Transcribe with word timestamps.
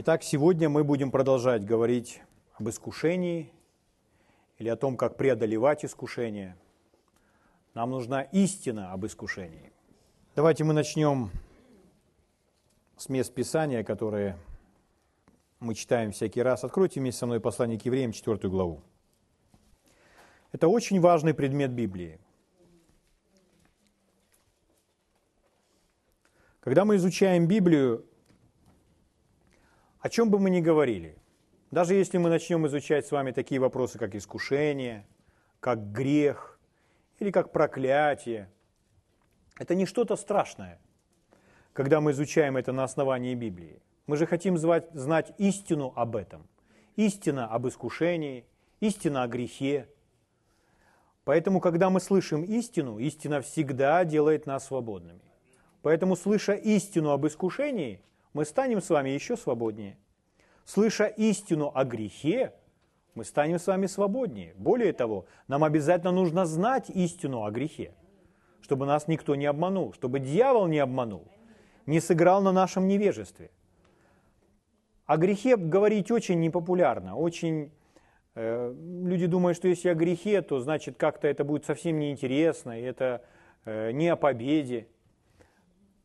Итак, 0.00 0.22
сегодня 0.22 0.68
мы 0.68 0.84
будем 0.84 1.10
продолжать 1.10 1.64
говорить 1.64 2.22
об 2.54 2.68
искушении 2.68 3.52
или 4.58 4.68
о 4.68 4.76
том, 4.76 4.96
как 4.96 5.16
преодолевать 5.16 5.84
искушение. 5.84 6.56
Нам 7.74 7.90
нужна 7.90 8.22
истина 8.22 8.92
об 8.92 9.04
искушении. 9.06 9.72
Давайте 10.36 10.62
мы 10.62 10.72
начнем 10.72 11.32
с 12.96 13.08
мест 13.08 13.34
Писания, 13.34 13.82
которые 13.82 14.38
мы 15.58 15.74
читаем 15.74 16.12
всякий 16.12 16.42
раз. 16.42 16.62
Откройте 16.62 17.00
вместе 17.00 17.18
со 17.18 17.26
мной 17.26 17.40
послание 17.40 17.76
к 17.76 17.84
евреям, 17.84 18.12
4 18.12 18.48
главу. 18.48 18.80
Это 20.52 20.68
очень 20.68 21.00
важный 21.00 21.34
предмет 21.34 21.72
Библии. 21.72 22.20
Когда 26.60 26.84
мы 26.84 26.94
изучаем 26.94 27.48
Библию, 27.48 28.06
о 30.00 30.08
чем 30.08 30.30
бы 30.30 30.38
мы 30.38 30.50
ни 30.50 30.60
говорили, 30.60 31.16
даже 31.70 31.94
если 31.94 32.18
мы 32.18 32.30
начнем 32.30 32.66
изучать 32.66 33.06
с 33.06 33.12
вами 33.12 33.32
такие 33.32 33.60
вопросы, 33.60 33.98
как 33.98 34.14
искушение, 34.14 35.06
как 35.60 35.92
грех 35.92 36.58
или 37.18 37.30
как 37.30 37.52
проклятие, 37.52 38.50
это 39.58 39.74
не 39.74 39.86
что-то 39.86 40.16
страшное, 40.16 40.80
когда 41.72 42.00
мы 42.00 42.12
изучаем 42.12 42.56
это 42.56 42.72
на 42.72 42.84
основании 42.84 43.34
Библии. 43.34 43.82
Мы 44.06 44.16
же 44.16 44.24
хотим 44.24 44.56
звать, 44.56 44.88
знать 44.94 45.32
истину 45.38 45.92
об 45.94 46.16
этом. 46.16 46.48
Истина 46.96 47.46
об 47.46 47.68
искушении, 47.68 48.46
истина 48.80 49.22
о 49.22 49.28
грехе. 49.28 49.88
Поэтому, 51.24 51.60
когда 51.60 51.90
мы 51.90 52.00
слышим 52.00 52.42
истину, 52.42 52.98
истина 52.98 53.42
всегда 53.42 54.04
делает 54.04 54.46
нас 54.46 54.66
свободными. 54.66 55.20
Поэтому, 55.82 56.16
слыша 56.16 56.54
истину 56.54 57.10
об 57.10 57.26
искушении, 57.26 58.00
мы 58.32 58.44
станем 58.44 58.80
с 58.80 58.90
вами 58.90 59.10
еще 59.10 59.36
свободнее. 59.36 59.96
Слыша 60.64 61.06
истину 61.06 61.72
о 61.74 61.84
грехе, 61.84 62.52
мы 63.14 63.24
станем 63.24 63.58
с 63.58 63.66
вами 63.66 63.86
свободнее. 63.86 64.54
Более 64.56 64.92
того, 64.92 65.26
нам 65.48 65.64
обязательно 65.64 66.12
нужно 66.12 66.46
знать 66.46 66.90
истину 66.90 67.44
о 67.44 67.50
грехе, 67.50 67.92
чтобы 68.60 68.86
нас 68.86 69.08
никто 69.08 69.34
не 69.34 69.46
обманул, 69.46 69.92
чтобы 69.92 70.20
дьявол 70.20 70.66
не 70.66 70.78
обманул, 70.78 71.26
не 71.86 72.00
сыграл 72.00 72.42
на 72.42 72.52
нашем 72.52 72.86
невежестве. 72.86 73.50
О 75.06 75.16
грехе 75.16 75.56
говорить 75.56 76.10
очень 76.10 76.38
непопулярно, 76.38 77.16
очень 77.16 77.72
э, 78.34 78.74
люди 78.76 79.26
думают, 79.26 79.56
что 79.56 79.66
если 79.66 79.88
о 79.88 79.94
грехе, 79.94 80.42
то 80.42 80.60
значит 80.60 80.96
как-то 80.98 81.26
это 81.28 81.44
будет 81.44 81.64
совсем 81.64 81.98
неинтересно, 81.98 82.78
и 82.78 82.82
это 82.82 83.24
э, 83.64 83.90
не 83.92 84.08
о 84.08 84.16
победе. 84.16 84.86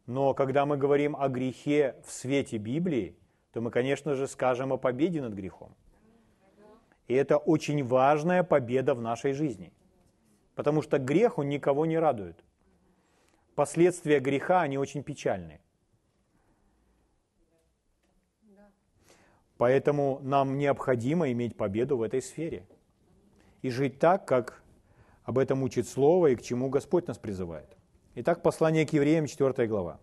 Но 0.05 0.33
когда 0.33 0.65
мы 0.65 0.77
говорим 0.77 1.15
о 1.15 1.29
грехе 1.29 1.95
в 2.05 2.11
свете 2.11 2.57
Библии, 2.57 3.15
то 3.53 3.61
мы, 3.61 3.71
конечно 3.71 4.15
же, 4.15 4.27
скажем 4.27 4.73
о 4.73 4.77
победе 4.77 5.21
над 5.21 5.33
грехом. 5.33 5.73
И 7.07 7.13
это 7.13 7.37
очень 7.37 7.83
важная 7.85 8.43
победа 8.43 8.95
в 8.95 9.01
нашей 9.01 9.33
жизни. 9.33 9.71
Потому 10.55 10.81
что 10.81 10.99
грех, 10.99 11.37
он 11.37 11.49
никого 11.49 11.85
не 11.85 11.97
радует. 11.97 12.43
Последствия 13.55 14.19
греха, 14.19 14.61
они 14.61 14.77
очень 14.77 15.03
печальные. 15.03 15.61
Поэтому 19.57 20.19
нам 20.23 20.57
необходимо 20.57 21.31
иметь 21.31 21.55
победу 21.55 21.97
в 21.97 22.01
этой 22.01 22.21
сфере. 22.21 22.65
И 23.61 23.69
жить 23.69 23.99
так, 23.99 24.27
как 24.27 24.61
об 25.23 25.37
этом 25.37 25.63
учит 25.63 25.87
Слово 25.87 26.27
и 26.27 26.35
к 26.35 26.41
чему 26.41 26.69
Господь 26.69 27.07
нас 27.07 27.17
призывает. 27.17 27.77
Итак, 28.15 28.43
послание 28.43 28.85
к 28.85 28.93
евреям, 28.93 29.25
4 29.25 29.67
глава. 29.67 29.99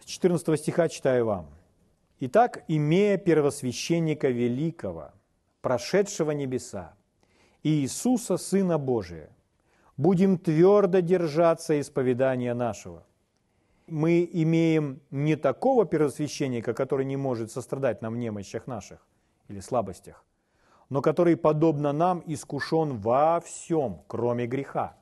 С 0.00 0.04
14 0.04 0.60
стиха 0.60 0.90
читаю 0.90 1.24
вам. 1.24 1.46
«Итак, 2.20 2.64
имея 2.68 3.16
первосвященника 3.16 4.28
великого, 4.28 5.12
прошедшего 5.62 6.32
небеса, 6.32 6.94
Иисуса, 7.62 8.36
Сына 8.36 8.76
Божия, 8.76 9.30
будем 9.96 10.36
твердо 10.36 11.00
держаться 11.00 11.80
исповедания 11.80 12.52
нашего. 12.52 13.06
Мы 13.86 14.28
имеем 14.30 15.00
не 15.10 15.34
такого 15.34 15.86
первосвященника, 15.86 16.74
который 16.74 17.06
не 17.06 17.16
может 17.16 17.50
сострадать 17.50 18.02
нам 18.02 18.12
в 18.12 18.18
немощах 18.18 18.66
наших 18.66 18.98
или 19.48 19.60
слабостях, 19.60 20.26
но 20.90 21.00
который, 21.00 21.38
подобно 21.38 21.92
нам, 21.94 22.22
искушен 22.26 22.98
во 22.98 23.40
всем, 23.40 24.02
кроме 24.08 24.46
греха. 24.46 24.98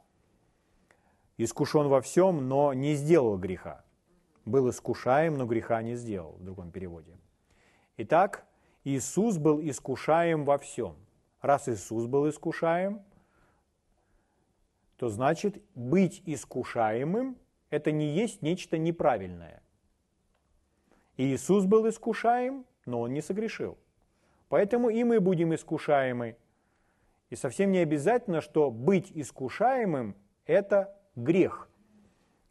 Искушен 1.43 1.89
во 1.89 2.01
всем, 2.01 2.49
но 2.49 2.73
не 2.73 2.95
сделал 2.95 3.37
греха 3.39 3.85
был 4.45 4.69
искушаем, 4.71 5.37
но 5.37 5.47
греха 5.47 5.83
не 5.83 5.95
сделал, 5.95 6.33
в 6.33 6.45
другом 6.45 6.71
переводе. 6.71 7.17
Итак, 7.97 8.45
Иисус 8.85 9.39
был 9.39 9.61
искушаем 9.61 10.45
во 10.45 10.59
всем. 10.59 10.97
Раз 11.41 11.69
Иисус 11.69 12.07
был 12.07 12.29
искушаем, 12.29 13.03
то 14.97 15.09
значит 15.09 15.63
быть 15.75 16.23
искушаемым– 16.27 17.37
это 17.71 17.91
не 17.91 18.15
есть 18.15 18.43
нечто 18.43 18.79
неправильное. 18.79 19.63
И 21.17 21.25
Иисус 21.25 21.65
был 21.65 21.89
искушаем, 21.89 22.65
но 22.87 23.01
Он 23.01 23.13
не 23.13 23.23
согрешил. 23.23 23.79
Поэтому 24.49 24.91
и 24.91 25.03
мы 25.05 25.21
будем 25.21 25.55
искушаемы. 25.55 26.37
И 27.31 27.37
совсем 27.37 27.73
не 27.73 27.79
обязательно, 27.79 28.41
что 28.41 28.71
быть 28.71 29.11
искушаемым– 29.15 30.15
это 30.47 30.95
грех– 31.17 31.69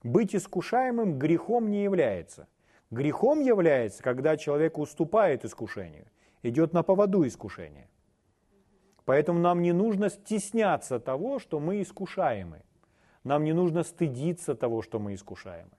быть 0.04 0.36
искушаемым 0.36 1.20
грехом 1.20 1.70
не 1.70 1.84
является. 1.84 2.48
Грехом 2.90 3.40
является, 3.40 4.02
когда 4.02 4.36
человек 4.36 4.78
уступает 4.78 5.46
искушению, 5.46 6.08
идет 6.42 6.74
на 6.74 6.84
поводу 6.84 7.26
искушения. 7.26 7.88
Поэтому 9.06 9.40
нам 9.40 9.62
не 9.62 9.74
нужно 9.74 10.10
стесняться 10.10 11.00
того, 11.00 11.40
что 11.40 11.60
мы 11.60 11.82
искушаемы. 11.82 12.62
Нам 13.24 13.44
не 13.44 13.54
нужно 13.54 13.84
стыдиться 13.84 14.56
того, 14.56 14.82
что 14.82 15.00
мы 15.00 15.14
искушаемы. 15.14 15.72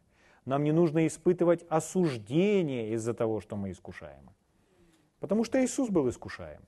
Нам 0.44 0.64
не 0.64 0.72
нужно 0.72 1.06
испытывать 1.06 1.64
осуждение 1.68 2.92
из-за 2.94 3.14
того, 3.14 3.40
что 3.40 3.56
мы 3.56 3.72
искушаемы. 3.72 4.32
Потому 5.20 5.44
что 5.44 5.62
Иисус 5.62 5.88
был 5.88 6.08
искушаем. 6.08 6.62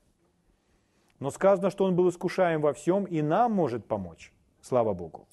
Но 1.19 1.31
сказано, 1.31 1.69
что 1.69 1.85
Он 1.85 1.95
был 1.95 2.09
искушаем 2.09 2.61
во 2.61 2.73
всем 2.73 3.05
и 3.05 3.21
нам 3.21 3.53
может 3.53 3.85
помочь. 3.85 4.33
Слава 4.61 4.93
Богу 4.93 5.27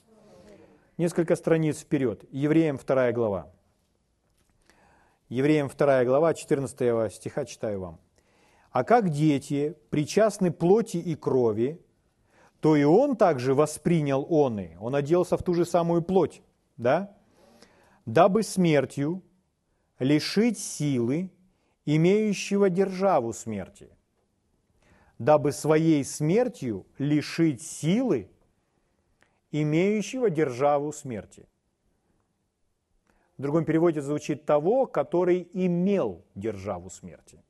несколько 1.03 1.35
страниц 1.35 1.81
вперед. 1.81 2.25
Евреям 2.31 2.79
2 2.79 3.11
глава. 3.11 3.51
Евреям 5.29 5.69
2 5.69 6.05
глава, 6.05 6.33
14 6.33 7.13
стиха 7.13 7.45
читаю 7.45 7.81
вам. 7.81 8.01
«А 8.71 8.85
как 8.85 9.11
дети 9.11 9.75
причастны 9.91 10.53
плоти 10.53 10.99
и 10.99 11.17
крови, 11.17 11.85
то 12.61 12.77
и 12.77 12.85
он 12.85 13.17
также 13.17 13.53
воспринял 13.53 14.25
он 14.31 14.61
и, 14.61 14.77
он 14.77 14.95
оделся 14.95 15.37
в 15.37 15.43
ту 15.43 15.55
же 15.55 15.65
самую 15.65 16.03
плоть, 16.03 16.41
да? 16.77 17.17
Дабы 18.07 18.45
смертью 18.45 19.23
лишить 19.99 20.61
силы, 20.61 21.33
имеющего 21.85 22.71
державу 22.71 23.33
смерти, 23.33 23.91
дабы 25.19 25.51
своей 25.51 26.05
смертью 26.05 26.87
лишить 26.99 27.61
силы, 27.61 28.31
имеющего 29.53 30.31
державу 30.31 30.93
смерти. 30.93 31.47
В 33.39 33.43
другом 33.43 33.65
переводе 33.65 34.01
звучит 34.01 34.45
того, 34.45 34.87
который 34.87 35.49
имел 35.53 36.25
державу 36.35 36.91
смерти. 36.91 37.43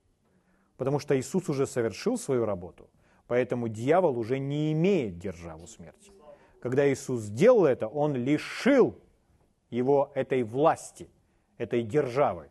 Потому 0.77 0.99
что 0.99 1.19
Иисус 1.19 1.49
уже 1.49 1.67
совершил 1.67 2.19
свою 2.19 2.45
работу, 2.45 2.91
поэтому 3.27 3.69
дьявол 3.69 4.19
уже 4.19 4.39
не 4.39 4.73
имеет 4.73 5.19
державу 5.19 5.67
смерти. 5.67 6.13
Когда 6.61 6.91
Иисус 6.93 7.23
сделал 7.23 7.67
это, 7.67 7.89
он 7.89 8.15
лишил 8.15 8.99
его 9.71 10.13
этой 10.15 10.43
власти, 10.43 11.09
этой 11.59 11.83
державы 11.83 12.51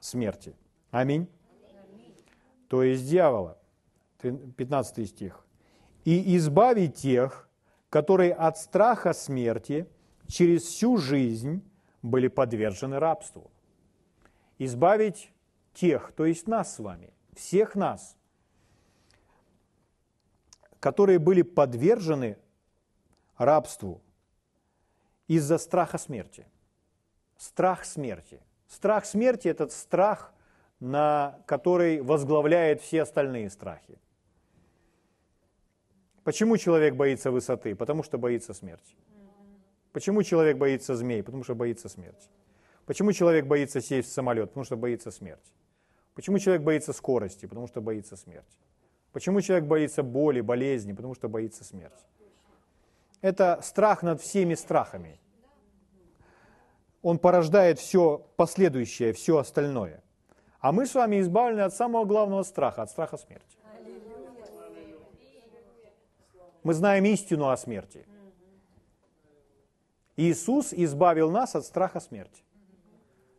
смерти. 0.00 0.54
Аминь. 0.90 1.28
То 2.68 2.82
есть 2.82 3.08
дьявола. 3.08 3.58
15 4.20 5.08
стих. 5.08 5.46
«И 6.04 6.36
избавить 6.36 6.96
тех, 6.96 7.45
которые 7.96 8.34
от 8.34 8.58
страха 8.58 9.14
смерти 9.14 9.88
через 10.28 10.64
всю 10.64 10.98
жизнь 10.98 11.62
были 12.02 12.28
подвержены 12.28 12.98
рабству. 12.98 13.50
Избавить 14.58 15.32
тех, 15.72 16.12
то 16.12 16.26
есть 16.26 16.46
нас 16.46 16.74
с 16.74 16.78
вами, 16.78 17.14
всех 17.34 17.74
нас, 17.74 18.14
которые 20.78 21.18
были 21.18 21.40
подвержены 21.40 22.36
рабству 23.38 24.02
из-за 25.26 25.56
страха 25.56 25.96
смерти. 25.96 26.46
Страх 27.38 27.86
смерти. 27.86 28.42
Страх 28.68 29.06
смерти– 29.06 29.48
это 29.54 29.68
страх, 29.68 30.34
на 30.80 31.38
который 31.46 32.02
возглавляет 32.02 32.82
все 32.82 33.00
остальные 33.00 33.48
страхи. 33.48 33.98
Почему 36.26 36.56
человек 36.56 36.96
боится 36.96 37.30
высоты? 37.30 37.76
Потому 37.76 38.02
что 38.02 38.18
боится 38.18 38.52
смерти. 38.52 38.96
Почему 39.92 40.24
человек 40.24 40.58
боится 40.58 40.96
змей? 40.96 41.22
Потому 41.22 41.44
что 41.44 41.54
боится 41.54 41.88
смерти. 41.88 42.28
Почему 42.84 43.12
человек 43.12 43.46
боится 43.46 43.80
сесть 43.80 44.08
в 44.08 44.12
самолет? 44.12 44.48
Потому 44.48 44.64
что 44.64 44.76
боится 44.76 45.12
смерти. 45.12 45.52
Почему 46.14 46.40
человек 46.40 46.64
боится 46.64 46.92
скорости? 46.92 47.46
Потому 47.46 47.68
что 47.68 47.80
боится 47.80 48.16
смерти. 48.16 48.58
Почему 49.12 49.40
человек 49.40 49.66
боится 49.66 50.02
боли, 50.02 50.40
болезни? 50.40 50.92
Потому 50.92 51.14
что 51.14 51.28
боится 51.28 51.62
смерти. 51.62 52.04
Это 53.20 53.60
страх 53.62 54.02
над 54.02 54.20
всеми 54.20 54.54
страхами. 54.54 55.20
Он 57.02 57.20
порождает 57.20 57.78
все 57.78 58.26
последующее, 58.34 59.12
все 59.12 59.38
остальное. 59.38 60.02
А 60.58 60.72
мы 60.72 60.86
с 60.86 60.94
вами 60.96 61.20
избавлены 61.20 61.60
от 61.60 61.72
самого 61.72 62.04
главного 62.04 62.42
страха, 62.42 62.82
от 62.82 62.90
страха 62.90 63.16
смерти. 63.16 63.55
Мы 66.66 66.74
знаем 66.74 67.04
истину 67.04 67.48
о 67.48 67.56
смерти. 67.56 68.04
Иисус 70.16 70.72
избавил 70.72 71.30
нас 71.30 71.54
от 71.54 71.64
страха 71.64 72.00
смерти. 72.00 72.42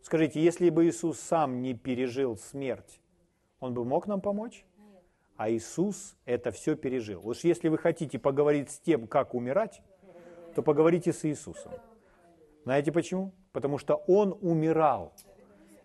Скажите, 0.01 0.41
если 0.41 0.69
бы 0.69 0.87
Иисус 0.87 1.19
сам 1.19 1.61
не 1.61 1.73
пережил 1.73 2.37
смерть, 2.37 3.01
Он 3.59 3.73
бы 3.73 3.83
мог 3.83 4.07
нам 4.07 4.21
помочь? 4.21 4.65
А 5.35 5.51
Иисус 5.51 6.15
это 6.23 6.51
все 6.51 6.77
пережил. 6.77 7.19
Уж 7.27 7.43
если 7.43 7.67
вы 7.67 7.77
хотите 7.77 8.17
поговорить 8.17 8.71
с 8.71 8.79
тем, 8.79 9.07
как 9.07 9.33
умирать, 9.33 9.81
то 10.55 10.63
поговорите 10.63 11.11
с 11.11 11.25
Иисусом. 11.25 11.73
Знаете 12.63 12.93
почему? 12.93 13.33
Потому 13.51 13.77
что 13.77 13.95
Он 14.07 14.37
умирал. 14.39 15.11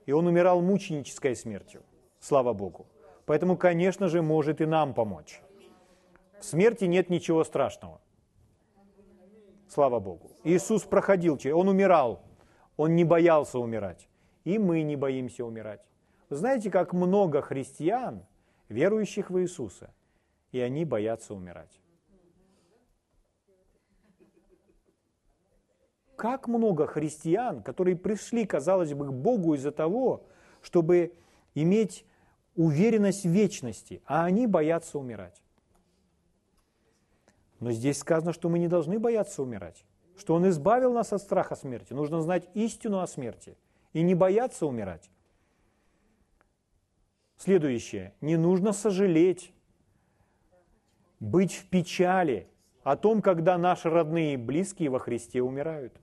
И 0.06 0.12
Он 0.12 0.29
умирал 0.29 0.62
мученической 0.62 1.35
смертью. 1.35 1.83
Слава 2.21 2.53
Богу. 2.53 2.87
Поэтому, 3.27 3.56
конечно 3.56 4.06
же, 4.06 4.23
может 4.23 4.61
и 4.61 4.65
нам 4.65 4.94
помочь. 4.94 5.43
Смерти 6.43 6.85
нет 6.85 7.11
ничего 7.11 7.44
страшного. 7.44 8.00
Слава 9.69 10.00
Богу. 10.00 10.31
Иисус 10.44 10.83
проходил 10.83 11.39
Он 11.55 11.69
умирал. 11.69 12.23
Он 12.77 12.94
не 12.94 13.05
боялся 13.05 13.59
умирать 13.59 14.09
и 14.44 14.59
мы 14.59 14.83
не 14.83 14.97
боимся 14.97 15.44
умирать. 15.44 15.81
Вы 16.29 16.37
знаете, 16.37 16.71
как 16.71 16.93
много 16.93 17.43
христиан, 17.43 18.25
верующих 18.69 19.31
в 19.31 19.41
Иисуса, 19.41 19.93
и 20.50 20.61
они 20.61 20.85
боятся 20.85 21.35
умирать. 21.35 21.81
Как 26.17 26.47
много 26.47 26.87
христиан, 26.87 27.62
которые 27.62 27.97
пришли, 27.97 28.47
казалось 28.47 28.94
бы, 28.94 29.06
к 29.06 29.12
Богу 29.12 29.55
из-за 29.55 29.73
того, 29.73 30.25
чтобы 30.61 31.15
иметь 31.55 32.06
уверенность 32.55 33.25
в 33.25 33.31
вечности, 33.31 34.03
а 34.06 34.25
они 34.25 34.47
боятся 34.47 34.99
умирать. 34.99 35.42
Но 37.62 37.73
здесь 37.73 37.99
сказано, 37.99 38.35
что 38.35 38.50
мы 38.50 38.59
не 38.59 38.69
должны 38.69 38.99
бояться 38.99 39.43
умирать, 39.43 39.87
что 40.17 40.35
Он 40.35 40.47
избавил 40.50 40.93
нас 40.93 41.14
от 41.14 41.23
страха 41.23 41.56
смерти. 41.56 41.94
Нужно 41.94 42.20
знать 42.20 42.49
истину 42.53 43.00
о 43.00 43.06
смерти– 43.06 43.56
и 43.93 44.03
не 44.03 44.14
бояться 44.14 44.67
умирать. 44.67 45.11
Следующее. 47.37 48.14
Не 48.20 48.37
нужно 48.37 48.73
сожалеть, 48.73 49.53
быть 51.20 51.55
в 51.55 51.69
печали 51.69 52.49
о 52.82 52.97
том, 52.97 53.23
когда 53.23 53.59
наши 53.59 53.91
родные 53.91 54.35
и 54.35 54.37
близкие 54.37 54.91
во 54.91 54.99
Христе 54.99 55.43
умирают. 55.43 56.00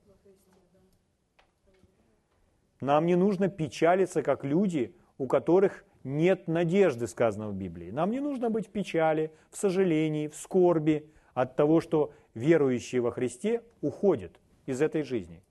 Нам 2.80 3.06
не 3.06 3.14
нужно 3.14 3.48
печалиться, 3.48 4.22
как 4.22 4.44
люди, 4.44 4.96
у 5.18 5.26
которых 5.26 5.84
нет 6.02 6.48
надежды, 6.48 7.06
сказано 7.06 7.48
в 7.48 7.54
Библии. 7.54 7.90
Нам 7.90 8.10
не 8.10 8.20
нужно 8.20 8.48
быть 8.48 8.68
в 8.68 8.70
печали, 8.70 9.34
в 9.50 9.58
сожалении, 9.58 10.28
в 10.28 10.36
скорби 10.36 11.10
от 11.40 11.56
того, 11.56 11.80
что 11.80 12.12
верующие 12.34 13.00
во 13.00 13.10
Христе 13.10 13.62
уходят 13.80 14.32
из 14.66 14.82
этой 14.82 15.02
жизни. 15.02 15.42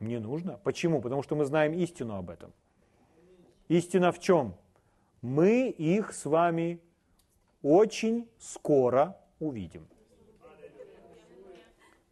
Не 0.00 0.18
нужно. 0.18 0.58
Почему? 0.62 1.00
Потому 1.00 1.22
что 1.22 1.36
мы 1.36 1.44
знаем 1.44 1.72
истину 1.72 2.16
об 2.16 2.30
этом. 2.30 2.52
Истина 3.68 4.12
в 4.12 4.18
чем? 4.18 4.54
Мы 5.22 5.70
их 5.70 6.12
с 6.12 6.26
вами 6.26 6.80
очень 7.62 8.28
скоро 8.38 9.16
увидим. 9.40 9.86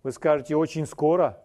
Вы 0.02 0.12
скажете, 0.12 0.56
очень 0.56 0.87
скоро? 0.87 1.38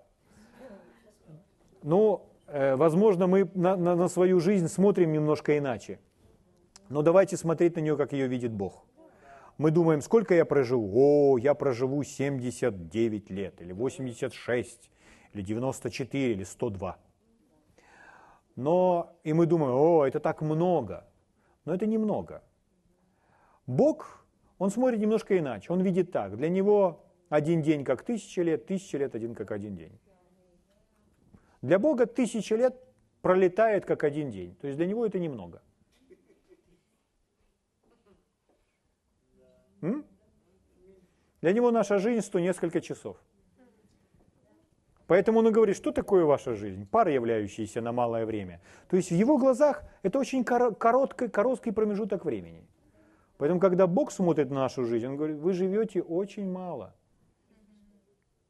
Ну, 1.83 2.25
э, 2.47 2.75
возможно, 2.75 3.27
мы 3.27 3.49
на, 3.53 3.75
на, 3.75 3.95
на 3.95 4.07
свою 4.07 4.39
жизнь 4.39 4.67
смотрим 4.67 5.11
немножко 5.11 5.57
иначе. 5.57 5.99
Но 6.89 7.01
давайте 7.01 7.37
смотреть 7.37 7.75
на 7.75 7.81
нее, 7.81 7.97
как 7.97 8.13
ее 8.13 8.27
видит 8.27 8.51
Бог. 8.51 8.85
Мы 9.57 9.71
думаем, 9.71 10.01
сколько 10.01 10.35
я 10.35 10.45
проживу? 10.45 10.91
О, 11.33 11.37
я 11.37 11.55
проживу 11.55 12.03
79 12.03 13.29
лет 13.31 13.59
или 13.61 13.73
86 13.73 14.91
или 15.33 15.41
94, 15.41 16.31
или 16.33 16.43
102. 16.43 16.97
Но, 18.55 19.17
и 19.23 19.33
мы 19.33 19.45
думаем, 19.47 19.73
о, 19.73 20.05
это 20.05 20.19
так 20.19 20.41
много. 20.41 21.07
Но 21.65 21.73
это 21.73 21.87
немного. 21.87 22.43
Бог, 23.65 24.25
Он 24.59 24.69
смотрит 24.69 24.99
немножко 24.99 25.37
иначе. 25.37 25.73
Он 25.73 25.81
видит 25.81 26.11
так. 26.11 26.37
Для 26.37 26.49
Него 26.49 27.03
один 27.29 27.61
день 27.61 27.83
как 27.83 28.03
тысяча 28.03 28.43
лет, 28.43 28.67
тысяча 28.67 28.97
лет 28.99 29.15
один 29.15 29.33
как 29.33 29.51
один 29.51 29.75
день. 29.75 29.99
Для 31.63 31.79
Бога 31.79 32.05
тысяча 32.05 32.55
лет 32.55 32.75
пролетает 33.21 33.85
как 33.85 34.03
один 34.03 34.29
день. 34.29 34.55
То 34.55 34.67
есть 34.67 34.77
для 34.77 34.85
Него 34.85 35.05
это 35.05 35.17
немного. 35.17 35.61
М? 39.87 40.05
Для 41.41 41.53
Него 41.53 41.71
наша 41.71 41.97
жизнь 41.99 42.21
сто 42.21 42.39
несколько 42.39 42.81
часов. 42.81 43.17
Поэтому 45.07 45.39
он 45.39 45.47
и 45.47 45.51
говорит, 45.51 45.77
что 45.77 45.91
такое 45.91 46.25
ваша 46.25 46.53
жизнь? 46.53 46.85
Пара, 46.91 47.11
являющаяся 47.11 47.81
на 47.81 47.93
малое 47.93 48.25
время. 48.25 48.59
То 48.89 48.97
есть 48.97 49.09
в 49.09 49.15
его 49.15 49.37
глазах 49.37 49.83
это 50.03 50.19
очень 50.19 50.43
короткий, 50.43 51.29
короткий 51.29 51.71
промежуток 51.71 52.25
времени. 52.25 52.67
Поэтому, 53.37 53.59
когда 53.59 53.87
Бог 53.87 54.11
смотрит 54.11 54.49
на 54.49 54.55
нашу 54.55 54.83
жизнь, 54.83 55.07
Он 55.07 55.15
говорит, 55.15 55.37
вы 55.37 55.53
живете 55.53 56.01
очень 56.01 56.51
мало. 56.51 56.93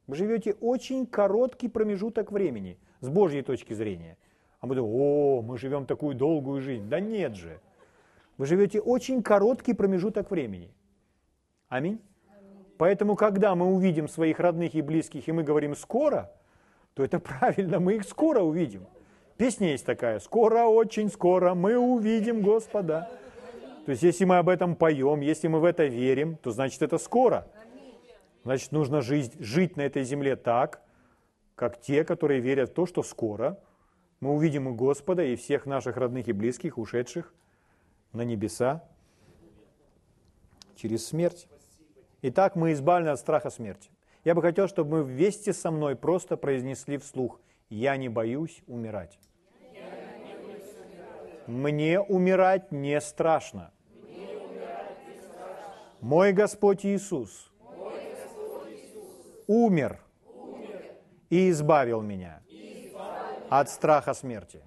Вы 0.07 0.16
живете 0.16 0.54
очень 0.62 1.06
короткий 1.06 1.68
промежуток 1.68 2.31
времени 2.31 2.80
с 3.01 3.10
Божьей 3.10 3.44
точки 3.44 3.74
зрения. 3.74 4.18
А 4.60 4.66
мы 4.66 4.75
думаем, 4.75 4.95
о, 4.95 5.42
мы 5.42 5.57
живем 5.57 5.86
такую 5.86 6.16
долгую 6.16 6.62
жизнь. 6.62 6.89
Да 6.89 7.00
нет 7.00 7.36
же. 7.36 7.60
Вы 8.38 8.45
живете 8.45 8.80
очень 8.80 9.22
короткий 9.22 9.74
промежуток 9.74 10.31
времени. 10.31 10.74
Аминь. 11.69 12.01
Поэтому, 12.77 13.15
когда 13.15 13.55
мы 13.55 13.67
увидим 13.67 14.07
своих 14.07 14.39
родных 14.39 14.75
и 14.75 14.81
близких, 14.81 15.27
и 15.27 15.31
мы 15.31 15.43
говорим 15.43 15.75
«скоро», 15.75 16.31
то 16.93 17.03
это 17.03 17.19
правильно, 17.19 17.79
мы 17.79 17.95
их 17.95 18.03
скоро 18.03 18.41
увидим. 18.41 18.85
Песня 19.37 19.71
есть 19.71 19.85
такая, 19.85 20.19
скоро, 20.19 20.65
очень 20.65 21.09
скоро 21.09 21.53
мы 21.53 21.77
увидим 21.77 22.41
Господа. 22.41 23.09
То 23.86 23.91
есть, 23.91 24.03
если 24.03 24.25
мы 24.25 24.38
об 24.38 24.50
этом 24.50 24.75
поем, 24.75 25.21
если 25.21 25.47
мы 25.47 25.59
в 25.59 25.65
это 25.65 25.86
верим, 25.86 26.38
то 26.38 26.51
значит 26.51 26.81
это 26.81 26.97
скоро. 26.97 27.47
Значит, 28.43 28.71
нужно 28.71 29.01
жить, 29.01 29.33
жить 29.39 29.77
на 29.77 29.81
этой 29.81 30.03
земле 30.03 30.36
так, 30.36 30.81
как 31.55 31.79
те, 31.81 32.03
которые 32.03 32.39
верят 32.39 32.69
в 32.69 32.74
то, 32.74 32.86
что 32.86 33.03
скоро 33.03 33.59
мы 34.19 34.33
увидим 34.33 34.69
и 34.69 34.75
Господа, 34.75 35.24
и 35.24 35.36
всех 35.36 35.65
наших 35.65 35.97
родных 35.97 36.27
и 36.27 36.31
близких, 36.31 36.77
ушедших 36.77 37.33
на 38.13 38.21
небеса 38.21 38.83
через 40.75 41.05
смерть. 41.05 41.47
Итак, 42.24 42.55
мы 42.55 42.74
избавлены 42.74 43.09
от 43.09 43.19
страха 43.19 43.50
смерти. 43.50 43.91
Я 44.24 44.33
бы 44.33 44.41
хотел, 44.41 44.67
чтобы 44.67 44.97
мы 44.97 45.03
вместе 45.03 45.53
со 45.53 45.69
мной 45.69 45.95
просто 45.95 46.36
произнесли 46.36 46.97
вслух 46.97 47.39
«Я 47.69 47.95
не 47.97 48.09
боюсь 48.09 48.63
умирать». 48.67 49.19
Мне 51.45 52.00
умирать 52.00 52.71
не 52.71 53.00
страшно. 53.00 53.71
Мой 56.01 56.33
Господь 56.33 56.86
Иисус, 56.86 57.51
умер, 59.47 60.01
и 61.29 61.50
избавил 61.50 62.01
меня 62.01 62.41
от 63.50 63.69
страха 63.69 64.13
смерти. 64.13 64.62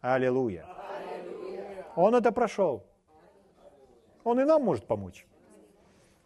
Аллилуйя. 0.00 0.66
Он 1.96 2.14
это 2.14 2.32
прошел. 2.32 2.84
Он 4.22 4.40
и 4.40 4.44
нам 4.44 4.62
может 4.62 4.86
помочь. 4.86 5.26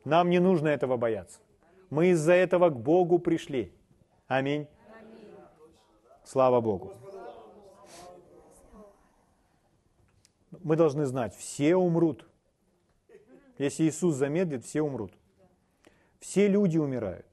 Нам 0.09 0.31
не 0.31 0.41
нужно 0.41 0.69
этого 0.69 0.97
бояться. 0.97 1.39
Мы 1.91 2.09
из-за 2.13 2.33
этого 2.33 2.71
к 2.71 2.77
Богу 2.81 3.19
пришли. 3.19 3.75
Аминь. 4.27 4.67
Слава 6.25 6.63
Богу. 6.63 6.95
Мы 10.65 10.77
должны 10.77 11.05
знать, 11.05 11.37
все 11.37 11.77
умрут. 11.77 12.27
Если 13.59 13.85
Иисус 13.85 14.15
замедлит, 14.15 14.65
все 14.65 14.81
умрут. 14.81 15.13
Все 16.21 16.49
люди 16.49 16.79
умирают. 16.79 17.27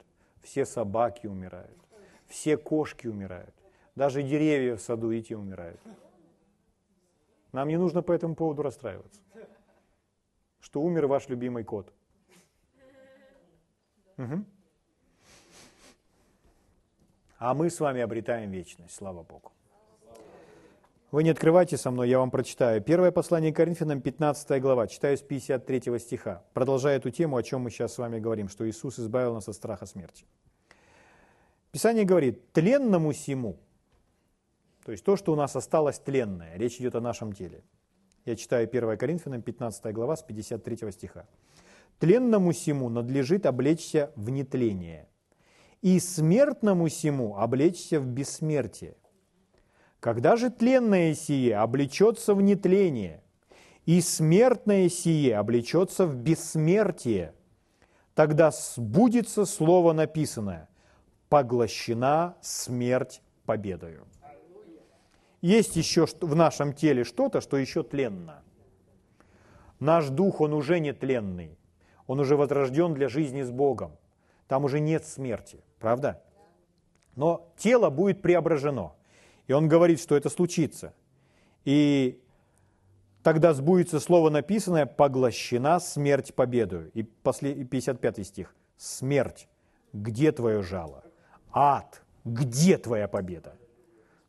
Все 0.44 0.66
собаки 0.66 1.28
умирают. 1.28 1.80
Все 2.28 2.58
кошки 2.58 3.08
умирают. 3.08 3.56
Даже 3.96 4.22
деревья 4.22 4.76
в 4.76 4.82
саду 4.82 5.12
и 5.12 5.22
те 5.22 5.38
умирают. 5.38 5.80
Нам 7.54 7.70
не 7.70 7.78
нужно 7.78 8.02
по 8.02 8.12
этому 8.12 8.36
поводу 8.36 8.64
расстраиваться. 8.64 9.22
Что 10.60 10.82
умер 10.82 11.08
ваш 11.08 11.30
любимый 11.30 11.64
кот– 11.64 11.94
Угу. 14.18 14.46
а 17.38 17.54
мы 17.54 17.70
с 17.70 17.80
вами 17.80 18.02
обретаем 18.02 18.50
вечность. 18.52 18.96
Слава 18.96 19.24
Богу. 19.24 19.52
Вы 21.12 21.24
не 21.24 21.30
открывайте 21.30 21.78
со 21.78 21.92
мной, 21.92 22.10
я 22.10 22.20
вам 22.20 22.32
прочитаю. 22.32 22.82
Первое 22.82 23.12
послание 23.12 23.54
Коринфянам, 23.54 24.02
15 24.02 24.62
глава, 24.62 24.88
читаю 24.88 25.18
с 25.18 25.22
53 25.22 26.00
стиха. 26.00 26.44
Продолжая 26.54 26.98
эту 26.98 27.10
тему, 27.12 27.38
о 27.38 27.44
чем 27.44 27.62
мы 27.62 27.70
сейчас 27.70 27.94
с 27.94 27.98
вами 27.98 28.20
говорим, 28.20 28.50
что 28.50 28.68
Иисус 28.68 29.00
избавил 29.00 29.34
нас 29.34 29.48
от 29.48 29.56
страха 29.56 29.86
смерти. 29.86 30.26
Писание 31.72 32.06
говорит, 32.06 32.52
тленному 32.52 33.14
сему, 33.14 33.58
то 34.84 34.92
есть 34.92 35.04
то, 35.04 35.16
что 35.16 35.34
у 35.34 35.36
нас 35.36 35.56
осталось 35.56 36.00
тленное, 36.00 36.58
речь 36.58 36.80
идет 36.80 36.96
о 36.96 37.02
нашем 37.02 37.34
теле. 37.34 37.64
Я 38.26 38.36
читаю 38.36 38.68
1 38.68 38.98
Коринфянам, 38.98 39.42
15 39.42 39.94
глава, 39.94 40.16
с 40.16 40.24
53 40.24 40.92
стиха. 40.92 41.26
Тленному 42.00 42.54
сему 42.54 42.90
надлежит 42.90 43.46
облечься 43.46 44.12
в 44.16 44.30
нетление, 44.30 45.08
и 45.82 46.00
смертному 46.00 46.90
сему 46.90 47.38
облечься 47.38 48.00
в 48.00 48.08
бессмертие. 48.08 48.96
Когда 50.00 50.36
же 50.36 50.50
тленное 50.50 51.14
сие 51.14 51.56
облечется 51.56 52.36
в 52.36 52.42
нетление, 52.42 53.24
и 53.86 54.02
смертное 54.02 54.90
сие 54.90 55.38
облечется 55.38 56.06
в 56.06 56.16
бессмертие, 56.16 57.34
тогда 58.14 58.52
сбудется 58.52 59.46
слово 59.46 59.94
написанное– 59.94 60.70
поглощена 61.30 62.38
смерть 62.42 63.22
победою. 63.46 64.08
Есть 65.42 65.76
еще 65.76 66.06
в 66.22 66.36
нашем 66.36 66.74
теле 66.74 67.04
что-то, 67.04 67.42
что 67.42 67.58
еще 67.58 67.84
тленно. 67.84 68.44
Наш 69.80 70.10
дух, 70.10 70.42
он 70.42 70.54
уже 70.54 70.80
не 70.80 70.94
тленный. 70.94 71.58
Он 72.08 72.20
уже 72.20 72.36
возрожден 72.36 72.94
для 72.94 73.10
жизни 73.10 73.42
с 73.42 73.52
Богом. 73.52 73.92
Там 74.48 74.66
уже 74.66 74.80
нет 74.80 75.06
смерти, 75.06 75.64
правда? 75.80 76.22
Но 77.16 77.50
тело 77.58 77.90
будет 77.90 78.22
преображено. 78.22 78.94
И 79.48 79.54
он 79.54 79.68
говорит, 79.68 80.00
что 80.00 80.16
это 80.16 80.30
случится. 80.30 80.94
И 81.64 82.22
тогда 83.24 83.54
сбудется 83.54 84.00
слово 84.00 84.30
написанное 84.30 84.86
«поглощена 84.86 85.80
смерть 85.80 86.36
победою». 86.36 86.92
И 86.92 87.04
55 87.04 88.28
стих. 88.28 88.56
«Смерть, 88.78 89.48
где 89.94 90.32
твое 90.32 90.62
жало?» 90.62 91.06
Ад, 91.58 92.04
где 92.26 92.78
твоя 92.78 93.08
победа? 93.08 93.56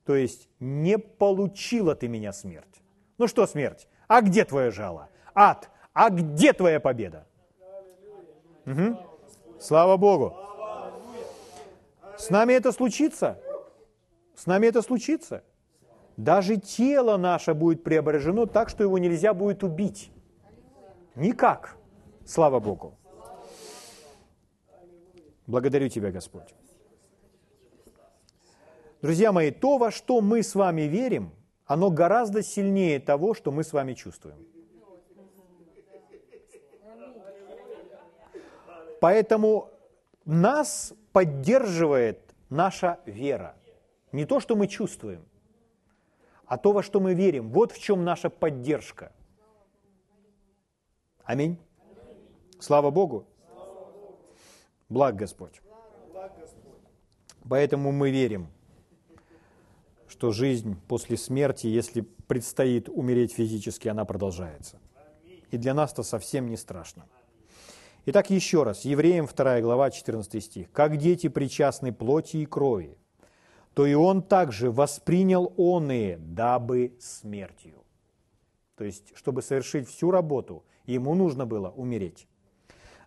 То 0.04 0.14
есть 0.14 0.48
не 0.60 0.96
получила 0.96 1.96
ты 1.96 2.06
меня 2.06 2.32
смерть. 2.32 2.82
Ну 3.18 3.26
что 3.26 3.48
смерть? 3.48 3.88
А 4.06 4.22
где 4.22 4.44
твое 4.44 4.70
жало? 4.70 5.08
Ад, 5.34 5.68
а 5.92 6.10
где 6.10 6.52
твоя 6.52 6.78
победа? 6.78 7.25
Угу. 8.66 8.98
Слава 9.60 9.96
Богу. 9.96 10.34
С 12.18 12.30
нами 12.30 12.54
это 12.54 12.72
случится. 12.72 13.40
С 14.34 14.46
нами 14.46 14.66
это 14.66 14.82
случится. 14.82 15.44
Даже 16.16 16.56
тело 16.56 17.16
наше 17.16 17.54
будет 17.54 17.84
преображено 17.84 18.46
так, 18.46 18.68
что 18.68 18.82
его 18.82 18.98
нельзя 18.98 19.34
будет 19.34 19.62
убить. 19.62 20.10
Никак. 21.14 21.76
Слава 22.24 22.58
Богу. 22.58 22.98
Благодарю 25.46 25.88
Тебя, 25.88 26.10
Господь. 26.10 26.54
Друзья 29.02 29.30
мои, 29.30 29.50
то, 29.50 29.78
во 29.78 29.90
что 29.90 30.20
мы 30.20 30.42
с 30.42 30.54
вами 30.54 30.82
верим, 30.82 31.30
оно 31.66 31.90
гораздо 31.90 32.42
сильнее 32.42 32.98
того, 32.98 33.34
что 33.34 33.52
мы 33.52 33.62
с 33.62 33.72
вами 33.72 33.94
чувствуем. 33.94 34.38
Поэтому 39.00 39.70
нас 40.24 40.94
поддерживает 41.12 42.34
наша 42.48 42.98
вера. 43.06 43.54
Не 44.12 44.24
то, 44.24 44.40
что 44.40 44.56
мы 44.56 44.66
чувствуем, 44.66 45.24
а 46.46 46.58
то, 46.58 46.72
во 46.72 46.82
что 46.82 47.00
мы 47.00 47.14
верим. 47.14 47.50
Вот 47.50 47.72
в 47.72 47.78
чем 47.78 48.04
наша 48.04 48.30
поддержка. 48.30 49.12
Аминь. 51.24 51.58
Слава 52.60 52.90
Богу. 52.90 53.26
Благ 54.88 55.16
Господь. 55.16 55.60
Поэтому 57.48 57.92
мы 57.92 58.10
верим– 58.10 58.48
что 60.16 60.32
жизнь 60.32 60.80
после 60.88 61.18
смерти, 61.18 61.66
если 61.66 62.00
предстоит 62.00 62.88
умереть 62.88 63.32
физически, 63.32 63.88
она 63.88 64.06
продолжается. 64.06 64.80
И 65.50 65.58
для 65.58 65.74
нас 65.74 65.92
это 65.92 66.02
совсем 66.02 66.48
не 66.48 66.56
страшно. 66.56 67.04
Итак, 68.08 68.30
еще 68.30 68.62
раз, 68.62 68.84
Евреям 68.84 69.26
2 69.26 69.60
глава, 69.62 69.90
14 69.90 70.40
стих. 70.40 70.70
«Как 70.70 70.96
дети 70.96 71.26
причастны 71.26 71.92
плоти 71.92 72.36
и 72.36 72.46
крови, 72.46 72.96
то 73.74 73.84
и 73.84 73.94
он 73.94 74.22
также 74.22 74.70
воспринял 74.70 75.52
оные, 75.56 76.16
дабы 76.16 76.96
смертью». 77.00 77.82
То 78.76 78.84
есть, 78.84 79.12
чтобы 79.16 79.42
совершить 79.42 79.88
всю 79.88 80.12
работу, 80.12 80.62
ему 80.84 81.16
нужно 81.16 81.46
было 81.46 81.70
умереть. 81.70 82.28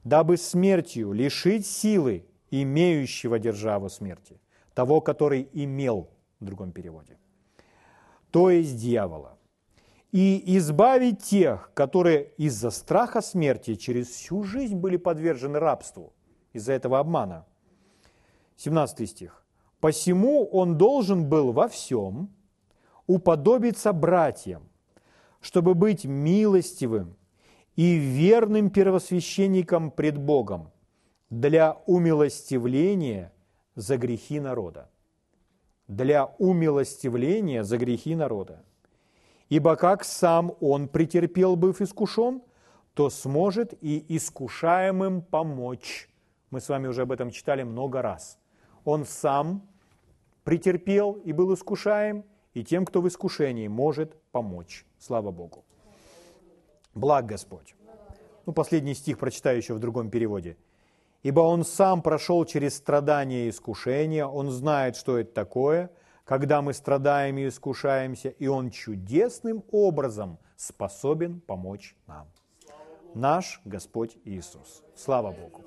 «Дабы 0.04 0.36
смертью 0.36 1.14
лишить 1.14 1.66
силы 1.66 2.26
имеющего 2.52 3.40
державу 3.40 3.88
смерти, 3.90 4.42
того, 4.74 5.00
который 5.00 5.48
имел 5.54 6.10
в 6.42 6.46
другом 6.46 6.74
переводе. 6.74 7.18
То 8.32 8.50
есть 8.50 8.76
дьявола. 8.76 9.39
И 10.12 10.58
избавить 10.58 11.24
тех, 11.24 11.72
которые 11.74 12.32
из-за 12.38 12.72
страха 12.72 13.22
смерти 13.22 13.76
через 13.76 14.08
всю 14.08 14.44
жизнь 14.44 14.76
были 14.76 14.98
подвержены 14.98 15.60
рабству, 15.60 16.14
из-за 16.54 16.74
этого 16.74 17.00
обмана. 17.00 17.46
17 18.58 19.10
стих. 19.10 19.46
«Посему 19.80 20.46
он 20.46 20.78
должен 20.78 21.30
был 21.30 21.52
во 21.52 21.68
всем 21.68 22.30
уподобиться 23.08 23.94
братьям, 23.94 24.64
чтобы 25.42 25.76
быть 25.76 26.06
милостивым 26.06 27.16
и 27.76 27.96
верным 27.96 28.72
первосвященником 28.72 29.92
пред 29.92 30.18
Богом 30.18 30.72
для 31.30 31.78
умилостивления 31.86 33.32
за 33.76 33.98
грехи 33.98 34.40
народа 34.40 34.90
для 35.90 36.26
умилостивления 36.38 37.64
за 37.64 37.78
грехи 37.78 38.16
народа. 38.16 38.64
Ибо 39.50 39.76
как 39.76 40.04
сам 40.04 40.54
он 40.60 40.88
претерпел, 40.88 41.56
быв 41.56 41.82
искушен, 41.82 42.42
то 42.94 43.10
сможет 43.10 43.74
и 43.82 44.06
искушаемым 44.16 45.22
помочь. 45.22 46.10
Мы 46.52 46.62
с 46.62 46.70
вами 46.70 46.88
уже 46.88 47.02
об 47.02 47.12
этом 47.12 47.32
читали 47.32 47.64
много 47.64 48.02
раз. 48.02 48.38
Он 48.86 49.06
сам 49.06 49.68
претерпел 50.44 51.14
и 51.14 51.34
был 51.34 51.54
искушаем, 51.54 52.24
и 52.54 52.64
тем, 52.64 52.86
кто 52.86 53.02
в 53.02 53.08
искушении, 53.08 53.68
может 53.68 54.16
помочь. 54.32 54.86
Слава 54.98 55.32
Богу. 55.32 55.64
Благ 56.94 57.26
Господь. 57.26 57.76
Ну, 58.46 58.54
последний 58.54 58.96
стих 58.96 59.20
прочитаю 59.20 59.58
еще 59.58 59.74
в 59.74 59.80
другом 59.80 60.10
переводе– 60.10 60.58
ибо 61.24 61.42
он 61.42 61.66
сам 61.66 62.02
прошел 62.02 62.46
через 62.46 62.76
страдания 62.78 63.48
и 63.48 63.50
искушения, 63.50 64.26
он 64.26 64.50
знает, 64.50 64.96
что 64.96 65.18
это 65.18 65.34
такое, 65.34 65.92
когда 66.30 66.62
мы 66.62 66.74
страдаем 66.74 67.40
и 67.40 67.48
искушаемся, 67.48 68.30
и 68.30 68.46
он 68.46 68.70
чудесным 68.70 69.64
образом 69.72 70.38
способен 70.56 71.42
помочь 71.42 71.96
нам. 72.06 72.28
Наш 73.16 73.60
Господь 73.66 74.16
Иисус. 74.26 74.84
Слава 74.96 75.32
Богу. 75.32 75.64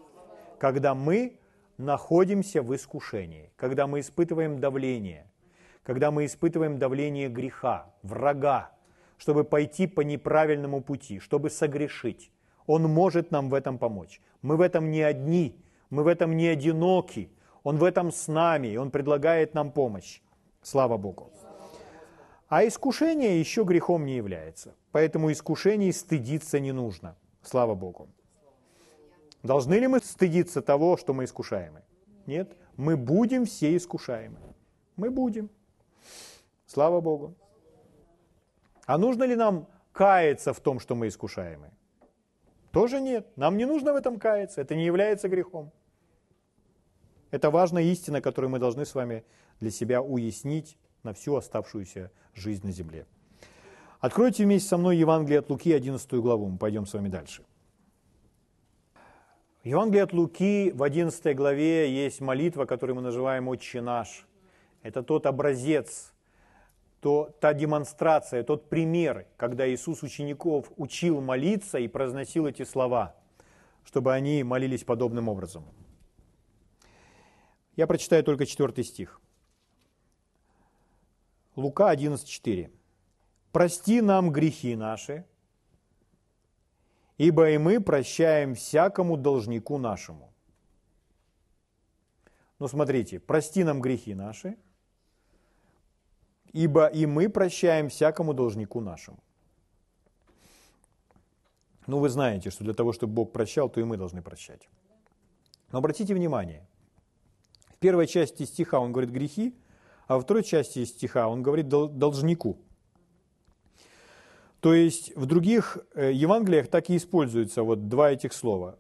Когда 0.61 0.95
мы 0.95 1.41
находимся 1.79 2.63
в 2.63 2.73
искушении, 2.77 3.51
когда 3.57 3.89
мы 3.89 3.99
испытываем 3.99 4.61
давление, 4.61 5.27
когда 5.83 6.13
мы 6.13 6.27
испытываем 6.27 6.79
давление 6.79 7.29
греха, 7.29 7.93
врага, 8.05 8.71
чтобы 9.17 9.43
пойти 9.43 9.89
по 9.89 10.03
неправильному 10.03 10.81
пути, 10.81 11.19
чтобы 11.19 11.51
согрешить, 11.51 12.31
Он 12.69 12.85
может 12.85 13.33
нам 13.33 13.49
в 13.49 13.55
этом 13.55 13.79
помочь. 13.79 14.21
Мы 14.43 14.57
в 14.57 14.61
этом 14.61 14.93
не 14.93 15.03
одни, 15.03 15.61
мы 15.91 16.05
в 16.05 16.07
этом 16.07 16.37
не 16.37 16.47
одиноки. 16.47 17.33
Он 17.65 17.79
в 17.79 17.83
этом 17.83 18.13
с 18.13 18.29
нами, 18.29 18.69
и 18.69 18.77
Он 18.77 18.93
предлагает 18.93 19.55
нам 19.55 19.73
помощь. 19.73 20.21
Слава 20.63 20.97
Богу. 20.97 21.31
А 22.49 22.67
искушение 22.67 23.41
еще 23.41 23.65
грехом 23.65 24.05
не 24.05 24.17
является. 24.17 24.75
Поэтому 24.93 25.33
искушений 25.33 25.93
стыдиться 25.93 26.61
не 26.61 26.73
нужно. 26.73 27.17
Слава 27.43 27.75
Богу. 27.75 28.09
Должны 29.43 29.75
ли 29.75 29.89
мы 29.89 29.99
стыдиться 30.01 30.63
того, 30.63 30.97
что 30.97 31.15
мы 31.15 31.25
искушаемы? 31.25 31.83
Нет. 32.27 32.57
Мы 32.77 32.97
будем 32.97 33.45
все 33.45 33.77
искушаемы. 33.77 34.39
Мы 34.97 35.11
будем. 35.11 35.51
Слава 36.67 37.01
Богу. 37.01 37.35
А 38.87 38.99
нужно 38.99 39.25
ли 39.25 39.35
нам 39.35 39.67
каяться 39.93 40.53
в 40.53 40.61
том, 40.61 40.79
что 40.79 40.95
мы 40.95 41.09
искушаемы? 41.09 41.71
Тоже 42.71 43.01
нет. 43.01 43.27
Нам 43.37 43.57
не 43.57 43.65
нужно 43.65 43.93
в 43.93 43.97
этом 43.97 44.19
каяться. 44.19 44.61
Это 44.61 44.75
не 44.75 44.85
является 44.85 45.29
грехом. 45.29 45.73
Это 47.33 47.51
важная 47.51 47.83
истина, 47.85 48.21
которую 48.21 48.51
мы 48.51 48.59
должны 48.59 48.85
с 48.85 48.95
вами 48.95 49.25
для 49.59 49.71
себя 49.71 50.03
уяснить 50.03 50.77
на 51.03 51.15
всю 51.15 51.35
оставшуюся 51.35 52.13
жизнь 52.35 52.65
на 52.65 52.73
земле. 52.73 53.07
Откройте 54.01 54.45
вместе 54.45 54.69
со 54.69 54.77
мной 54.77 54.99
Евангелие 54.99 55.39
от 55.39 55.49
Луки, 55.49 55.73
11 55.73 56.13
главу. 56.15 56.49
Мы 56.49 56.59
пойдем 56.59 56.87
с 56.87 56.93
вами 56.93 57.09
дальше. 57.09 57.43
В 59.63 59.67
Евангелии 59.67 60.03
от 60.03 60.13
Луки 60.13 60.73
в 60.73 60.83
11 60.83 61.35
главе 61.35 61.91
есть 61.91 62.21
молитва, 62.21 62.67
которую 62.67 62.97
мы 62.97 63.03
называем 63.03 63.49
«Отче 63.49 63.81
наш». 63.81 64.27
Это 64.83 65.03
тот 65.03 65.25
образец, 65.25 66.13
то, 67.01 67.35
та 67.41 67.55
демонстрация, 67.55 68.43
тот 68.43 68.69
пример, 68.69 69.27
когда 69.39 69.67
Иисус 69.67 70.03
учеников 70.03 70.71
учил 70.77 71.21
молиться 71.23 71.79
и 71.79 71.89
произносил 71.89 72.47
эти 72.47 72.65
слова, 72.65 73.15
чтобы 73.85 74.13
они 74.13 74.43
молились 74.43 74.85
подобным 74.85 75.29
образом. 75.29 75.65
Я 77.77 77.87
прочитаю 77.87 78.23
только 78.23 78.47
четвертый 78.47 78.85
стих. 78.85 79.21
Лука 81.57 81.93
11.4. 81.95 82.71
«Прости 83.51 84.01
нам 84.01 84.31
грехи 84.31 84.77
наши, 84.77 85.25
ибо 87.19 87.51
и 87.51 87.59
мы 87.59 87.81
прощаем 87.81 88.55
всякому 88.55 89.17
должнику 89.17 89.79
нашему. 89.79 90.33
Ну, 92.59 92.69
смотрите, 92.69 93.21
прости 93.21 93.65
нам 93.65 93.81
грехи 93.81 94.15
наши, 94.15 94.57
ибо 96.53 96.87
и 96.87 97.07
мы 97.07 97.29
прощаем 97.29 97.89
всякому 97.89 98.35
должнику 98.35 98.81
нашему. 98.81 99.19
Ну, 101.87 101.99
вы 101.99 102.09
знаете, 102.09 102.51
что 102.51 102.65
для 102.65 102.75
того, 102.75 102.93
чтобы 102.93 103.15
Бог 103.15 103.33
прощал, 103.33 103.69
то 103.69 103.81
и 103.81 103.85
мы 103.85 103.97
должны 103.97 104.23
прощать. 104.23 104.69
Но 105.73 105.79
обратите 105.79 106.15
внимание, 106.15 106.67
первой 107.83 108.07
части 108.07 108.45
стиха 108.45 108.81
он 108.81 108.93
говорит 108.93 109.11
грехи, 109.11 109.55
а 110.07 110.15
во 110.17 110.23
второй 110.23 110.43
части 110.43 110.85
стиха 110.87 111.29
он 111.29 111.43
говорит 111.43 111.69
должнику– 111.69 112.57
то 114.63 114.75
есть 114.75 115.15
в 115.17 115.27
других 115.27 115.77
э, 115.93 116.13
Евангелиях 116.13 116.69
так 116.69 116.89
и 116.89 116.97
используются 116.97 117.65
вот 117.65 117.89
два 117.89 118.13
этих 118.13 118.33
слова. 118.33 118.79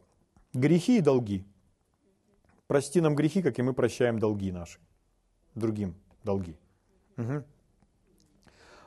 Грехи 0.55 0.99
и 0.99 1.01
долги. 1.01 1.45
Прости 2.69 3.01
нам 3.01 3.17
грехи, 3.17 3.43
как 3.43 3.59
и 3.59 3.63
мы 3.63 3.75
прощаем 3.75 4.21
долги 4.21 4.53
наши. 4.53 4.79
Другим 5.57 5.97
долги. 6.23 6.57
Угу. 7.17 7.43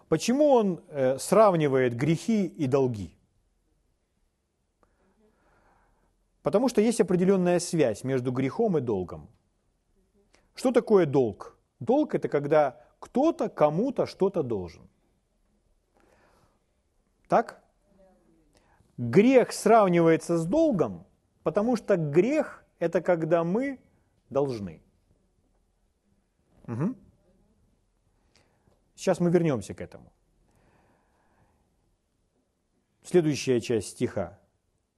Почему 0.07 0.51
он 0.51 0.79
э, 0.87 1.19
сравнивает 1.19 1.97
грехи 1.97 2.45
и 2.45 2.65
долги? 2.65 3.13
Потому 6.43 6.69
что 6.69 6.79
есть 6.79 7.01
определенная 7.01 7.59
связь 7.59 8.05
между 8.05 8.31
грехом 8.31 8.77
и 8.77 8.81
долгом. 8.81 9.27
Что 10.55 10.71
такое 10.71 11.05
долг? 11.05 11.57
Долг 11.79 12.15
это 12.15 12.29
когда 12.29 12.81
кто-то 12.99 13.49
кому-то 13.49 14.05
что-то 14.05 14.41
должен. 14.41 14.89
Так? 17.27 17.61
Грех 18.97 19.51
сравнивается 19.51 20.37
с 20.37 20.45
долгом, 20.45 21.05
потому 21.43 21.75
что 21.75 21.97
грех– 21.97 22.63
это 22.79 23.01
когда 23.01 23.43
мы 23.43 23.79
должны. 24.29 24.81
Угу. 26.67 26.95
Сейчас 28.95 29.19
мы 29.19 29.29
вернемся 29.29 29.73
к 29.73 29.81
этому. 29.81 30.11
Следующая 33.03 33.59
часть 33.61 33.89
стиха. 33.89 34.39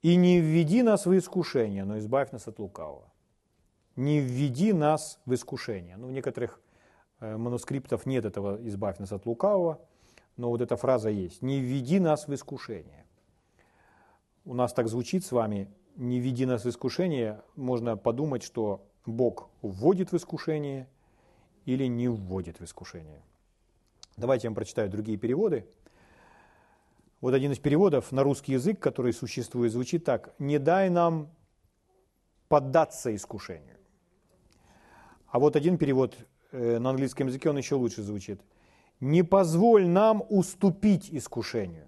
«И 0.03 0.15
не 0.15 0.39
введи 0.39 0.83
нас 0.83 1.07
в 1.07 1.17
искушение, 1.17 1.83
но 1.83 1.97
избавь 1.97 2.31
нас 2.31 2.47
от 2.47 2.59
лукавого». 2.59 3.11
«Не 3.97 4.21
введи 4.21 4.71
нас 4.71 5.19
в 5.25 5.33
искушение». 5.33 5.97
Ну, 5.97 6.07
в 6.07 6.11
некоторых 6.11 6.61
э, 7.19 7.35
манускриптов 7.35 8.05
нет 8.05 8.23
этого 8.23 8.57
«избавь 8.67 8.99
нас 8.99 9.11
от 9.11 9.25
лукавого», 9.25 9.81
но 10.37 10.49
вот 10.49 10.61
эта 10.61 10.77
фраза 10.77 11.09
есть. 11.09 11.41
«Не 11.41 11.59
введи 11.59 11.99
нас 11.99 12.27
в 12.27 12.33
искушение». 12.33 13.05
У 14.45 14.53
нас 14.53 14.71
так 14.71 14.87
звучит 14.87 15.25
с 15.25 15.33
вами 15.33 15.69
«не 15.97 16.19
введи 16.19 16.45
нас 16.45 16.63
в 16.63 16.69
искушение». 16.69 17.41
Можно 17.57 17.97
подумать, 17.97 18.43
что 18.43 18.87
Бог 19.05 19.49
вводит 19.61 20.11
в 20.11 20.15
искушение 20.15 20.87
или 21.65 21.85
не 21.85 22.07
вводит 22.07 22.59
в 22.59 22.63
искушение. 22.63 23.21
Давайте 24.15 24.47
я 24.47 24.51
вам 24.51 24.55
прочитаю 24.55 24.89
другие 24.89 25.17
переводы. 25.17 25.65
Вот 27.19 27.33
один 27.33 27.51
из 27.51 27.59
переводов 27.59 28.11
на 28.11 28.23
русский 28.23 28.53
язык, 28.53 28.79
который 28.79 29.11
существует, 29.11 29.71
звучит 29.71 30.05
так. 30.05 30.33
«Не 30.39 30.59
дай 30.59 30.89
нам 30.89 31.29
поддаться 32.47 33.13
искушению». 33.15 33.76
А 35.29 35.39
вот 35.39 35.55
один 35.55 35.77
перевод 35.77 36.15
э, 36.51 36.79
на 36.79 36.89
английском 36.89 37.27
языке, 37.27 37.49
он 37.49 37.57
еще 37.57 37.75
лучше 37.75 38.01
звучит– 38.01 38.41
не 38.99 39.23
позволь 39.23 39.87
нам 39.87 40.23
уступить 40.29 41.09
искушению. 41.11 41.87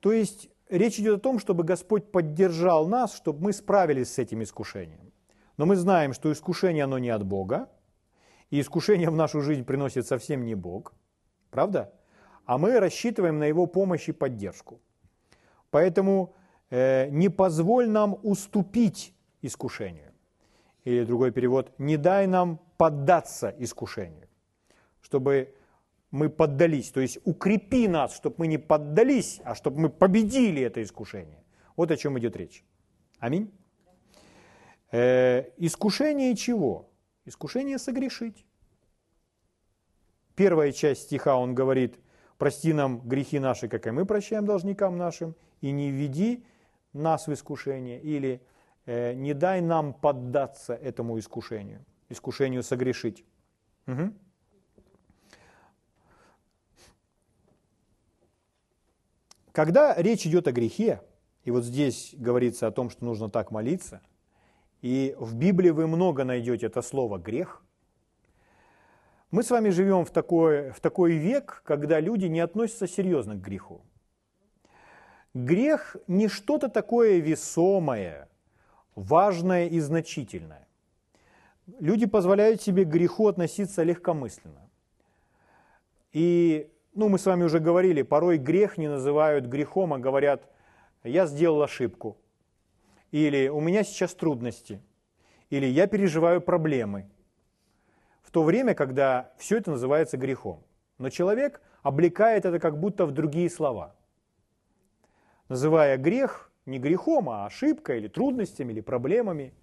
То 0.00 0.12
есть 0.12 0.48
речь 0.68 0.98
идет 0.98 1.18
о 1.18 1.20
том, 1.20 1.38
чтобы 1.38 1.64
Господь 1.64 2.10
поддержал 2.10 2.86
нас, 2.86 3.14
чтобы 3.14 3.44
мы 3.44 3.52
справились 3.52 4.12
с 4.12 4.18
этим 4.18 4.42
искушением. 4.42 5.12
Но 5.56 5.66
мы 5.66 5.76
знаем, 5.76 6.12
что 6.12 6.32
искушение, 6.32 6.84
оно 6.84 6.98
не 6.98 7.10
от 7.10 7.24
Бога, 7.24 7.68
и 8.50 8.60
искушение 8.60 9.10
в 9.10 9.16
нашу 9.16 9.40
жизнь 9.40 9.64
приносит 9.64 10.06
совсем 10.06 10.44
не 10.44 10.54
Бог, 10.54 10.94
правда? 11.50 11.92
А 12.44 12.58
мы 12.58 12.78
рассчитываем 12.78 13.38
на 13.38 13.44
Его 13.44 13.66
помощь 13.66 14.08
и 14.08 14.12
поддержку. 14.12 14.80
Поэтому 15.70 16.34
э, 16.70 17.08
не 17.08 17.28
позволь 17.28 17.88
нам 17.88 18.18
уступить 18.22 19.14
искушению. 19.42 20.12
Или 20.86 21.04
другой 21.04 21.30
перевод, 21.32 21.70
не 21.78 21.98
дай 21.98 22.26
нам 22.26 22.58
поддаться 22.78 23.54
искушению 23.58 24.26
чтобы 25.06 25.54
мы 26.10 26.28
поддались. 26.28 26.90
То 26.90 27.00
есть 27.00 27.18
укрепи 27.24 27.86
нас, 27.86 28.16
чтобы 28.16 28.34
мы 28.38 28.46
не 28.48 28.58
поддались, 28.58 29.40
а 29.44 29.54
чтобы 29.54 29.78
мы 29.78 29.88
победили 29.88 30.62
это 30.62 30.82
искушение. 30.82 31.44
Вот 31.76 31.92
о 31.92 31.96
чем 31.96 32.18
идет 32.18 32.36
речь. 32.36 32.64
Аминь. 33.20 33.52
Э, 34.90 35.44
искушение 35.58 36.34
чего? 36.34 36.90
Искушение 37.24 37.78
согрешить. 37.78 38.44
Первая 40.34 40.72
часть 40.72 41.02
стиха 41.02 41.36
он 41.36 41.54
говорит, 41.54 42.00
прости 42.36 42.72
нам 42.72 43.00
грехи 43.08 43.38
наши, 43.38 43.68
как 43.68 43.86
и 43.86 43.92
мы 43.92 44.06
прощаем 44.06 44.44
должникам 44.44 44.96
нашим, 44.96 45.36
и 45.60 45.70
не 45.70 45.92
введи 45.92 46.44
нас 46.92 47.28
в 47.28 47.32
искушение, 47.32 48.00
или 48.02 48.42
не 48.86 49.34
дай 49.34 49.60
нам 49.60 49.92
поддаться 49.92 50.74
этому 50.74 51.18
искушению, 51.18 51.84
искушению 52.08 52.62
согрешить. 52.62 53.24
Угу. 53.86 54.12
Когда 59.52 59.94
речь 59.94 60.26
идет 60.26 60.46
о 60.48 60.52
грехе, 60.52 61.00
и 61.44 61.50
вот 61.50 61.64
здесь 61.64 62.14
говорится 62.16 62.66
о 62.66 62.70
том, 62.70 62.90
что 62.90 63.04
нужно 63.04 63.30
так 63.30 63.50
молиться, 63.50 64.02
и 64.82 65.16
в 65.18 65.34
Библии 65.34 65.70
вы 65.70 65.86
много 65.86 66.24
найдете 66.24 66.66
это 66.66 66.82
слово 66.82 67.18
«грех», 67.18 67.62
мы 69.30 69.42
с 69.42 69.50
вами 69.50 69.70
живем 69.70 70.04
в 70.04 70.10
такой, 70.10 70.70
в 70.70 70.80
такой 70.80 71.14
век, 71.14 71.62
когда 71.64 72.00
люди 72.00 72.26
не 72.26 72.40
относятся 72.40 72.86
серьезно 72.86 73.34
к 73.34 73.40
греху. 73.40 73.80
Грех 75.34 75.96
не 76.06 76.28
что-то 76.28 76.68
такое 76.68 77.18
весомое, 77.18 78.28
важное 78.96 79.68
и 79.68 79.78
значительное. 79.78 80.66
Люди 81.78 82.06
позволяют 82.06 82.60
себе 82.60 82.84
к 82.84 82.88
греху 82.88 83.28
относиться 83.28 83.84
легкомысленно. 83.84 84.68
И 86.12 86.70
ну, 86.94 87.08
мы 87.08 87.18
с 87.18 87.26
вами 87.26 87.44
уже 87.44 87.60
говорили, 87.60 88.02
порой 88.02 88.38
грех 88.38 88.78
не 88.78 88.88
называют 88.88 89.46
грехом, 89.46 89.92
а 89.92 89.98
говорят, 89.98 90.48
я 91.04 91.26
сделал 91.26 91.62
ошибку, 91.62 92.16
или 93.10 93.48
у 93.48 93.60
меня 93.60 93.84
сейчас 93.84 94.14
трудности, 94.14 94.80
или 95.50 95.66
я 95.66 95.86
переживаю 95.86 96.40
проблемы. 96.40 97.08
В 98.22 98.30
то 98.30 98.42
время, 98.42 98.74
когда 98.74 99.32
все 99.36 99.58
это 99.58 99.72
называется 99.72 100.16
грехом. 100.16 100.64
Но 100.98 101.10
человек 101.10 101.60
облекает 101.82 102.44
это 102.44 102.58
как 102.58 102.80
будто 102.80 103.06
в 103.06 103.12
другие 103.12 103.50
слова. 103.50 103.94
Называя 105.48 105.96
грех 105.98 106.50
не 106.66 106.78
грехом, 106.78 107.30
а 107.30 107.46
ошибкой, 107.46 107.98
или 107.98 108.08
трудностями, 108.08 108.72
или 108.72 108.80
проблемами. 108.80 109.54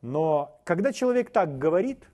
Но 0.00 0.60
когда 0.64 0.92
человек 0.92 1.30
так 1.30 1.58
говорит, 1.58 2.08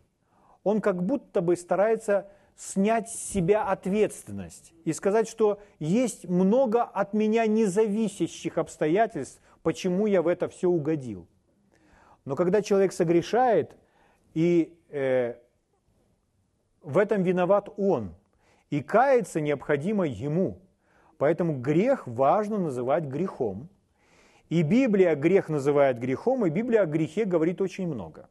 он 0.65 0.81
как 0.81 1.03
будто 1.03 1.41
бы 1.41 1.57
старается 1.57 2.29
снять 2.57 3.09
с 3.09 3.15
себя 3.15 3.65
ответственность 3.65 4.73
и 4.85 4.93
сказать, 4.93 5.29
что 5.29 5.61
есть 5.79 6.29
много 6.29 6.83
от 6.83 7.15
меня 7.15 7.47
независящих 7.47 8.59
обстоятельств, 8.59 9.41
почему 9.63 10.07
я 10.07 10.23
в 10.23 10.27
это 10.27 10.49
все 10.49 10.69
угодил. 10.69 11.29
Но 12.25 12.35
когда 12.35 12.61
человек 12.61 12.93
согрешает, 12.93 13.77
и 14.35 14.77
э, 14.91 15.37
в 16.83 16.99
этом 16.99 17.23
виноват 17.23 17.69
он, 17.77 18.15
и 18.71 18.83
каяться 18.83 19.41
необходимо 19.41 20.07
ему. 20.07 20.61
Поэтому 21.17 21.59
грех 21.59 22.07
важно 22.07 22.59
называть 22.59 23.05
грехом. 23.05 23.69
И 24.49 24.63
Библия 24.63 25.15
грех 25.15 25.49
называет 25.49 25.99
грехом, 25.99 26.47
и 26.47 26.51
Библия 26.51 26.83
о 26.83 26.87
грехе 26.87 27.25
говорит 27.25 27.61
очень 27.61 27.87
много. 27.87 28.29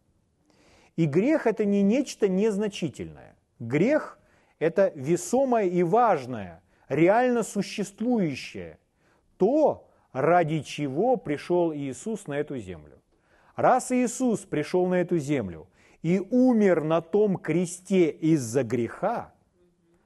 И 0.96 1.06
грех 1.06 1.46
это 1.46 1.64
не 1.64 1.84
нечто 1.84 2.28
незначительное. 2.28 3.36
Грех– 3.60 4.20
это 4.60 4.92
весомое 4.96 5.68
и 5.68 5.84
важное, 5.84 6.64
реально 6.90 7.44
существующее, 7.44 8.80
то, 9.38 9.88
ради 10.12 10.62
чего 10.62 11.18
пришел 11.18 11.74
Иисус 11.74 12.28
на 12.28 12.34
эту 12.34 12.58
землю. 12.58 13.00
Раз 13.56 13.92
Иисус 13.92 14.42
пришел 14.42 14.88
на 14.88 14.96
эту 14.96 15.20
землю 15.20 15.68
и 16.02 16.20
умер 16.20 16.84
на 16.84 17.02
том 17.02 17.38
кресте 17.38 18.10
из-за 18.10 18.64
греха, 18.64 19.34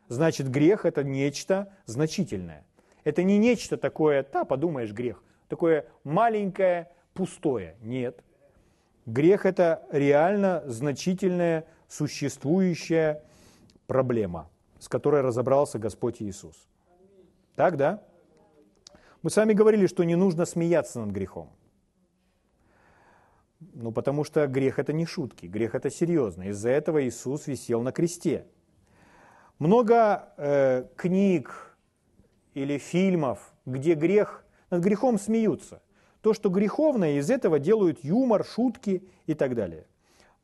значит 0.07 0.49
грех 0.49 0.85
это 0.85 1.03
нечто 1.03 1.73
значительное. 1.85 2.65
Это 3.03 3.23
не 3.23 3.37
нечто 3.37 3.77
такое, 3.77 4.25
да, 4.31 4.43
подумаешь, 4.45 4.91
грех, 4.91 5.23
такое 5.51 5.85
маленькое, 6.03 6.89
пустое. 7.13 7.75
Нет. 7.81 8.23
Грех 9.05 9.45
это 9.45 9.83
реально 9.91 10.63
значительная, 10.65 11.65
существующая 11.87 13.21
проблема, 13.85 14.49
с 14.79 14.87
которой 14.87 15.21
разобрался 15.21 15.77
Господь 15.77 16.21
Иисус. 16.21 16.55
Так, 17.55 17.75
да? 17.75 18.01
Мы 19.21 19.29
с 19.29 19.35
вами 19.35 19.53
говорили, 19.53 19.87
что 19.87 20.03
не 20.05 20.15
нужно 20.15 20.45
смеяться 20.45 21.01
над 21.01 21.11
грехом. 21.11 21.49
Ну, 23.59 23.91
потому 23.91 24.23
что 24.23 24.47
грех 24.47 24.79
это 24.79 24.93
не 24.93 25.05
шутки, 25.05 25.45
грех 25.47 25.75
это 25.75 25.91
серьезно. 25.91 26.43
Из-за 26.49 26.69
этого 26.69 27.05
Иисус 27.05 27.45
висел 27.47 27.81
на 27.81 27.91
кресте. 27.91 28.45
Много 29.59 30.33
э, 30.37 30.85
книг 30.95 31.75
или 32.53 32.77
фильмов, 32.77 33.53
где 33.65 33.93
грех, 33.93 34.43
над 34.71 34.81
грехом 34.81 35.19
смеются. 35.19 35.81
То, 36.21 36.33
что 36.33 36.49
греховное, 36.49 37.19
из 37.19 37.29
этого 37.29 37.59
делают 37.59 38.03
юмор, 38.03 38.43
шутки 38.45 39.03
и 39.27 39.33
так 39.35 39.55
далее. 39.55 39.85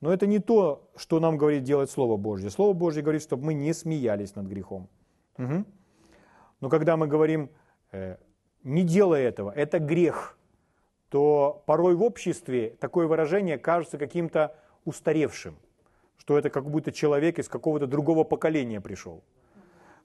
Но 0.01 0.13
это 0.13 0.27
не 0.27 0.39
то, 0.39 0.87
что 0.95 1.19
нам 1.19 1.37
говорит 1.37 1.63
делать 1.63 1.89
Слово 1.89 2.17
Божье. 2.17 2.51
Слово 2.51 2.73
Божье 2.73 3.01
говорит, 3.01 3.23
чтобы 3.23 3.45
мы 3.45 3.53
не 3.55 3.73
смеялись 3.73 4.35
над 4.35 4.45
грехом. 4.45 4.89
Угу. 5.37 5.65
Но 6.61 6.69
когда 6.69 6.97
мы 6.97 7.07
говорим, 7.07 7.49
э, 7.91 8.17
не 8.63 8.83
делай 8.83 9.23
этого, 9.23 9.51
это 9.51 9.79
грех, 9.79 10.37
то 11.09 11.63
порой 11.65 11.95
в 11.95 12.03
обществе 12.03 12.75
такое 12.79 13.07
выражение 13.07 13.57
кажется 13.57 13.97
каким-то 13.97 14.55
устаревшим, 14.85 15.55
что 16.17 16.37
это 16.37 16.49
как 16.49 16.69
будто 16.69 16.91
человек 16.91 17.39
из 17.39 17.47
какого-то 17.47 17.87
другого 17.87 18.23
поколения 18.23 18.81
пришел. 18.81 19.23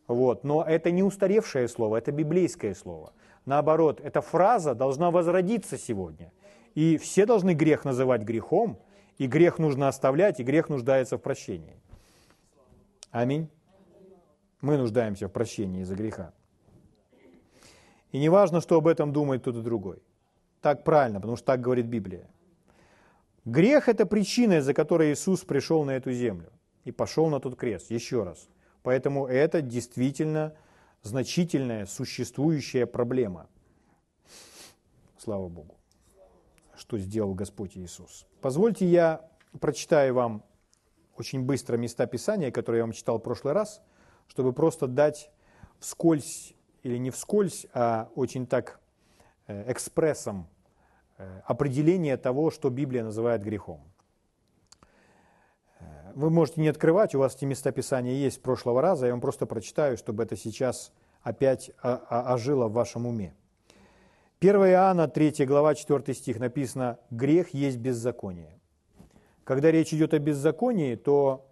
Вот. 0.06 0.44
Но 0.44 0.64
это 0.64 0.90
не 0.90 1.02
устаревшее 1.02 1.68
слово, 1.68 1.96
это 1.96 2.12
библейское 2.12 2.74
слово. 2.74 3.12
Наоборот, 3.44 4.00
эта 4.00 4.20
фраза 4.20 4.74
должна 4.74 5.10
возродиться 5.10 5.76
сегодня. 5.76 6.32
И 6.74 6.96
все 6.96 7.26
должны 7.26 7.54
грех 7.54 7.84
называть 7.84 8.22
грехом, 8.22 8.78
и 9.18 9.26
грех 9.26 9.58
нужно 9.58 9.88
оставлять, 9.88 10.40
и 10.40 10.44
грех 10.44 10.68
нуждается 10.68 11.18
в 11.18 11.20
прощении. 11.20 11.76
Аминь. 13.10 13.48
Мы 14.60 14.78
нуждаемся 14.78 15.28
в 15.28 15.32
прощении 15.32 15.82
из-за 15.82 15.96
греха. 15.96 16.32
И 18.12 18.18
не 18.18 18.28
важно, 18.28 18.60
что 18.60 18.76
об 18.76 18.86
этом 18.86 19.12
думает 19.12 19.42
тот 19.42 19.56
и 19.56 19.60
другой. 19.60 20.02
Так 20.60 20.84
правильно, 20.84 21.18
потому 21.18 21.36
что 21.36 21.46
так 21.46 21.60
говорит 21.60 21.86
Библия. 21.86 22.28
Грех– 23.44 23.88
это 23.88 24.06
причина, 24.06 24.58
из-за 24.58 24.72
которой 24.72 25.12
Иисус 25.12 25.40
пришел 25.40 25.84
на 25.84 25.90
эту 25.90 26.12
землю 26.12 26.52
и 26.84 26.92
пошел 26.92 27.28
на 27.28 27.40
тот 27.40 27.56
крест. 27.56 27.90
Еще 27.90 28.22
раз. 28.22 28.48
Поэтому 28.82 29.26
это 29.26 29.62
действительно 29.62 30.54
значительная 31.02 31.86
существующая 31.86 32.86
проблема. 32.86 33.48
Слава 35.18 35.48
Богу, 35.48 35.76
что 36.76 36.98
сделал 36.98 37.34
Господь 37.34 37.76
Иисус. 37.76 38.26
Позвольте 38.40 38.86
я 38.86 39.28
прочитаю 39.60 40.14
вам 40.14 40.44
очень 41.16 41.42
быстро 41.42 41.76
места 41.76 42.06
Писания, 42.06 42.50
которые 42.50 42.80
я 42.80 42.84
вам 42.84 42.92
читал 42.92 43.18
в 43.18 43.22
прошлый 43.22 43.52
раз, 43.52 43.82
чтобы 44.26 44.52
просто 44.52 44.86
дать 44.86 45.30
вскользь 45.78 46.54
или 46.82 46.96
не 46.96 47.10
вскользь, 47.10 47.66
а 47.74 48.10
очень 48.14 48.46
так 48.46 48.80
э, 49.46 49.70
экспрессом 49.70 50.48
э, 51.18 51.40
определение 51.44 52.16
того, 52.16 52.50
что 52.50 52.70
Библия 52.70 53.04
называет 53.04 53.42
грехом. 53.42 53.82
Вы 56.14 56.30
можете 56.30 56.60
не 56.60 56.68
открывать, 56.68 57.14
у 57.14 57.18
вас 57.18 57.36
эти 57.36 57.44
места 57.44 57.72
Писания 57.72 58.12
есть 58.14 58.36
с 58.36 58.38
прошлого 58.38 58.82
раза, 58.82 59.06
я 59.06 59.12
вам 59.12 59.20
просто 59.20 59.46
прочитаю, 59.46 59.96
чтобы 59.96 60.22
это 60.22 60.36
сейчас 60.36 60.92
опять 61.22 61.70
ожило 61.82 62.68
в 62.68 62.72
вашем 62.72 63.06
уме. 63.06 63.34
1 64.40 64.56
Иоанна, 64.56 65.08
3 65.08 65.46
глава, 65.46 65.74
4 65.74 66.14
стих 66.14 66.38
написано 66.38 66.98
«Грех 67.10 67.54
есть 67.54 67.78
беззаконие». 67.78 68.58
Когда 69.44 69.70
речь 69.70 69.92
идет 69.94 70.14
о 70.14 70.18
беззаконии, 70.18 70.96
то 70.96 71.46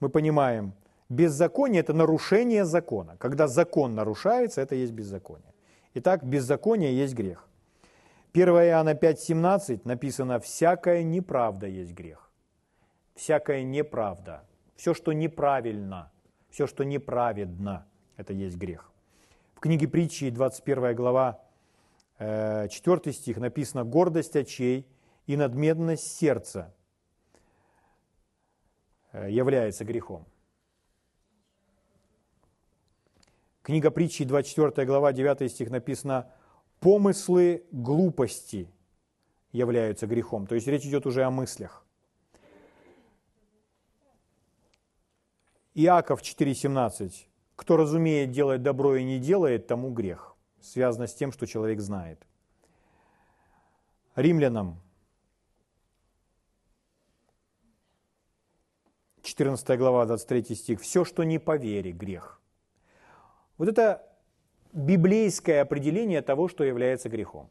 мы 0.00 0.08
понимаем– 0.08 0.72
Беззаконие– 1.08 1.80
это 1.82 1.92
нарушение 1.92 2.64
закона. 2.64 3.16
Когда 3.18 3.46
закон 3.46 3.94
нарушается, 3.94 4.60
это 4.60 4.74
есть 4.74 4.92
беззаконие. 4.92 5.54
Итак, 5.94 6.24
беззаконие 6.24 6.96
есть 6.96 7.14
грех. 7.14 7.48
1 8.34 8.48
Иоанна 8.48 8.94
5,17 8.94 9.82
написано 9.84 10.40
«всякая 10.40 11.02
неправда 11.04 11.66
есть 11.68 11.92
грех». 11.92 12.25
Всякая 13.16 13.62
неправда. 13.64 14.44
Все, 14.76 14.92
что 14.92 15.12
неправильно, 15.12 16.12
все, 16.50 16.66
что 16.66 16.84
неправедно, 16.84 17.88
это 18.16 18.34
есть 18.34 18.56
грех. 18.58 18.92
В 19.54 19.60
книге 19.60 19.88
притчи, 19.88 20.28
21 20.28 20.94
глава, 20.94 21.40
4 22.18 22.68
э, 22.68 23.12
стих 23.12 23.38
написано 23.38 23.84
«гордость 23.84 24.36
очей 24.36 24.86
и 25.26 25.36
надменность 25.36 26.14
сердца 26.18 26.74
э, 29.12 29.30
является 29.30 29.86
грехом». 29.86 30.26
Книга 33.62 33.90
притчи, 33.90 34.24
24 34.24 34.86
глава, 34.86 35.12
9 35.12 35.50
стих 35.50 35.70
написано 35.70 36.30
«Помыслы 36.80 37.64
глупости 37.72 38.70
являются 39.52 40.06
грехом». 40.06 40.46
То 40.46 40.54
есть 40.54 40.66
речь 40.66 40.84
идет 40.84 41.06
уже 41.06 41.24
о 41.24 41.30
мыслях. 41.30 41.85
Иаков 45.78 46.22
4,17. 46.22 47.28
«Кто 47.54 47.76
разумеет 47.76 48.30
делать 48.30 48.62
добро 48.62 48.96
и 48.96 49.04
не 49.04 49.18
делает, 49.18 49.66
тому 49.66 49.90
грех». 49.90 50.34
Связано 50.62 51.06
с 51.06 51.14
тем, 51.14 51.32
что 51.32 51.46
человек 51.46 51.80
знает. 51.80 52.26
Римлянам 54.14 54.80
14 59.20 59.78
глава, 59.78 60.06
23 60.06 60.54
стих. 60.54 60.80
«Все, 60.80 61.04
что 61.04 61.24
не 61.24 61.38
по 61.38 61.58
вере, 61.58 61.92
грех». 61.92 62.40
Вот 63.58 63.68
это 63.68 64.02
библейское 64.72 65.60
определение 65.60 66.22
того, 66.22 66.48
что 66.48 66.64
является 66.64 67.10
грехом. 67.10 67.50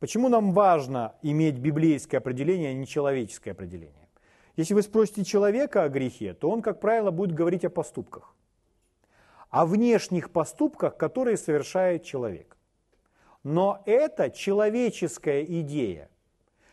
Почему 0.00 0.28
нам 0.28 0.52
важно 0.52 1.14
иметь 1.22 1.58
библейское 1.58 2.18
определение, 2.18 2.70
а 2.70 2.74
не 2.74 2.88
человеческое 2.88 3.52
определение? 3.52 4.05
Если 4.56 4.74
вы 4.74 4.82
спросите 4.82 5.24
человека 5.24 5.84
о 5.84 5.88
грехе, 5.88 6.34
то 6.34 6.50
он, 6.50 6.62
как 6.62 6.80
правило, 6.80 7.10
будет 7.10 7.34
говорить 7.34 7.64
о 7.64 7.70
поступках. 7.70 8.34
О 9.50 9.66
внешних 9.66 10.30
поступках, 10.30 10.96
которые 10.96 11.36
совершает 11.36 12.02
человек. 12.04 12.56
Но 13.42 13.82
это 13.86 14.30
человеческая 14.30 15.44
идея. 15.44 16.10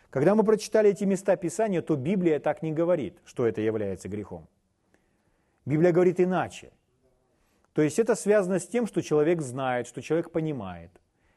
Когда 0.09 0.33
мы 0.33 0.43
прочитали 0.43 0.89
эти 0.89 1.03
места 1.03 1.35
Писания, 1.35 1.81
то 1.81 1.95
Библия 1.95 2.39
так 2.39 2.61
не 2.63 2.71
говорит, 2.71 3.19
что 3.25 3.45
это 3.45 3.61
является 3.61 4.09
грехом. 4.09 4.47
Библия 5.65 5.91
говорит 5.91 6.19
иначе– 6.19 6.71
то 7.73 7.81
есть 7.81 7.99
это 7.99 8.15
связано 8.15 8.59
с 8.59 8.67
тем, 8.67 8.85
что 8.87 9.01
человек 9.01 9.41
знает, 9.41 9.87
что 9.87 10.01
человек 10.01 10.31
понимает. 10.31 10.91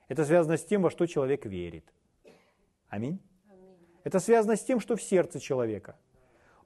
Это 0.09 0.25
связано 0.25 0.57
с 0.57 0.65
тем, 0.65 0.83
во 0.83 0.91
что 0.91 1.07
человек 1.07 1.47
верит. 1.47 1.85
Аминь. 2.89 3.19
Это 4.05 4.21
связано 4.21 4.57
с 4.57 4.63
тем, 4.63 4.79
что 4.79 4.97
в 4.97 5.03
сердце 5.03 5.41
человека. 5.41 5.97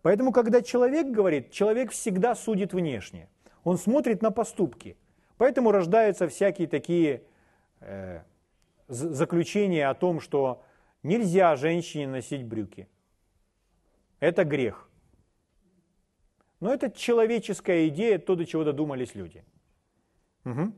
Поэтому, 0.03 0.33
когда 0.33 0.63
человек 0.63 1.09
говорит, 1.09 1.51
человек 1.51 1.91
всегда 1.93 2.35
судит 2.35 2.73
внешне. 2.73 3.29
Он 3.65 3.77
смотрит 3.77 4.23
на 4.23 4.31
поступки. 4.31 4.97
Поэтому 5.37 5.73
рождаются 5.73 6.27
всякие 6.29 6.69
такие 6.69 7.23
э, 7.81 8.23
заключения 8.89 9.89
о 9.89 9.95
том, 9.95 10.21
что 10.21 10.63
нельзя 11.03 11.57
женщине 11.57 12.09
носить 12.09 12.45
брюки. 12.45 12.89
Это 14.21 14.45
грех. 14.45 14.89
Но 16.61 16.73
это 16.73 16.91
человеческая 16.91 17.89
идея, 17.89 18.19
то, 18.19 18.37
до 18.37 18.45
чего 18.45 18.65
додумались 18.65 19.15
люди. 19.15 19.45
Угу. 20.45 20.73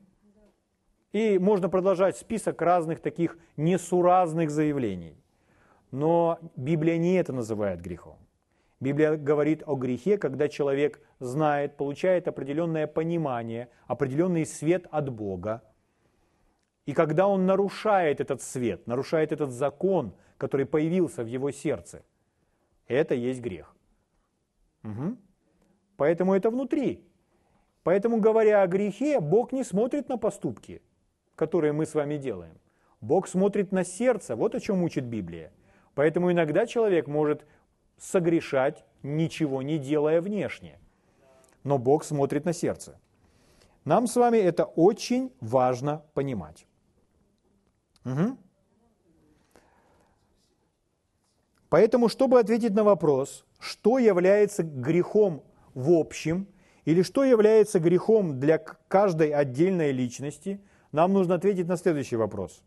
И 1.13 1.39
можно 1.39 1.69
продолжать 1.69 2.17
список 2.17 2.63
разных 2.63 3.01
таких 3.01 3.37
несуразных 3.57 4.51
заявлений. 4.51 5.17
Но 5.91 6.39
Библия 6.57 6.97
не 6.99 7.15
это 7.15 7.33
называет 7.33 7.83
грехом. 7.83 8.17
Библия 8.83 9.17
говорит 9.17 9.63
о 9.65 9.77
грехе, 9.77 10.19
когда 10.19 10.49
человек 10.49 11.01
знает, 11.21 11.77
получает 11.77 12.27
определенное 12.27 12.89
понимание, 12.89 13.69
определенный 13.87 14.45
свет 14.45 14.89
от 14.91 15.09
Бога. 15.09 15.63
И 16.85 16.93
когда 16.93 17.29
он 17.29 17.47
нарушает 17.47 18.21
этот 18.21 18.43
свет, 18.43 18.89
нарушает 18.89 19.31
этот 19.31 19.53
закон, 19.53 20.17
который 20.37 20.67
появился 20.67 21.23
в 21.23 21.29
его 21.29 21.53
сердце, 21.53 22.03
это 22.89 23.15
есть 23.15 23.41
грех. 23.41 23.73
Угу. 24.83 25.17
Поэтому 25.97 26.35
это 26.35 26.51
внутри. 26.51 27.07
Поэтому, 27.85 28.21
говоря 28.21 28.63
о 28.63 28.67
грехе, 28.67 29.21
Бог 29.21 29.53
не 29.53 29.63
смотрит 29.63 30.09
на 30.09 30.19
поступки, 30.19 30.83
которые 31.37 31.73
мы 31.73 31.87
с 31.87 31.95
вами 31.95 32.17
делаем. 32.17 32.59
Бог 33.01 33.29
смотрит 33.29 33.71
на 33.71 33.85
сердце. 33.85 34.35
Вот 34.35 34.57
о 34.57 34.61
чем 34.61 34.83
учит 34.83 35.05
Библия. 35.05 35.53
Поэтому 35.95 36.33
иногда 36.33 36.67
человек 36.67 37.07
может 37.07 37.47
согрешать, 38.03 38.85
ничего 39.03 39.63
не 39.63 39.79
делая 39.79 40.21
внешне. 40.21 40.79
Но 41.65 41.79
Бог 41.79 42.05
смотрит 42.05 42.45
на 42.45 42.53
сердце. 42.53 42.99
Нам 43.85 44.07
с 44.07 44.17
вами 44.17 44.39
это 44.39 44.65
очень 44.65 45.33
важно 45.41 46.03
понимать. 46.15 46.67
Угу. 48.05 48.37
Поэтому, 51.69 52.09
чтобы 52.09 52.39
ответить 52.41 52.75
на 52.75 52.85
вопрос, 52.85 53.47
что 53.59 53.99
является 53.99 54.63
грехом 54.63 55.43
в 55.75 55.93
общем, 55.93 56.47
или 56.85 57.03
что 57.03 57.25
является 57.25 57.79
грехом 57.79 58.41
для 58.41 58.59
каждой 58.59 59.31
отдельной 59.31 59.93
личности, 59.93 60.61
нам 60.91 61.13
нужно 61.13 61.37
ответить 61.37 61.69
на 61.69 61.77
следующий 61.77 62.17
вопрос. 62.17 62.63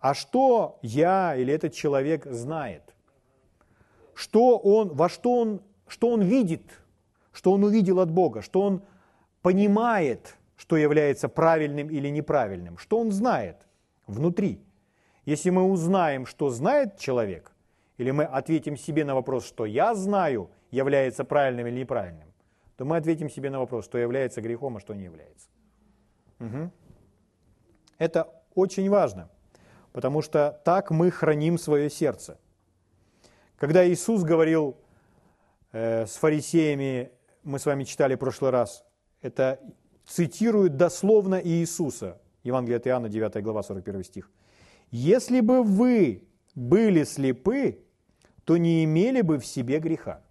А 0.00 0.14
что 0.14 0.78
я 0.82 1.36
или 1.36 1.52
этот 1.54 1.72
человек 1.72 2.26
знает? 2.26 2.94
Что 4.20 4.58
он, 4.58 4.90
во 4.90 5.08
что 5.08 5.38
он, 5.40 5.62
что 5.88 6.10
он 6.10 6.20
видит, 6.20 6.60
что 7.32 7.52
он 7.52 7.64
увидел 7.64 8.00
от 8.00 8.10
Бога, 8.10 8.42
что 8.42 8.60
он 8.60 8.82
понимает, 9.40 10.36
что 10.56 10.76
является 10.76 11.30
правильным 11.30 11.88
или 11.88 12.10
неправильным, 12.10 12.76
что 12.76 13.00
он 13.00 13.12
знает 13.12 13.56
внутри. 14.06 14.60
Если 15.24 15.48
мы 15.48 15.62
узнаем, 15.62 16.26
что 16.26 16.50
знает 16.50 16.98
человек, 16.98 17.52
или 17.96 18.10
мы 18.10 18.24
ответим 18.24 18.76
себе 18.76 19.06
на 19.06 19.14
вопрос, 19.14 19.46
что 19.46 19.64
я 19.64 19.94
знаю, 19.94 20.50
является 20.70 21.24
правильным 21.24 21.68
или 21.68 21.80
неправильным, 21.80 22.28
то 22.76 22.84
мы 22.84 22.98
ответим 22.98 23.30
себе 23.30 23.48
на 23.48 23.58
вопрос, 23.58 23.86
что 23.86 23.96
является 23.96 24.42
грехом, 24.42 24.76
а 24.76 24.80
что 24.80 24.92
не 24.92 25.04
является. 25.04 25.48
Угу. 26.40 26.70
Это 27.96 28.28
очень 28.54 28.90
важно, 28.90 29.30
потому 29.92 30.20
что 30.20 30.60
так 30.62 30.90
мы 30.90 31.10
храним 31.10 31.56
свое 31.56 31.88
сердце. 31.88 32.36
Когда 33.60 33.86
Иисус 33.86 34.22
говорил 34.22 34.78
э, 35.72 36.06
с 36.06 36.16
фарисеями, 36.16 37.10
мы 37.42 37.58
с 37.58 37.66
вами 37.66 37.84
читали 37.84 38.14
в 38.14 38.18
прошлый 38.18 38.50
раз, 38.50 38.86
это 39.20 39.60
цитирует 40.06 40.78
дословно 40.78 41.38
Иисуса, 41.44 42.18
Евангелие 42.42 42.78
от 42.78 42.86
Иоанна, 42.86 43.10
9 43.10 43.42
глава, 43.42 43.62
41 43.62 44.02
стих. 44.04 44.30
«Если 44.90 45.40
бы 45.40 45.62
вы 45.62 46.24
были 46.54 47.04
слепы, 47.04 47.84
то 48.44 48.56
не 48.56 48.82
имели 48.82 49.20
бы 49.20 49.38
в 49.38 49.44
себе 49.44 49.78
греха». 49.78 50.22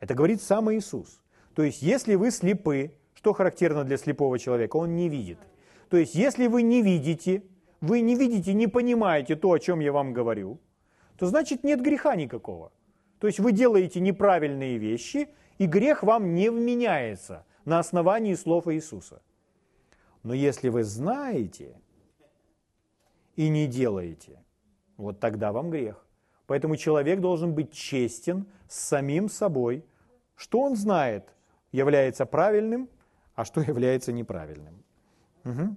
Это 0.00 0.14
говорит 0.14 0.42
сам 0.42 0.68
Иисус. 0.74 1.22
То 1.54 1.62
есть, 1.62 1.80
если 1.80 2.16
вы 2.16 2.32
слепы, 2.32 2.90
что 3.14 3.32
характерно 3.34 3.84
для 3.84 3.96
слепого 3.96 4.36
человека, 4.36 4.78
он 4.78 4.96
не 4.96 5.08
видит. 5.08 5.38
То 5.88 5.96
есть, 5.96 6.16
если 6.16 6.48
вы 6.48 6.62
не 6.62 6.82
видите, 6.82 7.44
вы 7.80 8.00
не 8.00 8.16
видите, 8.16 8.52
не 8.52 8.66
понимаете 8.66 9.36
то, 9.36 9.52
о 9.52 9.60
чем 9.60 9.78
я 9.78 9.92
вам 9.92 10.12
говорю, 10.12 10.58
то 11.20 11.26
значит 11.26 11.64
нет 11.64 11.82
греха 11.82 12.16
никакого. 12.16 12.72
То 13.18 13.26
есть 13.26 13.40
вы 13.40 13.52
делаете 13.52 14.00
неправильные 14.00 14.78
вещи, 14.78 15.28
и 15.58 15.66
грех 15.66 16.02
вам 16.02 16.34
не 16.34 16.48
вменяется 16.48 17.44
на 17.66 17.78
основании 17.78 18.32
слов 18.32 18.66
Иисуса. 18.68 19.20
Но 20.22 20.32
если 20.32 20.70
вы 20.70 20.82
знаете 20.82 21.78
и 23.36 23.50
не 23.50 23.66
делаете, 23.66 24.42
вот 24.96 25.20
тогда 25.20 25.52
вам 25.52 25.68
грех. 25.68 26.06
Поэтому 26.46 26.76
человек 26.76 27.20
должен 27.20 27.52
быть 27.54 27.70
честен 27.70 28.46
с 28.66 28.78
самим 28.80 29.28
собой, 29.28 29.84
что 30.36 30.60
он 30.60 30.74
знает, 30.74 31.34
является 31.70 32.24
правильным, 32.24 32.88
а 33.34 33.44
что 33.44 33.60
является 33.72 34.10
неправильным. 34.10 34.82
Угу. 35.44 35.76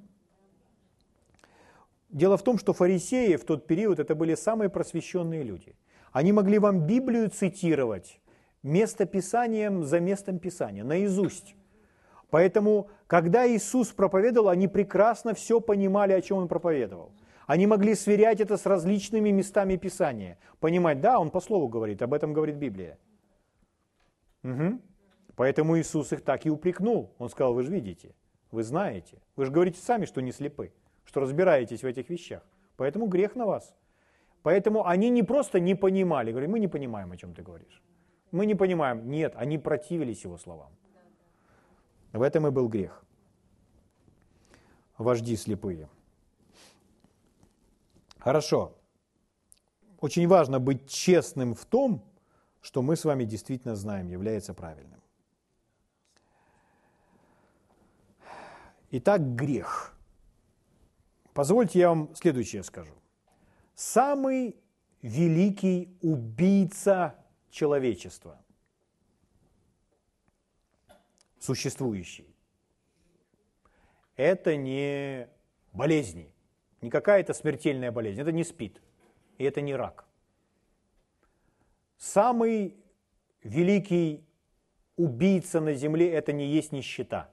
Дело 2.14 2.38
в 2.38 2.44
том, 2.44 2.60
что 2.60 2.74
фарисеи 2.74 3.36
в 3.38 3.44
тот 3.44 3.66
период 3.66 4.00
это 4.00 4.14
были 4.14 4.36
самые 4.36 4.70
просвещенные 4.70 5.42
люди. 5.42 5.76
Они 6.12 6.32
могли 6.32 6.60
вам 6.60 6.86
Библию 6.86 7.28
цитировать 7.30 8.22
местописанием 8.62 9.84
за 9.84 10.00
местом 10.00 10.38
Писания, 10.38 10.84
наизусть. 10.84 11.56
Поэтому, 12.30 12.90
когда 13.08 13.48
Иисус 13.48 13.90
проповедовал, 13.90 14.50
они 14.50 14.68
прекрасно 14.68 15.34
все 15.34 15.60
понимали, 15.60 16.14
о 16.14 16.22
чем 16.22 16.38
Он 16.38 16.48
проповедовал. 16.48 17.12
Они 17.48 17.66
могли 17.66 17.96
сверять 17.96 18.40
это 18.42 18.58
с 18.58 18.68
различными 18.68 19.32
местами 19.32 19.76
Писания. 19.76 20.38
Понимать, 20.60 21.02
да, 21.02 21.20
Он 21.20 21.32
по 21.32 21.42
слову 21.42 21.68
говорит, 21.68 22.04
об 22.04 22.14
этом 22.14 22.32
говорит 22.34 22.58
Библия. 22.58 23.00
Угу. 24.44 24.80
Поэтому 25.36 25.80
Иисус 25.80 26.14
их 26.14 26.24
так 26.24 26.46
и 26.46 26.52
упрекнул. 26.52 27.16
Он 27.18 27.30
сказал, 27.30 27.56
вы 27.56 27.64
же 27.64 27.72
видите, 27.72 28.14
вы 28.52 28.62
знаете, 28.62 29.18
вы 29.36 29.46
же 29.46 29.52
говорите 29.52 29.82
сами, 29.82 30.06
что 30.06 30.22
не 30.22 30.32
слепы, 30.32 30.72
что 31.14 31.20
разбираетесь 31.20 31.84
в 31.84 31.86
этих 31.86 32.10
вещах. 32.10 32.42
Поэтому 32.76 33.06
грех 33.06 33.36
на 33.36 33.46
вас. 33.46 33.76
Поэтому 34.42 34.88
они 34.88 35.12
не 35.12 35.22
просто 35.22 35.60
не 35.60 35.76
понимали, 35.76 36.32
говорят, 36.32 36.50
мы 36.50 36.60
не 36.60 36.68
понимаем, 36.68 37.12
о 37.12 37.18
чем 37.18 37.36
ты 37.36 37.44
говоришь. 37.44 37.84
Мы 38.32 38.48
не 38.48 38.56
понимаем. 38.56 39.08
Нет, 39.12 39.36
они 39.36 39.60
противились 39.60 40.26
его 40.26 40.38
словам. 40.38 40.72
В 42.14 42.22
этом 42.24 42.48
и 42.48 42.50
был 42.50 42.68
грех. 42.68 43.06
Вожди 44.98 45.38
слепые. 45.38 45.88
Хорошо. 48.18 48.72
Очень 50.02 50.28
важно 50.28 50.60
быть 50.60 50.90
честным 50.90 51.54
в 51.54 51.66
том, 51.66 52.02
что 52.62 52.82
мы 52.82 52.96
с 52.96 53.06
вами 53.06 53.26
действительно 53.26 53.76
знаем, 53.76 54.10
является 54.10 54.56
правильным. 54.56 55.00
Итак, 58.90 59.36
грех. 59.36 59.93
Позвольте 61.34 61.80
я 61.80 61.90
вам 61.90 62.14
следующее 62.16 62.64
скажу. 62.64 62.94
Самый 63.76 64.56
великий 65.02 65.98
убийца 66.02 67.16
человечества, 67.50 68.40
существующий, 71.40 72.34
это 74.16 74.56
не 74.56 75.28
болезни, 75.74 76.34
не 76.82 76.90
какая-то 76.90 77.34
смертельная 77.34 77.92
болезнь, 77.92 78.22
это 78.22 78.32
не 78.32 78.44
спит, 78.44 78.82
и 79.38 79.44
это 79.44 79.62
не 79.62 79.76
рак– 79.76 80.08
Самый 82.04 82.76
великий 83.44 84.26
убийца 84.98 85.62
на 85.62 85.74
земле– 85.74 86.12
это 86.12 86.34
не 86.34 86.48
есть 86.48 86.74
нищета. 86.74 87.32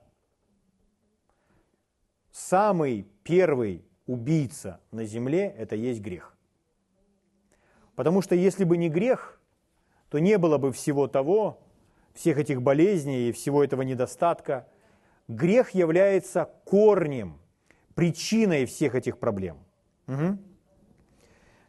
Самый 2.31 3.05
первый 3.23 3.85
убийца 4.11 4.79
на 4.91 5.05
земле– 5.05 5.53
это 5.57 5.75
есть 5.75 6.01
грех. 6.01 6.35
Потому 7.95 8.21
что 8.21 8.35
если 8.35 8.63
бы 8.63 8.77
не 8.77 8.89
грех, 8.89 9.39
то 10.09 10.19
не 10.19 10.37
было 10.37 10.57
бы 10.57 10.71
всего 10.71 11.07
того, 11.07 11.61
всех 12.13 12.37
этих 12.37 12.61
болезней 12.61 13.29
и 13.29 13.31
всего 13.31 13.63
этого 13.63 13.83
недостатка. 13.83 14.67
Грех 15.27 15.71
является 15.71 16.49
корнем, 16.65 17.39
причиной 17.95 18.65
всех 18.65 18.95
этих 18.95 19.17
проблем. 19.17 19.57
Угу. 20.07 20.37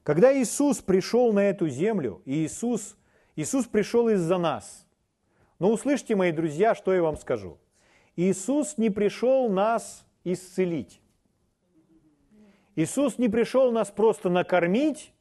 Когда 0.02 0.37
Иисус 0.37 0.78
пришел 0.78 1.33
на 1.33 1.44
эту 1.44 1.68
землю, 1.68 2.22
и 2.24 2.44
Иисус, 2.44 2.96
Иисус 3.37 3.66
пришел 3.66 4.09
из-за 4.09 4.38
нас. 4.38 4.87
Но 5.61 5.70
услышьте, 5.70 6.16
мои 6.16 6.33
друзья, 6.33 6.74
что 6.74 6.92
я 6.92 7.02
вам 7.02 7.16
скажу. 7.16 7.59
Иисус 8.16 8.78
не 8.78 8.90
пришел 8.90 9.48
нас 9.48 10.05
исцелить. 10.24 11.01
Иисус 12.76 13.18
не 13.18 13.28
пришел 13.28 13.72
нас 13.72 13.90
просто 13.90 14.30
накормить 14.30 15.12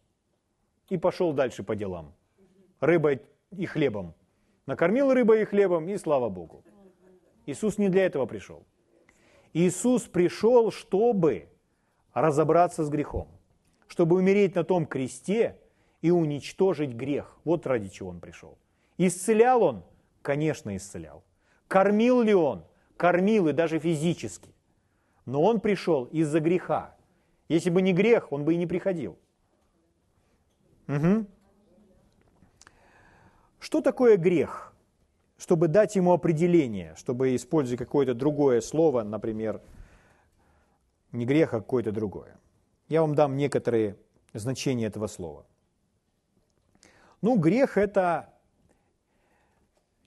и 0.90 0.98
пошел 0.98 1.34
дальше 1.34 1.64
по 1.64 1.76
делам. 1.76 2.14
Рыбой 2.80 3.22
и 3.52 3.66
хлебом. 3.66 4.14
Накормил 4.66 5.14
рыбой 5.14 5.42
и 5.42 5.46
хлебом, 5.46 5.88
и 5.90 5.98
слава 5.98 6.30
Богу. 6.30 6.64
Иисус 7.46 7.78
не 7.78 7.90
для 7.90 8.06
этого 8.06 8.26
пришел. 8.26 8.66
Иисус 9.54 10.04
пришел, 10.04 10.72
чтобы 10.72 11.50
разобраться 12.14 12.84
с 12.84 12.90
грехом 12.90 13.28
чтобы 13.92 14.16
умереть 14.16 14.56
на 14.56 14.64
том 14.64 14.86
кресте 14.86 15.58
и 16.02 16.12
уничтожить 16.12 16.94
грех. 16.94 17.38
Вот 17.44 17.68
ради 17.68 17.90
чего 17.90 18.10
он 18.12 18.22
пришел. 18.22 18.58
Исцелял 18.98 19.62
он? 19.62 19.84
Конечно, 20.22 20.74
исцелял. 20.78 21.26
Кормил 21.68 22.22
ли 22.22 22.34
он? 22.34 22.64
Кормил 22.96 23.50
и 23.50 23.52
даже 23.52 23.80
физически. 23.80 24.56
Но 25.26 25.44
он 25.44 25.60
пришел 25.60 26.06
из-за 26.06 26.40
греха. 26.40 26.96
Если 27.52 27.70
бы 27.70 27.82
не 27.82 27.92
грех, 27.92 28.32
он 28.32 28.46
бы 28.46 28.54
и 28.54 28.58
не 28.58 28.66
приходил. 28.66 29.20
Угу. 30.88 31.26
Что 33.60 33.82
такое 33.82 34.16
грех? 34.16 34.74
Чтобы 35.38 35.68
дать 35.68 35.98
ему 35.98 36.14
определение, 36.14 36.96
чтобы 36.96 37.36
использовать 37.36 37.78
какое-то 37.78 38.14
другое 38.14 38.62
слово, 38.62 39.04
например, 39.04 39.62
не 41.12 41.26
грех, 41.26 41.54
а 41.54 41.60
какое-то 41.60 41.92
другое. 41.92 42.40
Я 42.88 43.02
вам 43.02 43.16
дам 43.16 43.36
некоторые 43.36 43.98
значения 44.32 44.86
этого 44.86 45.08
слова. 45.08 45.46
Ну, 47.22 47.38
грех– 47.38 47.76
это 47.78 48.34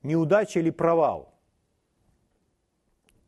неудача 0.03 0.61
или 0.61 0.71
провал. 0.71 1.35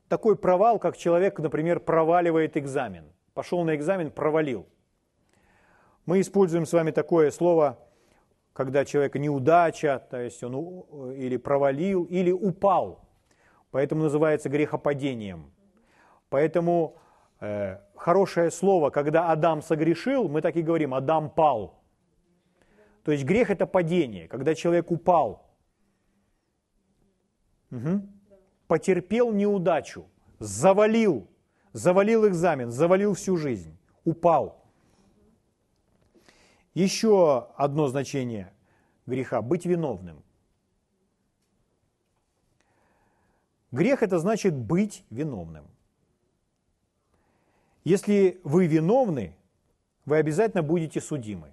Такой 0.09 0.37
провал, 0.37 0.79
как 0.79 0.97
человек, 0.97 1.39
например, 1.39 1.81
проваливает 1.81 2.57
экзамен. 2.57 3.13
Пошел 3.37 3.63
на 3.65 3.77
экзамен, 3.77 4.11
провалил. 4.11 4.67
Мы 6.07 6.23
используем 6.23 6.65
с 6.65 6.73
вами 6.73 6.91
такое 6.91 7.31
слово, 7.31 7.79
когда 8.55 8.87
человек 8.87 9.15
неудача, 9.17 10.03
то 10.11 10.19
есть 10.19 10.43
он 10.43 11.13
или 11.13 11.37
провалил, 11.37 12.05
или 12.05 12.31
упал. 12.31 13.07
Поэтому 13.73 14.05
называется 14.05 14.49
грехопадением. 14.49 15.53
Поэтому 16.31 16.97
э, 17.41 17.79
хорошее 17.95 18.51
слово, 18.51 18.89
когда 18.89 19.31
Адам 19.31 19.61
согрешил, 19.61 20.31
мы 20.31 20.41
так 20.41 20.57
и 20.57 20.63
говорим, 20.63 20.95
Адам 20.95 21.29
пал. 21.29 21.83
То 23.03 23.13
есть 23.13 23.25
грех 23.25 23.51
это 23.51 23.67
падение, 23.67 24.29
когда 24.29 24.55
человек 24.55 24.91
упал. 24.91 25.45
Угу. 27.71 28.01
Потерпел 28.67 29.31
неудачу, 29.31 30.07
завалил, 30.39 31.29
завалил 31.77 32.27
экзамен, 32.27 32.71
завалил 32.71 33.13
всю 33.13 33.37
жизнь, 33.37 33.77
упал. 34.05 34.65
Еще 36.73 37.49
одно 37.57 37.89
значение 37.89 38.53
греха– 39.05 39.43
быть 39.43 39.67
виновным. 39.67 40.23
Грех– 43.73 44.03
это 44.03 44.19
значит 44.19 44.55
быть 44.55 45.05
виновным. 45.11 45.67
Если 47.85 48.41
вы 48.43 48.67
виновны, 48.67 49.37
вы 50.07 50.17
обязательно 50.17 50.63
будете 50.63 51.01
судимы. 51.03 51.51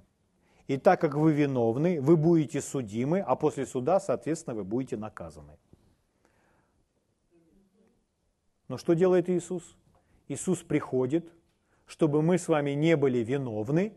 И 0.68 0.78
так 0.78 1.02
как 1.02 1.16
вы 1.16 1.34
виновны, 1.34 2.00
вы 2.00 2.16
будете 2.16 2.62
судимы, 2.62 3.20
а 3.20 3.36
после 3.36 3.66
суда, 3.66 4.00
соответственно, 4.00 4.56
вы 4.56 4.64
будете 4.64 4.96
наказаны. 4.96 5.58
Но 8.70 8.78
что 8.78 8.94
делает 8.94 9.30
Иисус? 9.30 9.76
Иисус 10.34 10.64
приходит, 10.64 11.32
чтобы 11.86 12.22
мы 12.22 12.38
с 12.38 12.48
вами 12.48 12.72
не 12.72 12.96
были 12.98 13.20
виновны, 13.20 13.94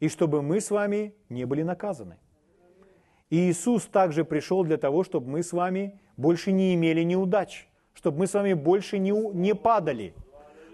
и 0.00 0.08
чтобы 0.08 0.42
мы 0.42 0.60
с 0.60 0.70
вами 0.70 1.14
не 1.28 1.44
были 1.44 1.62
наказаны. 1.62 2.16
И 3.30 3.50
Иисус 3.50 3.86
также 3.86 4.24
пришел 4.24 4.64
для 4.64 4.76
того, 4.76 5.04
чтобы 5.04 5.28
мы 5.28 5.42
с 5.42 5.52
вами 5.52 6.00
больше 6.16 6.52
не 6.52 6.74
имели 6.74 7.02
неудач, 7.02 7.68
чтобы 7.94 8.18
мы 8.18 8.26
с 8.26 8.34
вами 8.34 8.54
больше 8.54 8.98
не, 8.98 9.10
не 9.10 9.54
падали– 9.54 10.14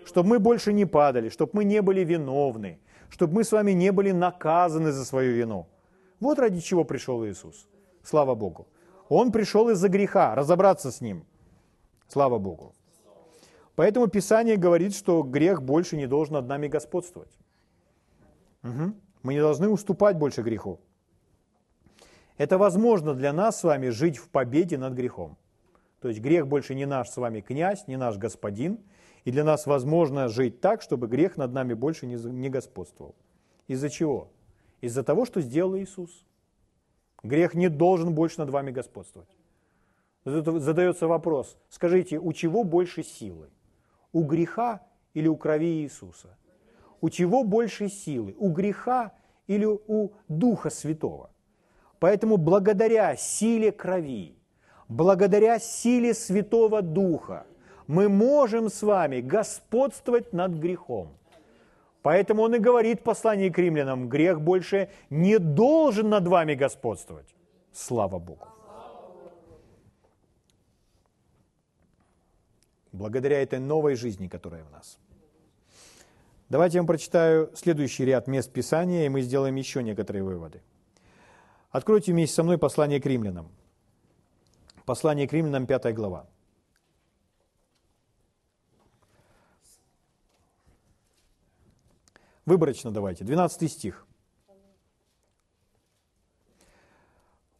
чтобы 0.04 0.28
мы 0.28 0.38
больше 0.38 0.72
не 0.72 0.84
падали, 0.84 1.28
чтобы 1.28 1.52
мы 1.54 1.64
не 1.64 1.82
были 1.82 2.04
виновны, 2.04 2.78
чтобы 3.08 3.34
мы 3.34 3.44
с 3.44 3.52
вами 3.52 3.72
не 3.72 3.92
были 3.92 4.12
наказаны 4.12 4.92
за 4.92 5.04
свою 5.04 5.34
вину. 5.34 5.66
Вот 6.20 6.38
ради 6.38 6.60
чего 6.60 6.84
пришел 6.84 7.24
Иисус. 7.24 7.68
Слава 8.02 8.34
Богу. 8.34 8.66
Он 9.08 9.32
пришел 9.32 9.68
из-за 9.70 9.88
греха, 9.88 10.34
разобраться 10.34 10.90
с 10.90 11.00
ним. 11.00 11.24
Слава 12.08 12.38
Богу. 12.38 12.74
Поэтому 13.74 14.06
Писание 14.06 14.56
говорит, 14.56 14.94
что 14.94 15.22
грех 15.22 15.62
больше 15.62 15.96
не 15.96 16.06
должен 16.06 16.34
над 16.34 16.46
нами 16.46 16.68
господствовать. 16.68 17.30
Угу. 18.62 18.94
Мы 19.22 19.34
не 19.34 19.40
должны 19.40 19.68
уступать 19.68 20.18
больше 20.18 20.42
греху. 20.42 20.80
Это 22.36 22.58
возможно 22.58 23.14
для 23.14 23.32
нас 23.32 23.60
с 23.60 23.64
вами 23.64 23.88
жить 23.88 24.18
в 24.18 24.28
победе 24.28 24.78
над 24.78 24.94
грехом. 24.94 25.36
То 26.00 26.08
есть 26.08 26.20
грех 26.20 26.48
больше 26.48 26.74
не 26.74 26.86
наш 26.86 27.08
с 27.10 27.16
вами 27.16 27.40
князь, 27.40 27.86
не 27.86 27.96
наш 27.96 28.16
господин– 28.16 28.78
и 29.24 29.30
для 29.30 29.44
нас 29.44 29.66
возможно 29.66 30.28
жить 30.28 30.60
так, 30.60 30.82
чтобы 30.82 31.06
грех 31.06 31.36
над 31.36 31.52
нами 31.52 31.74
больше 31.74 32.06
не, 32.06 32.48
господствовал. 32.48 33.14
Из-за 33.68 33.88
чего? 33.88 34.28
Из-за 34.80 35.04
того, 35.04 35.24
что 35.24 35.40
сделал 35.40 35.76
Иисус. 35.76 36.24
Грех 37.22 37.54
не 37.54 37.68
должен 37.68 38.14
больше 38.14 38.40
над 38.40 38.50
вами 38.50 38.72
господствовать. 38.72 39.28
Задается 40.24 41.06
вопрос, 41.06 41.56
скажите, 41.68 42.18
у 42.18 42.32
чего 42.32 42.64
больше 42.64 43.02
силы? 43.02 43.48
У 44.12 44.24
греха 44.24 44.80
или 45.14 45.28
у 45.28 45.36
крови 45.36 45.82
Иисуса? 45.82 46.36
У 47.00 47.10
чего 47.10 47.44
больше 47.44 47.88
силы? 47.88 48.34
У 48.38 48.50
греха 48.50 49.12
или 49.46 49.64
у 49.66 50.10
Духа 50.28 50.70
Святого? 50.70 51.30
Поэтому 51.98 52.36
благодаря 52.36 53.16
силе 53.16 53.72
крови, 53.72 54.36
благодаря 54.88 55.58
силе 55.58 56.14
Святого 56.14 56.82
Духа– 56.82 57.46
мы 57.86 58.08
можем 58.08 58.68
с 58.68 58.82
вами 58.82 59.20
господствовать 59.20 60.32
над 60.32 60.52
грехом. 60.52 61.08
Поэтому 62.02 62.42
он 62.42 62.54
и 62.54 62.58
говорит 62.58 63.00
в 63.00 63.02
послании 63.02 63.48
к 63.48 63.58
римлянам, 63.58 64.08
грех 64.08 64.40
больше 64.40 64.88
не 65.10 65.38
должен 65.38 66.08
над 66.08 66.26
вами 66.26 66.54
господствовать. 66.54 67.34
Слава 67.72 68.18
Богу. 68.18 68.48
Благодаря 72.92 73.42
этой 73.42 73.58
новой 73.58 73.94
жизни, 73.94 74.28
которая 74.28 74.64
в 74.64 74.70
нас. 74.70 74.98
Давайте 76.50 76.76
я 76.76 76.82
вам 76.82 76.86
прочитаю 76.86 77.50
следующий 77.54 78.04
ряд 78.04 78.26
мест 78.26 78.52
Писания, 78.52 79.06
и 79.06 79.08
мы 79.08 79.22
сделаем 79.22 79.54
еще 79.56 79.82
некоторые 79.82 80.22
выводы. 80.22 80.60
Откройте 81.70 82.12
вместе 82.12 82.34
со 82.34 82.42
мной 82.42 82.58
послание 82.58 83.00
к 83.00 83.06
римлянам. 83.06 83.50
Послание 84.84 85.26
к 85.26 85.32
римлянам, 85.32 85.66
5 85.66 85.94
глава. 85.94 86.26
Выборочно 92.44 92.90
давайте. 92.90 93.24
12 93.24 93.72
стих. 93.72 94.06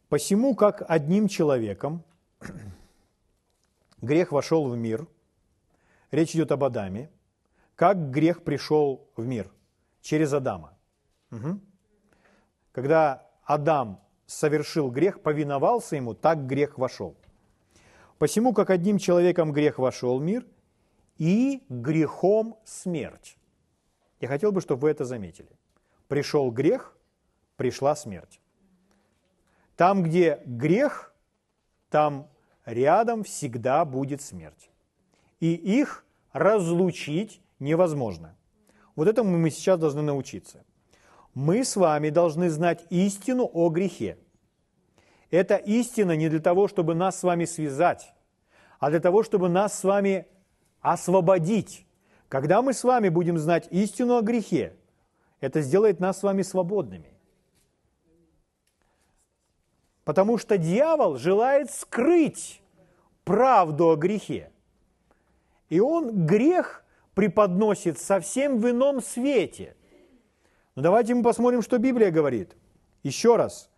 «Посему, 0.09 0.53
как 0.53 0.83
одним 0.87 1.27
человеком 1.27 2.03
грех 4.01 4.31
вошел 4.31 4.69
в 4.69 4.77
мир, 4.77 5.07
речь 6.13 6.35
идет 6.35 6.51
об 6.51 6.63
Адаме, 6.63 7.09
как 7.75 8.11
грех 8.11 8.43
пришел 8.43 9.09
в 9.15 9.25
мир? 9.25 9.51
Через 10.01 10.33
Адама. 10.33 10.77
Угу. 11.31 11.59
Когда 12.71 13.27
Адам 13.43 13.99
совершил 14.25 14.91
грех, 14.91 15.21
повиновался 15.21 15.95
ему, 15.95 16.13
так 16.13 16.45
грех 16.45 16.77
вошел. 16.77 17.15
Посему, 18.17 18.53
как 18.53 18.69
одним 18.69 18.97
человеком 18.97 19.51
грех 19.51 19.79
вошел 19.79 20.19
в 20.19 20.23
мир, 20.23 20.45
и 21.17 21.63
грехом 21.69 22.57
смерть. 22.65 23.37
Я 24.19 24.27
хотел 24.27 24.51
бы, 24.51 24.61
чтобы 24.61 24.81
вы 24.81 24.89
это 24.89 25.05
заметили. 25.05 25.49
Пришел 26.07 26.51
грех, 26.51 26.97
пришла 27.55 27.95
смерть. 27.95 28.39
Там, 29.75 30.03
где 30.03 30.41
грех, 30.45 31.13
там 31.89 32.29
рядом 32.65 33.23
всегда 33.23 33.85
будет 33.85 34.21
смерть. 34.21 34.69
И 35.39 35.53
их 35.53 36.05
разлучить 36.31 37.41
невозможно. 37.59 38.35
Вот 38.95 39.07
этому 39.07 39.37
мы 39.37 39.49
сейчас 39.49 39.79
должны 39.79 40.01
научиться. 40.01 40.63
Мы 41.33 41.63
с 41.63 41.75
вами 41.75 42.09
должны 42.09 42.49
знать 42.49 42.85
истину 42.89 43.49
о 43.51 43.69
грехе. 43.69 44.17
Эта 45.31 45.55
истина 45.55 46.15
не 46.15 46.29
для 46.29 46.39
того, 46.39 46.67
чтобы 46.67 46.93
нас 46.93 47.19
с 47.19 47.23
вами 47.23 47.45
связать, 47.45 48.13
а 48.79 48.89
для 48.91 48.99
того, 48.99 49.23
чтобы 49.23 49.49
нас 49.49 49.79
с 49.79 49.83
вами 49.83 50.27
освободить 50.81 51.87
когда 52.33 52.63
мы 52.63 52.73
с 52.73 52.83
вами 52.83 53.09
будем 53.09 53.37
знать 53.37 53.67
истину 53.69 54.17
о 54.17 54.23
грехе, 54.23 54.75
это 55.39 55.61
сделает 55.61 55.99
нас 55.99 56.17
с 56.17 56.23
вами 56.23 56.41
свободными. 56.41 57.13
Потому 60.03 60.39
что 60.39 60.57
дьявол 60.57 61.17
желает 61.17 61.69
скрыть 61.69 62.59
правду 63.23 63.89
о 63.89 63.95
грехе. 63.97 64.51
И 65.73 65.79
он 65.79 66.25
грех 66.25 66.83
преподносит 67.15 67.99
совсем 67.99 68.59
в 68.59 68.69
ином 68.69 69.01
свете. 69.01 69.75
Но 70.75 70.81
давайте 70.81 71.15
мы 71.15 71.23
посмотрим, 71.23 71.61
что 71.61 71.77
Библия 71.77 72.11
говорит. 72.11 72.55
Еще 73.03 73.35
раз. 73.35 73.69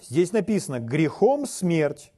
Здесь 0.00 0.32
написано, 0.32 0.80
грехом 0.80 1.46
смерть, 1.46 2.12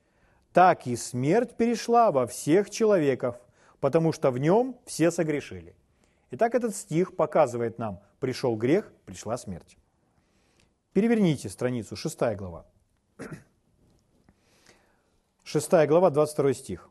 так 0.52 0.86
и 0.86 0.96
смерть 0.96 1.56
перешла 1.56 2.10
во 2.10 2.26
всех 2.26 2.70
человеков– 2.70 3.36
потому 3.80 4.12
что 4.12 4.30
в 4.30 4.38
нем 4.38 4.76
все 4.86 5.10
согрешили. 5.10 5.74
Итак, 6.30 6.54
этот 6.54 6.76
стих 6.76 7.16
показывает 7.16 7.78
нам, 7.78 8.00
пришел 8.20 8.54
грех, 8.54 8.92
пришла 9.04 9.36
смерть. 9.36 9.76
Переверните 10.92 11.48
страницу, 11.48 11.96
6 11.96 12.18
глава. 12.36 12.66
6 15.44 15.70
глава, 15.88 16.10
22 16.10 16.54
стих. 16.54 16.89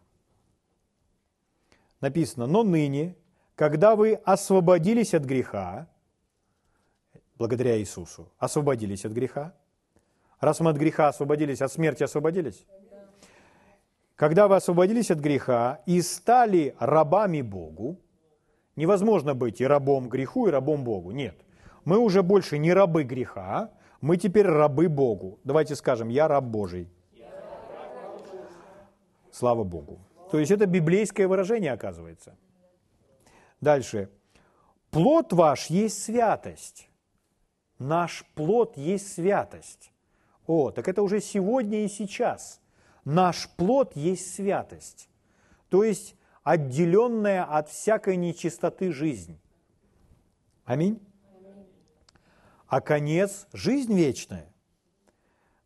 Написано, 2.01 2.47
но 2.47 2.63
ныне, 2.63 3.15
когда 3.55 3.95
вы 3.95 4.13
освободились 4.23 5.13
от 5.13 5.23
греха, 5.23 5.87
благодаря 7.37 7.77
Иисусу, 7.77 8.31
освободились 8.37 9.05
от 9.05 9.11
греха, 9.11 9.53
раз 10.39 10.59
мы 10.61 10.69
от 10.71 10.77
греха 10.77 11.09
освободились, 11.09 11.61
от 11.61 11.71
смерти 11.71 12.03
освободились, 12.03 12.65
когда 14.15 14.47
вы 14.47 14.55
освободились 14.55 15.11
от 15.11 15.19
греха 15.19 15.81
и 15.85 16.01
стали 16.01 16.75
рабами 16.79 17.41
Богу, 17.41 17.99
невозможно 18.75 19.33
быть 19.33 19.61
и 19.61 19.65
рабом 19.67 20.09
греху, 20.09 20.47
и 20.47 20.51
рабом 20.51 20.83
Богу. 20.83 21.11
Нет. 21.11 21.35
Мы 21.85 21.97
уже 21.97 22.21
больше 22.21 22.57
не 22.57 22.73
рабы 22.73 23.03
греха, 23.03 23.71
мы 24.01 24.17
теперь 24.17 24.45
рабы 24.45 24.89
Богу. 24.89 25.39
Давайте 25.43 25.75
скажем, 25.75 26.09
я 26.09 26.27
раб 26.27 26.43
Божий. 26.43 26.89
Слава 29.31 29.63
Богу. 29.63 29.99
То 30.31 30.39
есть 30.39 30.51
это 30.51 30.65
библейское 30.65 31.27
выражение 31.27 31.71
оказывается. 31.71 32.37
Дальше. 33.61 34.09
Плод 34.91 35.33
ваш 35.33 35.67
есть 35.67 36.03
святость. 36.03 36.89
Наш 37.79 38.25
плод 38.35 38.77
есть 38.77 39.13
святость. 39.13 39.91
О, 40.45 40.71
так 40.71 40.87
это 40.87 41.01
уже 41.01 41.21
сегодня 41.21 41.85
и 41.85 41.87
сейчас. 41.87 42.61
Наш 43.05 43.49
плод 43.49 43.95
есть 43.95 44.33
святость. 44.33 45.09
То 45.69 45.83
есть 45.83 46.15
отделенная 46.43 47.43
от 47.43 47.69
всякой 47.69 48.17
нечистоты 48.17 48.91
жизнь. 48.91 49.39
Аминь. 50.65 50.99
А 52.67 52.81
конец– 52.81 53.47
жизнь 53.53 53.95
вечная. 53.95 54.53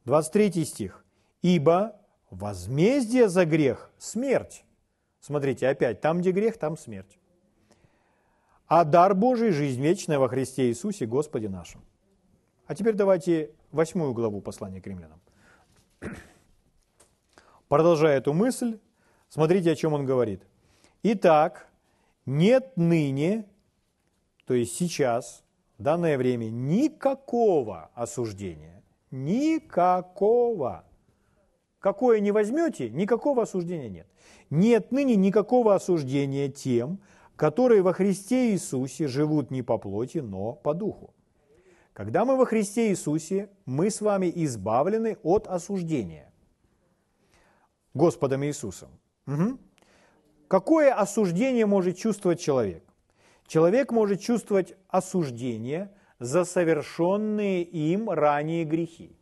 23 0.06 0.66
стих. 0.66 1.06
«Ибо 1.42 2.00
возмездие 2.34 3.30
за 3.30 3.46
грех– 3.46 3.92
смерть». 3.98 4.66
Смотрите, 5.20 5.70
опять, 5.70 6.02
там, 6.02 6.20
где 6.20 6.32
грех, 6.32 6.58
там 6.58 6.78
смерть. 6.78 7.18
А 8.68 8.84
дар 8.84 9.16
Божий– 9.16 9.52
жизнь 9.52 9.82
вечная 9.82 10.20
во 10.20 10.28
Христе 10.28 10.68
Иисусе, 10.68 11.06
Господе 11.06 11.48
нашем. 11.48 11.82
А 12.66 12.76
теперь 12.76 12.94
давайте 12.94 13.52
восьмую 13.72 14.14
главу 14.14 14.42
послания 14.42 14.82
к 14.82 14.88
римлянам. 14.88 15.22
Продолжая 17.70 18.18
эту 18.18 18.34
мысль, 18.34 18.80
смотрите, 19.30 19.72
о 19.72 19.76
чем 19.76 19.94
он 19.94 20.06
говорит. 20.06 20.46
Итак, 21.04 21.70
нет 22.26 22.76
ныне, 22.76 23.46
то 24.46 24.54
есть 24.54 24.76
сейчас, 24.76 25.44
в 25.78 25.84
данное 25.84 26.18
время, 26.18 26.50
никакого 26.50 27.92
осуждения. 27.94 28.84
Никакого. 29.12 30.84
Какое 31.84 32.22
не 32.22 32.32
возьмете, 32.32 32.90
никакого 32.90 33.44
осуждения 33.44 33.90
нет. 33.90 34.08
Нет 34.50 34.94
ныне 34.94 35.18
никакого 35.18 35.76
осуждения 35.76 36.48
тем, 36.48 37.02
которые 37.36 37.82
во 37.82 37.92
Христе 37.92 38.52
Иисусе 38.52 39.10
живут 39.10 39.52
не 39.52 39.64
по 39.64 39.78
плоти, 39.78 40.20
но 40.20 40.54
по 40.54 40.74
духу. 40.74 41.14
Когда 41.92 42.24
мы 42.24 42.38
во 42.38 42.46
Христе 42.46 42.88
Иисусе, 42.88 43.50
мы 43.66 43.90
с 43.90 44.00
вами 44.00 44.32
избавлены 44.34 45.18
от 45.24 45.48
осуждения 45.48 46.32
Господом 47.94 48.46
Иисусом. 48.46 48.90
Угу. 49.28 49.58
Какое 50.48 50.94
осуждение 50.94 51.66
может 51.66 51.98
чувствовать 51.98 52.40
человек? 52.40 52.86
Человек 53.46 53.92
может 53.92 54.22
чувствовать 54.22 54.74
осуждение 54.88 55.92
за 56.18 56.46
совершенные 56.46 57.62
им 57.62 58.10
ранее 58.10 58.64
грехи. 58.64 59.18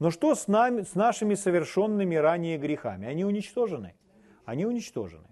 Но 0.00 0.10
что 0.10 0.34
с, 0.34 0.48
нами, 0.48 0.82
с 0.82 0.96
нашими 0.96 1.34
совершенными 1.34 2.16
ранее 2.16 2.58
грехами? 2.58 3.06
Они 3.06 3.24
уничтожены? 3.24 3.94
Они 4.44 4.66
уничтожены. 4.66 5.28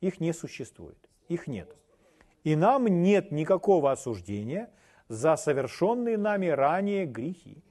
Их 0.00 0.18
не 0.20 0.32
существует. 0.32 1.10
Их 1.28 1.46
нет. 1.46 1.76
И 2.42 2.56
нам 2.56 2.86
нет 2.86 3.30
никакого 3.30 3.92
осуждения– 3.92 4.70
за 5.12 5.36
совершенные 5.36 6.16
нами 6.16 6.46
ранее 6.46 7.04
грехи. 7.04 7.62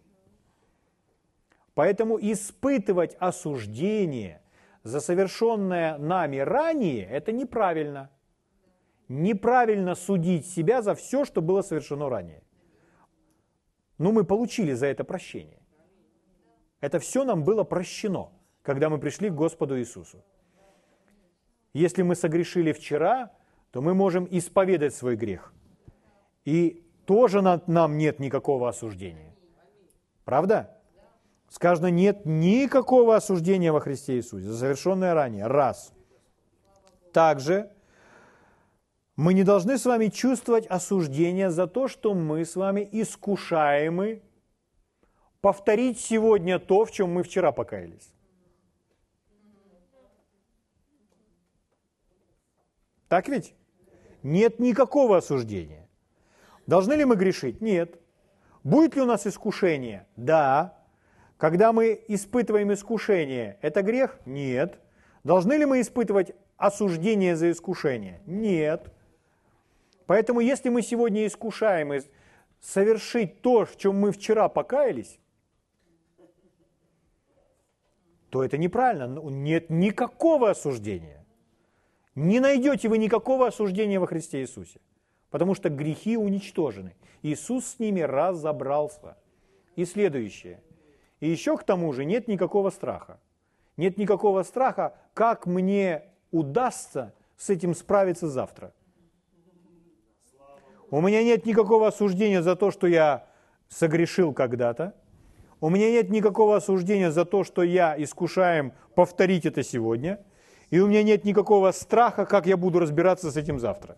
Поэтому 1.74 2.20
испытывать 2.20 3.16
осуждение 3.20 4.44
за 4.84 5.00
совершенное 5.00 5.98
нами 5.98 6.38
ранее– 6.38 7.04
это 7.12 7.32
неправильно. 7.32 8.12
Неправильно 9.08 9.96
судить 9.96 10.46
себя 10.46 10.84
за 10.84 10.94
все, 10.94 11.26
что 11.26 11.42
было 11.42 11.64
совершено 11.64 12.10
ранее. 12.10 12.44
Но 13.98 14.12
мы 14.12 14.24
получили 14.24 14.74
за 14.74 14.86
это 14.86 15.04
прощение. 15.04 15.61
Это 16.82 17.00
все 17.00 17.24
нам 17.24 17.44
было 17.44 17.64
прощено, 17.64 18.30
когда 18.64 18.90
мы 18.90 18.98
пришли 18.98 19.30
к 19.30 19.34
Господу 19.34 19.80
Иисусу. 19.80 20.24
Если 21.74 22.02
мы 22.02 22.16
согрешили 22.16 22.74
вчера, 22.74 23.32
то 23.72 23.82
мы 23.82 23.94
можем 23.94 24.28
исповедать 24.30 24.94
свой 24.94 25.16
грех 25.16 25.54
и 26.44 26.84
тоже 27.06 27.42
нам 27.42 27.98
нет 27.98 28.20
никакого 28.20 28.68
осуждения. 28.68 29.36
Правда? 30.26 30.78
Сказано, 31.50 31.88
нет 31.88 32.26
никакого 32.26 33.16
осуждения 33.16 33.72
во 33.72 33.80
Христе 33.80 34.16
Иисусе, 34.16 34.48
за 34.48 34.58
совершенное 34.58 35.14
ранее. 35.14 35.48
Раз. 35.48 35.94
Также 37.14 37.72
мы 39.16 39.34
не 39.34 39.44
должны 39.44 39.78
с 39.78 39.86
вами 39.86 40.08
чувствовать 40.08 40.66
осуждение 40.68 41.52
за 41.52 41.68
то, 41.68 41.88
что 41.88 42.14
мы 42.14 42.46
с 42.46 42.56
вами 42.56 42.88
искушаемы 42.92 44.22
повторить 45.42 46.00
сегодня 46.00 46.60
то, 46.60 46.86
в 46.86 46.92
чем 46.92 47.12
мы 47.12 47.24
вчера 47.24 47.52
покаялись. 47.52 48.14
Так 53.10 53.28
ведь? 53.28 53.54
Нет 54.24 54.60
никакого 54.60 55.18
осуждения. 55.18 55.90
Должны 56.68 56.94
ли 56.94 57.04
мы 57.04 57.16
грешить? 57.16 57.60
Нет. 57.60 58.00
Будет 58.64 58.96
ли 58.96 59.02
у 59.02 59.06
нас 59.06 59.28
искушение? 59.28 60.08
Да. 60.16 60.78
Когда 61.38 61.74
мы 61.74 62.00
испытываем 62.08 62.72
искушение, 62.72 63.58
это 63.62 63.82
грех? 63.82 64.20
Нет. 64.26 64.80
Должны 65.24 65.54
ли 65.54 65.66
мы 65.66 65.82
испытывать 65.82 66.34
осуждение 66.56 67.36
за 67.36 67.52
искушение? 67.52 68.22
Нет. 68.26 68.92
Поэтому 70.06 70.40
если 70.40 70.70
мы 70.70 70.84
сегодня 70.84 71.26
искушаем 71.26 72.02
совершить 72.60 73.42
то, 73.42 73.66
в 73.66 73.76
чем 73.78 74.00
мы 74.00 74.12
вчера 74.12 74.48
покаялись, 74.48 75.20
то 78.32 78.44
это 78.44 78.58
неправильно. 78.58 79.08
Ну, 79.08 79.30
нет 79.30 79.70
никакого 79.70 80.50
осуждения. 80.50 81.26
Не 82.16 82.40
найдете 82.40 82.90
вы 82.90 82.98
никакого 82.98 83.48
осуждения 83.48 84.00
во 84.00 84.08
Христе 84.08 84.42
Иисусе 84.42 84.80
потому 85.32 85.56
что 85.56 85.70
грехи 85.70 86.18
уничтожены. 86.18 86.96
Иисус 87.24 87.66
с 87.66 87.80
ними 87.80 88.02
разобрался. 88.02 89.18
И 89.76 89.86
следующее. 89.86 90.62
И 91.22 91.30
еще 91.30 91.58
к 91.58 91.64
тому 91.64 91.94
же 91.94 92.06
нет 92.06 92.28
никакого 92.28 92.70
страха. 92.70 93.20
Нет 93.78 93.98
никакого 93.98 94.44
страха, 94.44 94.96
как 95.14 95.48
мне 95.48 96.04
удастся 96.32 97.14
с 97.38 97.50
этим 97.50 97.74
справиться 97.74 98.28
завтра. 98.28 98.74
У 100.90 101.00
меня 101.00 101.24
нет 101.24 101.46
никакого 101.46 101.88
осуждения 101.88 102.42
за 102.42 102.58
то, 102.58 102.70
что 102.70 102.86
я 102.86 103.26
согрешил 103.70 104.34
когда-то. 104.34 104.94
У 105.62 105.70
меня 105.70 105.92
нет 105.92 106.10
никакого 106.10 106.56
осуждения 106.56 107.12
за 107.12 107.24
то, 107.24 107.44
что 107.44 107.62
я 107.62 107.96
искушаем 107.96 108.74
повторить 108.96 109.46
это 109.46 109.62
сегодня. 109.62 110.20
И 110.72 110.80
у 110.80 110.88
меня 110.88 111.04
нет 111.04 111.24
никакого 111.24 111.72
страха, 111.72 112.26
как 112.26 112.48
я 112.48 112.58
буду 112.58 112.80
разбираться 112.80 113.30
с 113.30 113.38
этим 113.38 113.60
завтра. 113.60 113.98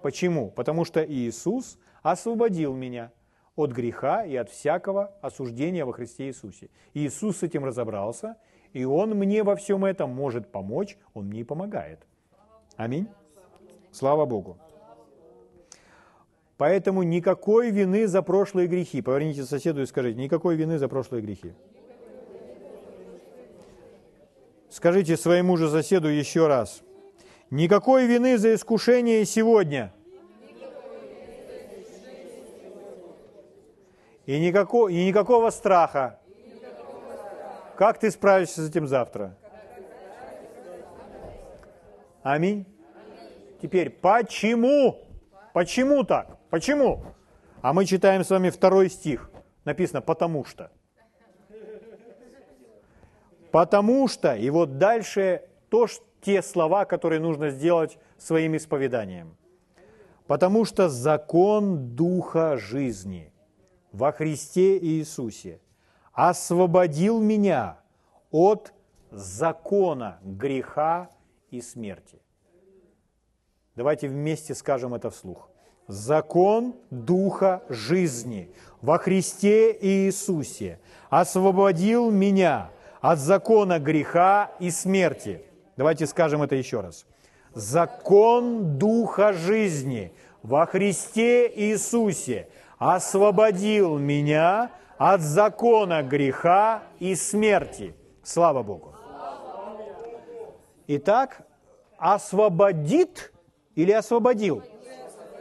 Почему? 0.00 0.50
Потому 0.50 0.84
что 0.84 1.04
Иисус 1.04 1.78
освободил 2.02 2.74
меня 2.74 3.10
от 3.56 3.72
греха 3.72 4.24
и 4.24 4.36
от 4.36 4.48
всякого 4.48 5.12
осуждения 5.20 5.84
во 5.84 5.92
Христе 5.92 6.28
Иисусе. 6.28 6.70
Иисус 6.94 7.38
с 7.38 7.42
этим 7.42 7.64
разобрался, 7.64 8.36
и 8.72 8.84
Он 8.84 9.10
мне 9.10 9.42
во 9.42 9.56
всем 9.56 9.84
этом 9.84 10.10
может 10.10 10.52
помочь, 10.52 10.96
Он 11.14 11.26
мне 11.26 11.40
и 11.40 11.44
помогает. 11.44 12.06
Аминь. 12.76 13.08
Слава 13.90 14.24
Богу. 14.24 14.56
Поэтому 16.60 17.02
никакой 17.02 17.70
вины 17.70 18.06
за 18.06 18.22
прошлые 18.22 18.68
грехи. 18.68 19.02
Поверните 19.02 19.44
соседу 19.44 19.82
и 19.82 19.86
скажите, 19.86 20.20
никакой 20.20 20.54
вины 20.54 20.78
за 20.78 20.86
прошлые 20.86 21.22
грехи. 21.22 21.54
Скажите 24.68 25.16
своему 25.16 25.56
же 25.56 25.68
соседу 25.68 26.06
еще 26.06 26.46
раз– 26.46 26.82
Никакой 27.50 28.06
вины 28.06 28.38
за 28.38 28.54
искушение 28.54 29.24
сегодня. 29.24 29.92
И 34.24 34.38
никакого, 34.38 34.88
и 34.88 35.04
никакого 35.04 35.50
страха. 35.50 36.20
Как 37.74 37.98
ты 37.98 38.12
справишься 38.12 38.64
с 38.64 38.70
этим 38.70 38.86
завтра? 38.86 39.36
Аминь. 42.22 42.66
Теперь, 43.60 43.90
почему? 43.90 44.98
Почему 45.52 46.04
так? 46.04 46.39
Почему? 46.50 47.04
А 47.62 47.72
мы 47.72 47.84
читаем 47.84 48.24
с 48.24 48.30
вами 48.30 48.50
второй 48.50 48.90
стих. 48.90 49.30
Написано 49.64 50.00
«потому 50.00 50.44
что». 50.44 50.70
Потому 53.52 54.06
что, 54.08 54.34
и 54.34 54.48
вот 54.50 54.78
дальше 54.78 55.42
то, 55.70 55.86
те 56.20 56.42
слова, 56.42 56.84
которые 56.84 57.20
нужно 57.20 57.50
сделать 57.50 57.98
своим 58.16 58.56
исповеданием. 58.56 59.36
Потому 60.26 60.64
что 60.64 60.88
закон 60.88 61.96
Духа 61.96 62.56
жизни 62.56 63.32
во 63.90 64.12
Христе 64.12 64.78
Иисусе 64.78 65.60
освободил 66.12 67.20
меня 67.20 67.80
от 68.30 68.72
закона 69.10 70.20
греха 70.22 71.10
и 71.50 71.60
смерти. 71.60 72.20
Давайте 73.74 74.08
вместе 74.08 74.54
скажем 74.54 74.94
это 74.94 75.10
вслух. 75.10 75.49
Закон 75.90 76.74
Духа 76.90 77.62
жизни 77.68 78.50
во 78.80 78.98
Христе 78.98 79.76
Иисусе 79.80 80.80
освободил 81.10 82.10
меня 82.10 82.70
от 83.00 83.18
закона 83.18 83.78
греха 83.78 84.52
и 84.58 84.70
смерти– 84.70 85.42
Давайте 85.80 86.06
скажем 86.06 86.42
это 86.42 86.56
еще 86.56 86.80
раз. 86.80 87.06
закон 87.54 88.76
Духа 88.76 89.32
жизни 89.32 90.12
во 90.42 90.66
Христе 90.66 91.50
Иисусе 91.56 92.50
освободил 92.76 93.96
меня 93.96 94.72
от 94.98 95.22
закона 95.22 96.02
греха 96.02 96.82
и 96.98 97.14
смерти. 97.14 97.94
Слава 98.22 98.62
Богу. 98.62 98.94
Итак, 100.86 101.46
освободит 101.96 103.32
или 103.74 103.92
освободил? 103.92 104.62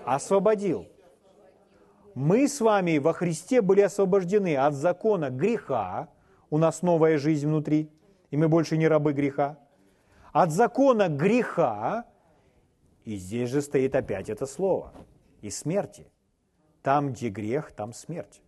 Освободил. 0.09 0.87
Мы 2.15 2.47
с 2.47 2.61
вами 2.61 2.97
во 2.97 3.13
Христе 3.13 3.61
были 3.61 3.81
освобождены 3.81 4.57
от 4.57 4.73
закона 4.73 5.29
греха, 5.29 6.09
у 6.49 6.57
нас 6.57 6.81
новая 6.81 7.19
жизнь 7.19 7.45
внутри, 7.45 7.91
и 8.31 8.37
мы 8.37 8.47
больше 8.47 8.75
не 8.75 8.87
рабы 8.87 9.13
греха. 9.13 9.59
От 10.33 10.51
закона 10.51 11.09
греха, 11.09 12.05
и 13.05 13.17
здесь 13.17 13.51
же 13.51 13.61
стоит 13.61 13.95
опять 13.95 14.31
это 14.31 14.47
слово, 14.47 14.93
и 15.41 15.51
смерти. 15.51 16.07
Там, 16.81 17.13
где 17.13 17.29
грех, 17.29 17.71
там 17.71 17.93
смерть. 17.93 18.41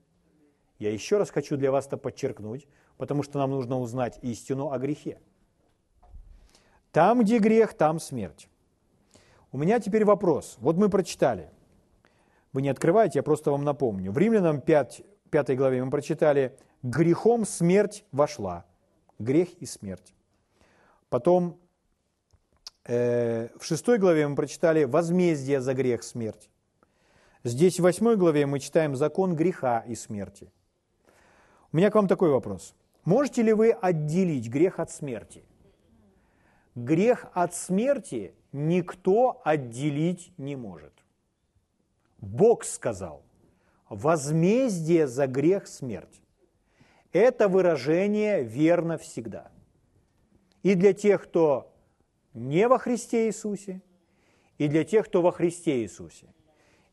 Я 0.79 0.91
еще 0.91 1.17
раз 1.17 1.29
хочу 1.29 1.57
для 1.57 1.71
вас 1.71 1.85
это 1.85 1.97
подчеркнуть, 1.97 2.67
потому 2.97 3.21
что 3.21 3.37
нам 3.37 3.51
нужно 3.51 3.77
узнать 3.77 4.17
истину 4.23 4.71
о 4.71 4.79
грехе. 4.79 5.19
Там, 6.91 7.21
где 7.21 7.37
грех, 7.37 7.75
там 7.75 7.99
смерть. 7.99 8.49
У 9.51 9.57
меня 9.57 9.79
теперь 9.79 10.05
вопрос. 10.05 10.57
Вот 10.59 10.77
мы 10.77 10.89
прочитали. 10.89 11.49
Вы 12.53 12.61
не 12.61 12.69
открываете, 12.69 13.19
я 13.19 13.23
просто 13.23 13.51
вам 13.51 13.63
напомню. 13.63 14.11
В 14.11 14.17
Римлянам 14.17 14.61
5, 14.61 15.01
5 15.29 15.57
главе 15.57 15.83
мы 15.83 15.91
прочитали 15.91 16.57
«Грехом 16.83 17.45
смерть 17.45 18.05
вошла». 18.11 18.65
Грех 19.19 19.49
и 19.59 19.65
смерть. 19.65 20.15
Потом 21.09 21.59
э, 22.85 23.49
в 23.57 23.65
6 23.65 23.99
главе 23.99 24.27
мы 24.27 24.35
прочитали 24.35 24.85
«Возмездие 24.85 25.59
за 25.61 25.73
грех 25.73 26.03
смерть». 26.03 26.49
Здесь 27.43 27.79
в 27.79 27.83
8 27.83 28.15
главе 28.15 28.45
мы 28.45 28.59
читаем 28.59 28.95
«Закон 28.95 29.35
греха 29.35 29.79
и 29.79 29.95
смерти». 29.95 30.51
У 31.71 31.77
меня 31.77 31.89
к 31.89 31.95
вам 31.95 32.07
такой 32.07 32.29
вопрос. 32.31 32.73
Можете 33.03 33.41
ли 33.41 33.53
вы 33.53 33.71
отделить 33.71 34.49
грех 34.49 34.79
от 34.79 34.91
смерти? 34.91 35.43
Грех 36.75 37.27
от 37.33 37.53
смерти 37.55 38.33
никто 38.51 39.41
отделить 39.43 40.31
не 40.37 40.55
может. 40.55 40.93
Бог 42.19 42.63
сказал, 42.63 43.23
возмездие 43.89 45.07
за 45.07 45.27
грех– 45.27 45.67
смерть. 45.67 46.21
Это 47.11 47.47
выражение 47.47 48.43
верно 48.43 48.97
всегда. 48.97 49.51
И 50.63 50.75
для 50.75 50.93
тех, 50.93 51.23
кто 51.23 51.73
не 52.33 52.67
во 52.67 52.77
Христе 52.77 53.27
Иисусе, 53.27 53.81
и 54.57 54.67
для 54.67 54.83
тех, 54.83 55.07
кто 55.07 55.21
во 55.21 55.31
Христе 55.31 55.81
Иисусе. 55.81 56.27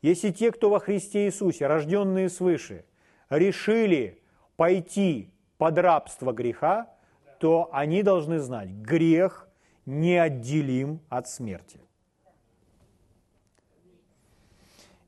Если 0.00 0.30
те, 0.30 0.52
кто 0.52 0.70
во 0.70 0.80
Христе 0.80 1.26
Иисусе, 1.26 1.66
рожденные 1.66 2.30
свыше, 2.30 2.84
решили 3.28 4.22
пойти 4.56 5.30
под 5.59 5.78
рабство 5.78 6.32
греха, 6.32 6.90
то 7.38 7.68
они 7.72 8.02
должны 8.02 8.38
знать, 8.38 8.70
грех 8.70 9.47
неотделим 9.89 11.01
от 11.09 11.28
смерти. 11.28 11.80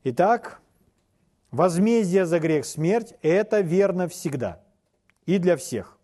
Итак, 0.03 0.59
возмездие 1.51 2.25
за 2.25 2.39
грех 2.39 2.65
смерть– 2.65 3.13
это 3.21 3.61
верно 3.61 4.07
всегда 4.07 4.59
и 5.27 5.37
для 5.37 5.55
всех. 5.55 5.99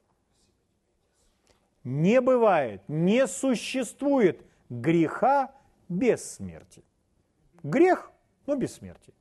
Не 1.84 2.22
бывает, 2.22 2.84
не 2.88 3.26
существует 3.26 4.46
греха 4.70 5.52
без 5.90 6.36
смерти. 6.36 6.84
Грех, 7.64 8.12
но 8.46 8.56
без 8.56 8.76
смерти. 8.76 9.12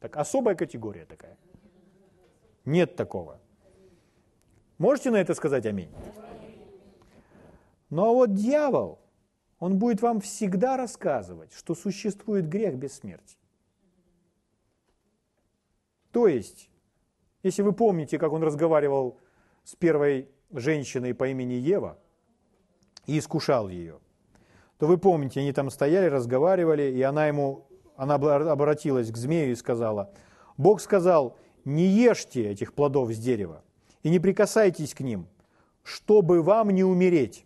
Так 0.00 0.16
особая 0.16 0.56
категория 0.56 1.04
такая. 1.04 1.36
Нет 2.64 2.96
такого. 2.96 3.38
Можете 4.78 5.12
на 5.12 5.16
это 5.16 5.34
сказать 5.34 5.64
аминь? 5.64 5.90
Ну 7.90 8.04
а 8.04 8.12
вот 8.12 8.34
дьявол, 8.34 8.98
он 9.58 9.78
будет 9.78 10.02
вам 10.02 10.20
всегда 10.20 10.76
рассказывать, 10.76 11.52
что 11.52 11.74
существует 11.74 12.48
грех 12.48 12.76
без 12.76 12.94
смерти. 12.94 13.36
То 16.12 16.26
есть, 16.26 16.70
если 17.42 17.62
вы 17.62 17.72
помните, 17.72 18.18
как 18.18 18.32
он 18.32 18.42
разговаривал 18.42 19.18
с 19.64 19.74
первой 19.74 20.28
женщиной 20.50 21.14
по 21.14 21.28
имени 21.28 21.54
Ева 21.54 21.98
и 23.06 23.18
искушал 23.18 23.68
ее, 23.68 23.98
то 24.78 24.86
вы 24.86 24.96
помните, 24.96 25.40
они 25.40 25.52
там 25.52 25.70
стояли, 25.70 26.06
разговаривали, 26.06 26.82
и 26.82 27.02
она 27.02 27.26
ему, 27.26 27.66
она 27.96 28.14
обратилась 28.14 29.10
к 29.10 29.16
змею 29.16 29.52
и 29.52 29.56
сказала, 29.56 30.12
Бог 30.56 30.80
сказал, 30.80 31.36
не 31.64 31.86
ешьте 31.86 32.48
этих 32.48 32.74
плодов 32.74 33.12
с 33.12 33.18
дерева 33.18 33.64
и 34.02 34.10
не 34.10 34.18
прикасайтесь 34.18 34.94
к 34.94 35.00
ним, 35.00 35.26
чтобы 35.82 36.42
вам 36.42 36.70
не 36.70 36.84
умереть, 36.84 37.44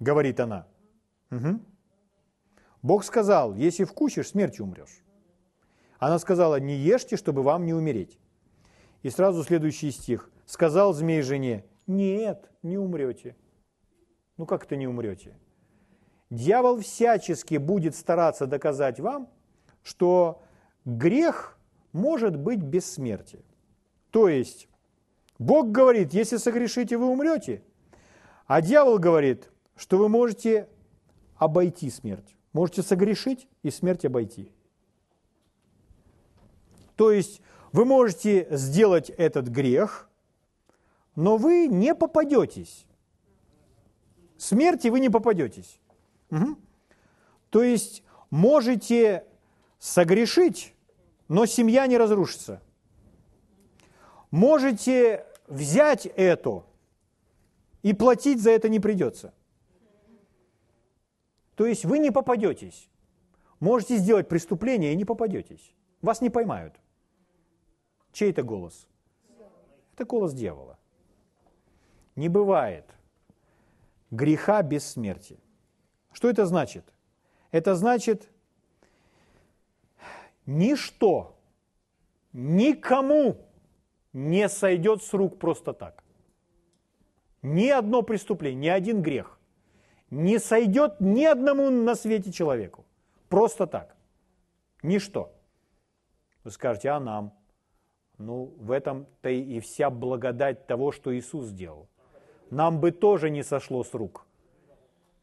говорит 0.00 0.40
она. 0.40 0.66
Угу. 1.30 1.60
Бог 2.82 3.04
сказал, 3.04 3.54
если 3.54 3.84
вкусишь, 3.84 4.28
смертью 4.28 4.64
умрешь. 4.64 5.02
Она 5.98 6.18
сказала, 6.18 6.60
не 6.60 6.76
ешьте, 6.76 7.16
чтобы 7.16 7.42
вам 7.42 7.66
не 7.66 7.74
умереть. 7.74 8.18
И 9.02 9.10
сразу 9.10 9.42
следующий 9.44 9.90
стих. 9.90 10.30
Сказал 10.46 10.92
змей 10.92 11.22
жене, 11.22 11.64
нет, 11.86 12.50
не 12.62 12.78
умрете. 12.78 13.36
Ну 14.36 14.46
как 14.46 14.64
это 14.64 14.76
не 14.76 14.86
умрете? 14.86 15.36
Дьявол 16.30 16.80
всячески 16.80 17.56
будет 17.56 17.96
стараться 17.96 18.46
доказать 18.46 19.00
вам, 19.00 19.28
что 19.82 20.42
грех 20.84 21.58
может 21.92 22.36
быть 22.36 22.62
без 22.62 22.90
смерти. 22.90 23.44
То 24.10 24.28
есть 24.28 24.68
Бог 25.38 25.70
говорит, 25.70 26.12
если 26.12 26.36
согрешите, 26.36 26.96
вы 26.96 27.06
умрете. 27.06 27.62
А 28.46 28.60
дьявол 28.60 28.98
говорит, 28.98 29.50
что 29.78 29.96
вы 29.96 30.08
можете 30.08 30.68
обойти 31.36 31.88
смерть. 31.88 32.36
Можете 32.52 32.82
согрешить 32.82 33.48
и 33.62 33.70
смерть 33.70 34.04
обойти. 34.04 34.52
То 36.96 37.12
есть 37.12 37.40
вы 37.70 37.84
можете 37.84 38.48
сделать 38.50 39.08
этот 39.08 39.46
грех, 39.46 40.10
но 41.14 41.36
вы 41.36 41.68
не 41.68 41.94
попадетесь. 41.94 42.86
Смерти 44.36 44.88
вы 44.88 44.98
не 45.00 45.08
попадетесь. 45.08 45.80
Угу. 46.30 46.56
То 47.50 47.62
есть 47.62 48.02
можете 48.30 49.24
согрешить, 49.78 50.74
но 51.28 51.46
семья 51.46 51.86
не 51.86 51.96
разрушится. 51.96 52.60
Можете 54.32 55.24
взять 55.46 56.06
это, 56.06 56.64
и 57.82 57.92
платить 57.92 58.42
за 58.42 58.50
это 58.50 58.68
не 58.68 58.80
придется. 58.80 59.32
То 61.58 61.66
есть 61.66 61.84
вы 61.84 61.98
не 61.98 62.12
попадетесь. 62.12 62.88
Можете 63.58 63.96
сделать 63.96 64.28
преступление 64.28 64.92
и 64.92 64.96
не 64.96 65.04
попадетесь. 65.04 65.74
Вас 66.02 66.20
не 66.20 66.30
поймают. 66.30 66.76
Чей 68.12 68.30
это 68.30 68.44
голос? 68.44 68.86
Это 69.92 70.04
голос 70.04 70.32
дьявола. 70.34 70.78
Не 72.14 72.28
бывает 72.28 72.84
греха 74.12 74.62
без 74.62 74.88
смерти. 74.88 75.40
Что 76.12 76.30
это 76.30 76.46
значит? 76.46 76.84
Это 77.50 77.74
значит, 77.74 78.30
ничто 80.46 81.36
никому 82.32 83.36
не 84.12 84.48
сойдет 84.48 85.02
с 85.02 85.12
рук 85.12 85.40
просто 85.40 85.72
так. 85.72 86.04
Ни 87.42 87.68
одно 87.68 88.02
преступление, 88.02 88.60
ни 88.60 88.68
один 88.68 89.02
грех 89.02 89.37
не 90.10 90.38
сойдет 90.38 91.00
ни 91.00 91.24
одному 91.24 91.70
на 91.70 91.94
свете 91.94 92.32
человеку. 92.32 92.84
Просто 93.28 93.66
так. 93.66 93.96
Ничто. 94.82 95.32
Вы 96.44 96.50
скажете, 96.50 96.90
а 96.90 97.00
нам? 97.00 97.32
Ну, 98.16 98.54
в 98.58 98.72
этом-то 98.72 99.28
и 99.28 99.60
вся 99.60 99.90
благодать 99.90 100.66
того, 100.66 100.92
что 100.92 101.16
Иисус 101.16 101.46
сделал. 101.46 101.88
Нам 102.50 102.80
бы 102.80 102.90
тоже 102.90 103.30
не 103.30 103.42
сошло 103.42 103.84
с 103.84 103.94
рук. 103.94 104.26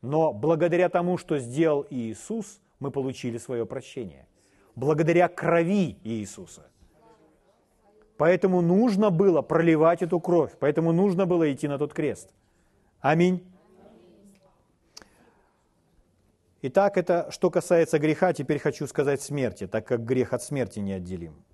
Но 0.01 0.33
благодаря 0.33 0.89
тому, 0.89 1.17
что 1.17 1.39
сделал 1.39 1.85
Иисус, 1.89 2.61
мы 2.79 2.91
получили 2.91 3.37
свое 3.37 3.65
прощение. 3.65 4.27
Благодаря 4.75 5.27
крови 5.27 5.97
Иисуса. 6.03 6.69
Поэтому 8.17 8.61
нужно 8.61 9.09
было 9.09 9.41
проливать 9.41 10.01
эту 10.01 10.19
кровь, 10.19 10.51
поэтому 10.59 10.93
нужно 10.93 11.25
было 11.25 11.51
идти 11.51 11.67
на 11.67 11.77
тот 11.77 11.93
крест. 11.93 12.33
Аминь. 13.01 13.43
Итак, 16.67 16.97
это 16.97 17.29
что 17.29 17.51
касается 17.51 17.99
греха, 17.99 18.33
теперь 18.33 18.57
хочу 18.57 18.87
сказать 18.87 19.21
смерти, 19.21 19.67
так 19.67 19.85
как 19.85 20.03
грех 20.03 20.33
от 20.33 20.41
смерти 20.41 20.79
неотделим. 20.79 21.45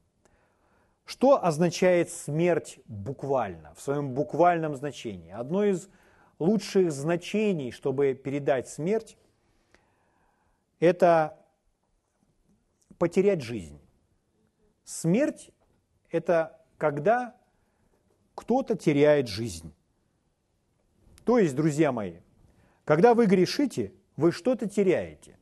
Что 1.03 1.43
означает 1.43 2.09
смерть 2.09 2.79
буквально, 2.85 3.73
в 3.73 3.81
своем 3.81 4.13
буквальном 4.13 4.73
значении? 4.77 5.33
Одно 5.33 5.65
из 5.65 5.89
лучших 6.39 6.93
значений, 6.93 7.71
чтобы 7.71 8.13
передать 8.13 8.69
смерть, 8.69 9.17
это 10.79 11.37
потерять 12.97 13.41
жизнь. 13.41 13.81
Смерть– 14.85 15.51
это 16.09 16.57
когда 16.77 17.35
кто-то 18.33 18.77
теряет 18.77 19.27
жизнь. 19.27 19.73
То 21.25 21.37
есть, 21.37 21.53
друзья 21.53 21.91
мои, 21.91 22.19
когда 22.85 23.13
вы 23.13 23.25
грешите, 23.25 23.91
вы 24.17 24.31
что-то 24.31 24.67
теряете. 24.67 25.37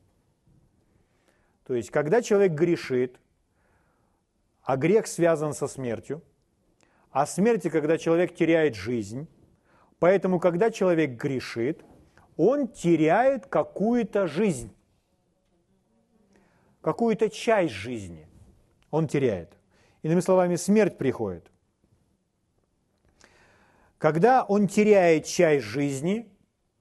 То 1.65 1.76
есть, 1.76 1.91
когда 1.91 2.22
человек 2.22 2.53
грешит, 2.53 3.20
а 4.63 4.78
грех 4.78 5.07
связан 5.07 5.53
со 5.53 5.67
смертью, 5.67 6.24
а 7.11 7.26
смерть, 7.26 7.70
когда 7.70 7.97
человек 7.97 8.36
теряет 8.36 8.76
жизнь, 8.76 9.28
поэтому, 9.99 10.39
когда 10.39 10.72
человек 10.72 11.11
грешит, 11.11 11.84
он 12.38 12.67
теряет 12.67 13.47
какую-то 13.47 14.28
жизнь, 14.28 14.74
какую-то 16.82 17.30
часть 17.30 17.74
жизни 17.74 18.28
он 18.91 19.07
теряет. 19.07 19.57
Иными 20.01 20.22
словами, 20.22 20.55
смерть 20.55 20.97
приходит. 20.97 21.51
Когда 23.97 24.43
он 24.43 24.67
теряет 24.67 25.26
часть 25.26 25.65
жизни, 25.65 26.32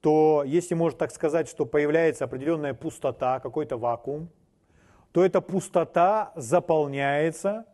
то, 0.01 0.44
если 0.46 0.74
можно 0.74 0.99
так 0.99 1.11
сказать, 1.11 1.49
что 1.49 1.66
появляется 1.66 2.24
определенная 2.24 2.74
пустота, 2.74 3.40
какой-то 3.40 3.76
вакуум, 3.76 4.30
то 5.12 5.24
эта 5.24 5.40
пустота 5.40 6.32
заполняется 6.36 7.66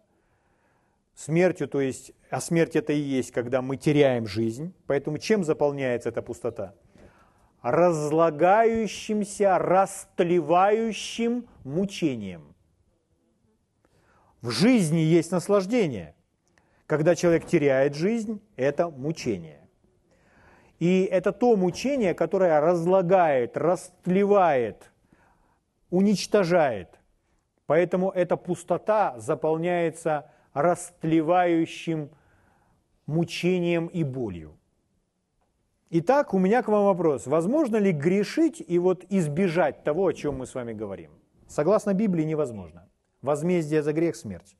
смертью, 1.14 1.68
то 1.68 1.80
есть, 1.80 2.12
а 2.30 2.40
смерть 2.40 2.76
это 2.76 2.92
и 2.92 2.98
есть, 2.98 3.30
когда 3.30 3.60
мы 3.62 3.76
теряем 3.76 4.26
жизнь. 4.26 4.72
Поэтому 4.86 5.18
чем 5.18 5.44
заполняется 5.44 6.08
эта 6.08 6.22
пустота? 6.22 6.74
Разлагающимся, 7.62 9.58
растлевающим 9.58 11.46
мучением. 11.64 12.54
В 14.40 14.50
жизни 14.50 14.98
есть 14.98 15.30
наслаждение. 15.30 16.14
Когда 16.86 17.14
человек 17.14 17.46
теряет 17.46 17.94
жизнь, 17.94 18.42
это 18.56 18.90
мучение. 18.90 19.63
И 20.84 21.04
это 21.04 21.32
то 21.32 21.56
мучение, 21.56 22.12
которое 22.12 22.60
разлагает, 22.60 23.56
растлевает, 23.56 24.90
уничтожает. 25.88 27.00
Поэтому 27.64 28.10
эта 28.10 28.36
пустота 28.36 29.18
заполняется 29.18 30.30
растлевающим 30.52 32.10
мучением 33.06 33.86
и 33.86 34.04
болью. 34.04 34.58
Итак, 35.88 36.34
у 36.34 36.38
меня 36.38 36.62
к 36.62 36.68
вам 36.68 36.84
вопрос. 36.84 37.26
Возможно 37.26 37.76
ли 37.78 37.90
грешить 37.90 38.62
и 38.68 38.78
вот 38.78 39.06
избежать 39.08 39.84
того, 39.84 40.08
о 40.08 40.12
чем 40.12 40.36
мы 40.36 40.46
с 40.46 40.54
вами 40.54 40.74
говорим? 40.74 41.12
Согласно 41.48 41.94
Библии, 41.94 42.24
невозможно. 42.24 42.86
Возмездие 43.22 43.82
за 43.82 43.94
грех– 43.94 44.16
смерть. 44.16 44.54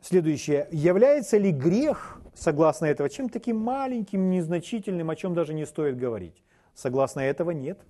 Следующее. 0.00 0.66
Является 0.72 1.38
ли 1.38 1.52
грех, 1.52 2.20
согласно 2.38 2.86
этого, 2.86 3.08
чем 3.08 3.28
таким 3.28 3.58
маленьким, 3.58 4.30
незначительным, 4.30 5.10
о 5.10 5.16
чем 5.16 5.34
даже 5.34 5.54
не 5.54 5.66
стоит 5.66 5.96
говорить? 5.98 6.42
Согласно 6.74 7.20
этого 7.20 7.50
нет. 7.50 7.80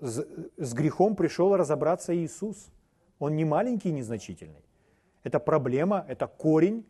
С, 0.00 0.74
грехом 0.74 1.14
пришел 1.14 1.54
разобраться 1.56 2.16
Иисус. 2.16 2.68
Он 3.18 3.36
не 3.36 3.44
маленький 3.44 3.90
и 3.90 3.92
незначительный. 3.92 4.64
Это 5.22 5.38
проблема, 5.38 6.04
это 6.08 6.26
корень, 6.26 6.84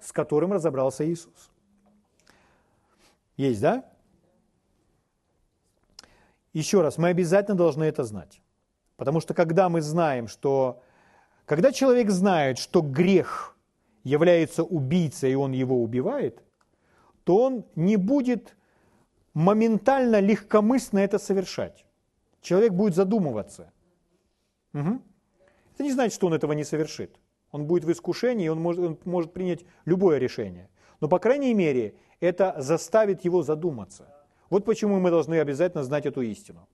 с 0.00 0.12
которым 0.12 0.52
разобрался 0.52 1.06
Иисус. 1.08 1.50
Есть, 3.36 3.60
да? 3.60 3.84
Еще 6.52 6.82
раз, 6.82 6.98
мы 6.98 7.08
обязательно 7.08 7.56
должны 7.56 7.84
это 7.84 8.04
знать. 8.04 8.40
Потому 8.96 9.20
что 9.20 9.34
когда 9.34 9.68
мы 9.68 9.80
знаем, 9.80 10.28
что 10.28 10.82
когда 11.46 11.72
человек 11.72 12.10
знает, 12.10 12.58
что 12.58 12.80
грех 12.80 13.53
является 14.04 14.62
убийцей, 14.62 15.32
и 15.32 15.34
он 15.34 15.52
его 15.52 15.82
убивает, 15.82 16.42
то 17.24 17.36
он 17.36 17.64
не 17.74 17.96
будет 17.96 18.56
моментально, 19.32 20.20
легкомысленно 20.20 21.00
это 21.00 21.18
совершать. 21.18 21.84
Человек 22.40 22.72
будет 22.72 22.94
задумываться. 22.94 23.72
Угу. 24.74 25.00
Это 25.74 25.82
не 25.82 25.92
значит, 25.92 26.14
что 26.14 26.26
он 26.26 26.34
этого 26.34 26.52
не 26.52 26.64
совершит. 26.64 27.18
Он 27.50 27.66
будет 27.66 27.84
в 27.84 27.90
искушении, 27.90 28.48
он 28.48 28.60
может, 28.60 28.84
он 28.84 28.98
может 29.04 29.32
принять 29.32 29.64
любое 29.86 30.18
решение. 30.18 30.68
Но, 31.00 31.08
по 31.08 31.18
крайней 31.18 31.54
мере, 31.54 31.94
это 32.20 32.54
заставит 32.58 33.24
его 33.24 33.42
задуматься. 33.42 34.06
Вот 34.50 34.64
почему 34.64 35.00
мы 35.00 35.10
должны 35.10 35.40
обязательно 35.40 35.82
знать 35.82 36.06
эту 36.06 36.20
истину. 36.22 36.68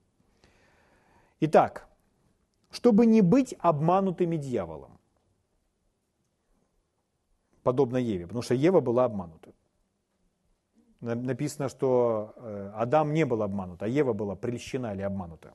Итак, 1.39 1.87
чтобы 2.69 3.05
не 3.05 3.21
быть 3.21 3.55
обманутыми 3.59 4.37
дьяволом. 4.37 5.00
Подобно 7.63 7.97
Еве, 7.97 8.25
потому 8.25 8.41
что 8.41 8.55
Ева 8.55 8.79
была 8.79 9.05
обманута. 9.05 9.51
Написано, 10.99 11.69
что 11.69 12.33
э, 12.37 12.71
Адам 12.75 13.13
не 13.13 13.25
был 13.25 13.41
обманут, 13.41 13.81
а 13.81 13.87
Ева 13.87 14.13
была 14.13 14.35
прельщена 14.35 14.93
или 14.93 15.01
обманута. 15.01 15.53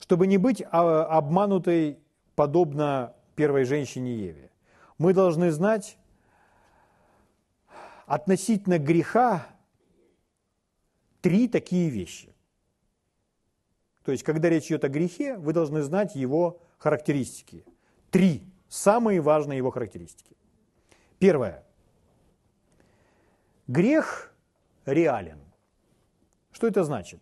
Чтобы 0.00 0.26
не 0.26 0.38
быть 0.38 0.62
а, 0.70 1.04
обманутой, 1.04 1.98
подобно 2.34 3.14
первой 3.36 3.64
женщине 3.64 4.16
Еве, 4.16 4.50
мы 4.98 5.14
должны 5.14 5.52
знать 5.52 5.96
относительно 8.06 8.78
греха 8.78 9.46
три 11.20 11.46
такие 11.46 11.90
вещи. 11.90 12.34
То 14.04 14.12
есть, 14.12 14.24
когда 14.24 14.48
речь 14.48 14.66
идет 14.66 14.84
о 14.84 14.88
грехе, 14.88 15.36
вы 15.36 15.52
должны 15.52 15.82
знать 15.82 16.16
его 16.16 16.60
характеристики. 16.78 17.64
Три 18.10 18.42
самые 18.68 19.20
важные 19.20 19.58
его 19.58 19.70
характеристики. 19.70 20.36
Первое. 21.20 21.62
Грех 23.68 24.34
реален. 24.86 25.38
Что 26.50 26.66
это 26.66 26.82
значит? 26.82 27.20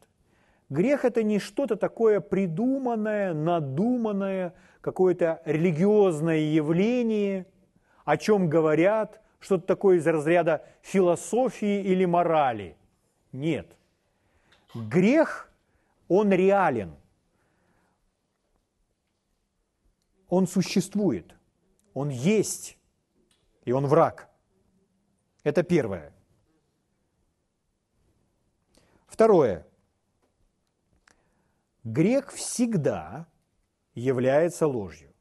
Грех 0.70 1.04
это 1.04 1.24
не 1.24 1.40
что-то 1.40 1.74
такое 1.74 2.20
придуманное, 2.20 3.34
надуманное, 3.34 4.54
какое-то 4.80 5.42
религиозное 5.44 6.38
явление, 6.38 7.46
о 8.04 8.16
чем 8.16 8.48
говорят, 8.48 9.20
что-то 9.40 9.66
такое 9.66 9.96
из 9.96 10.06
разряда 10.06 10.64
философии 10.80 11.82
или 11.82 12.04
морали. 12.04 12.76
Нет. 13.32 13.76
Грех 14.74 15.50
он 16.06 16.30
реален. 16.30 16.94
Он 20.28 20.46
существует. 20.46 21.34
Он 21.94 22.10
есть. 22.10 22.77
И 23.68 23.72
он 23.72 23.86
враг. 23.86 24.30
Это 25.44 25.62
первое. 25.62 26.14
Второе. 29.06 29.66
Грех 31.84 32.32
всегда 32.32 33.26
является 33.92 34.66
ложью. 34.66 35.12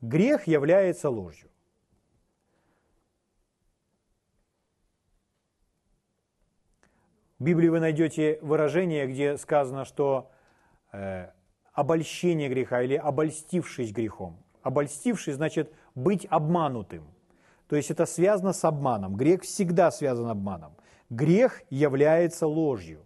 Грех 0.00 0.46
является 0.46 1.10
ложью. 1.10 1.50
В 7.40 7.42
Библии 7.42 7.70
вы 7.70 7.80
найдете 7.80 8.38
выражение, 8.40 9.08
где 9.08 9.36
сказано, 9.36 9.84
что 9.84 10.30
э, 10.92 11.32
обольщение 11.72 12.48
греха 12.48 12.82
или 12.82 12.94
обольстившись 12.94 13.90
грехом. 13.90 14.44
Обольстившись 14.62 15.34
значит 15.34 15.74
быть 15.96 16.24
обманутым. 16.30 17.17
То 17.68 17.76
есть 17.76 17.90
это 17.90 18.06
связано 18.06 18.52
с 18.52 18.64
обманом. 18.64 19.14
Грех 19.14 19.42
всегда 19.42 19.90
связан 19.90 20.28
обманом. 20.28 20.72
Грех 21.10 21.62
является 21.70 22.46
ложью. 22.46 23.04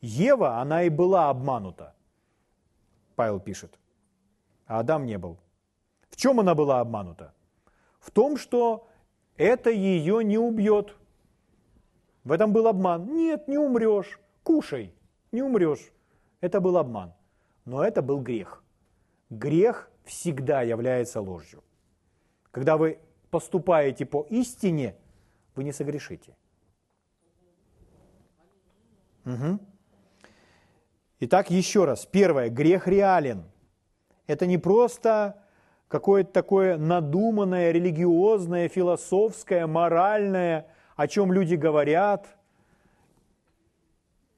Ева, 0.00 0.58
она 0.58 0.84
и 0.84 0.88
была 0.88 1.28
обманута. 1.28 1.94
Павел 3.16 3.40
пишет. 3.40 3.78
А 4.66 4.80
Адам 4.80 5.06
не 5.06 5.18
был. 5.18 5.38
В 6.08 6.16
чем 6.16 6.38
она 6.40 6.54
была 6.54 6.80
обманута? 6.80 7.34
В 7.98 8.10
том, 8.10 8.36
что 8.36 8.86
это 9.36 9.70
ее 9.70 10.22
не 10.22 10.38
убьет. 10.38 10.94
В 12.24 12.32
этом 12.32 12.52
был 12.52 12.68
обман. 12.68 13.06
Нет, 13.12 13.48
не 13.48 13.58
умрешь. 13.58 14.20
Кушай, 14.42 14.94
не 15.32 15.42
умрешь. 15.42 15.92
Это 16.40 16.60
был 16.60 16.76
обман. 16.76 17.12
Но 17.64 17.84
это 17.84 18.02
был 18.02 18.20
грех. 18.20 18.62
Грех 19.30 19.90
всегда 20.04 20.62
является 20.62 21.20
ложью. 21.20 21.64
Когда 22.52 22.76
вы 22.76 23.00
поступаете 23.36 24.06
по 24.06 24.26
истине, 24.30 24.94
вы 25.56 25.64
не 25.64 25.72
согрешите. 25.72 26.34
Угу. 29.26 29.58
Итак, 31.20 31.50
еще 31.50 31.84
раз. 31.84 32.06
Первое. 32.06 32.48
Грех 32.48 32.88
реален. 32.88 33.44
Это 34.26 34.46
не 34.46 34.56
просто 34.56 35.36
какое-то 35.88 36.32
такое 36.32 36.78
надуманное, 36.78 37.72
религиозное, 37.72 38.70
философское, 38.70 39.66
моральное 39.66 40.66
о 40.96 41.06
чем 41.06 41.30
люди 41.30 41.56
говорят, 41.56 42.26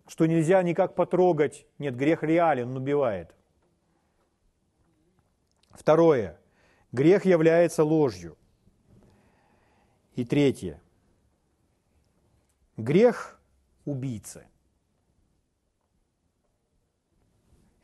что 0.09 0.26
нельзя 0.26 0.61
никак 0.64 0.96
потрогать. 0.96 1.66
Нет, 1.78 1.94
грех 1.94 2.24
реален, 2.24 2.70
он 2.70 2.78
убивает. 2.78 3.32
Второе. 5.70 6.36
Грех 6.90 7.24
является 7.24 7.84
ложью. 7.84 8.36
И 10.18 10.24
третье. 10.24 10.82
Грех 12.76 13.40
убийцы. 13.84 14.48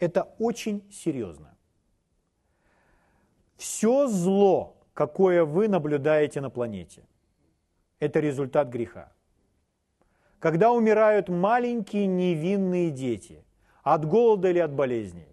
Это 0.01 0.25
очень 0.41 0.83
серьезно. 0.91 1.57
Все 3.57 4.09
зло, 4.09 4.77
какое 4.95 5.45
вы 5.45 5.69
наблюдаете 5.69 6.41
на 6.41 6.51
планете, 6.51 7.07
это 8.01 8.19
результат 8.19 8.67
греха. 8.67 9.13
Когда 10.41 10.73
умирают 10.73 11.29
маленькие 11.29 12.09
невинные 12.09 12.91
дети 12.91 13.45
от 13.85 14.05
голода 14.05 14.51
или 14.51 14.59
от 14.59 14.73
болезней, 14.73 15.29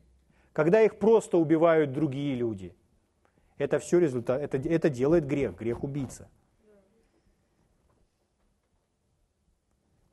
когда 0.54 0.84
их 0.84 1.00
просто 1.00 1.40
убивают 1.40 1.94
другие 1.94 2.36
люди, 2.36 2.76
это 3.58 3.80
все 3.80 3.98
результат, 3.98 4.40
это, 4.40 4.58
это 4.58 4.92
делает 4.92 5.26
грех, 5.26 5.58
грех 5.58 5.84
убийца. 5.84 6.30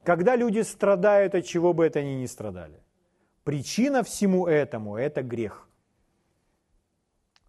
Когда 0.04 0.36
люди 0.36 0.60
страдают, 0.60 1.34
от 1.34 1.44
чего 1.44 1.72
бы 1.72 1.84
это 1.84 2.02
ни 2.02 2.14
ни 2.14 2.26
страдали. 2.26 2.82
Причина 3.44 4.02
всему 4.02 4.46
этому– 4.46 4.96
это 4.98 5.22
грех. 5.22 5.68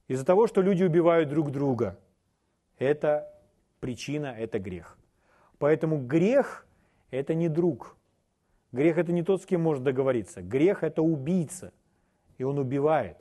Из-за 0.07 0.25
того, 0.25 0.47
что 0.47 0.61
люди 0.61 0.83
убивают 0.83 1.29
друг 1.29 1.51
друга, 1.51 1.99
это 2.77 3.31
причина, 3.79 4.27
это 4.27 4.59
грех. 4.59 4.97
Поэтому 5.57 5.99
грех– 5.99 6.65
это 7.11 7.33
не 7.33 7.49
друг. 7.49 7.97
Грех– 8.71 8.97
это 8.99 9.11
не 9.11 9.23
тот, 9.23 9.41
с 9.41 9.45
кем 9.45 9.61
может 9.61 9.83
договориться. 9.83 10.41
Грех– 10.41 10.83
это 10.83 11.01
убийца, 11.01 11.73
и 12.37 12.43
он 12.43 12.59
убивает. 12.59 13.17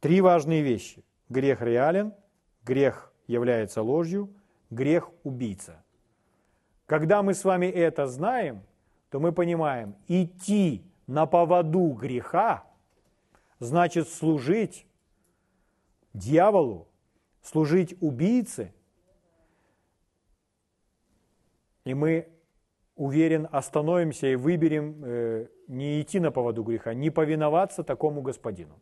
Три 0.00 0.20
важные 0.20 0.62
вещи. 0.62 1.04
Грех 1.28 1.60
реален, 1.60 2.14
грех 2.64 3.12
является 3.26 3.82
ложью, 3.82 4.34
грех– 4.70 5.10
убийца. 5.24 5.84
Когда 6.88 7.22
мы 7.22 7.34
с 7.34 7.44
вами 7.44 7.66
это 7.66 8.08
знаем, 8.08 8.64
то 9.10 9.20
мы 9.20 9.30
понимаем, 9.30 9.94
идти 10.08 10.82
на 11.06 11.26
поводу 11.26 11.90
греха 11.90 12.64
значит 13.60 14.08
служить 14.08 14.84
дьяволу, 16.12 16.88
служить 17.42 17.96
убийце– 18.00 18.74
и 21.88 21.94
мы, 21.94 22.28
уверен, 22.96 23.48
остановимся 23.50 24.26
и 24.26 24.36
выберем 24.36 25.02
э, 25.02 25.46
не 25.68 26.02
идти 26.02 26.20
на 26.20 26.30
поводу 26.30 26.62
греха, 26.62 26.92
не 26.92 27.08
повиноваться 27.08 27.82
такому 27.82 28.20
господину. 28.20 28.78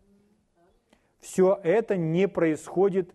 Все 1.20 1.60
это 1.62 1.96
не 1.96 2.26
происходит 2.26 3.14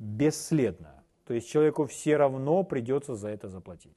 бесследно. 0.00 1.04
То 1.24 1.34
есть 1.34 1.48
человеку 1.48 1.86
все 1.86 2.16
равно 2.16 2.64
придется 2.64 3.14
за 3.14 3.28
это 3.28 3.48
заплатить. 3.48 3.96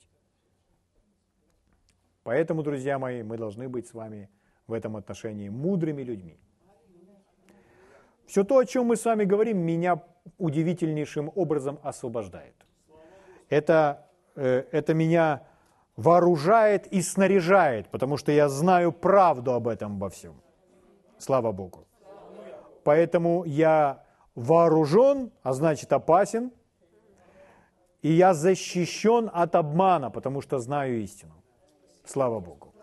Поэтому, 2.25 2.63
друзья 2.63 2.99
мои, 2.99 3.23
мы 3.23 3.37
должны 3.37 3.69
быть 3.69 3.87
с 3.87 3.93
вами 3.93 4.29
в 4.67 4.73
этом 4.73 4.97
отношении 4.97 5.49
мудрыми 5.49 6.03
людьми. 6.03 6.37
Все 8.25 8.43
то, 8.43 8.57
о 8.57 8.65
чем 8.65 8.87
мы 8.87 8.95
с 8.95 9.05
вами 9.05 9.23
говорим, 9.23 9.59
меня 9.59 10.01
удивительнейшим 10.37 11.31
образом 11.35 11.79
освобождает. 11.83 12.55
Это 13.49 14.05
Э, 14.35 14.63
это 14.71 14.93
меня 14.93 15.43
вооружает 15.95 16.87
и 16.87 17.01
снаряжает, 17.01 17.87
потому 17.89 18.17
что 18.17 18.31
я 18.31 18.49
знаю 18.49 18.91
правду 18.91 19.53
об 19.53 19.67
этом 19.67 19.97
во 19.99 20.09
всем. 20.09 20.41
Слава 21.17 21.51
Богу. 21.51 21.87
Поэтому 22.83 23.45
я 23.45 24.03
вооружен, 24.35 25.31
а 25.41 25.53
значит 25.53 25.93
опасен, 25.93 26.51
и 28.01 28.11
я 28.11 28.33
защищен 28.33 29.29
от 29.33 29.55
обмана, 29.55 30.11
потому 30.11 30.41
что 30.41 30.59
знаю 30.59 31.01
истину. 31.01 31.33
Слава 32.05 32.39
Богу. 32.39 32.73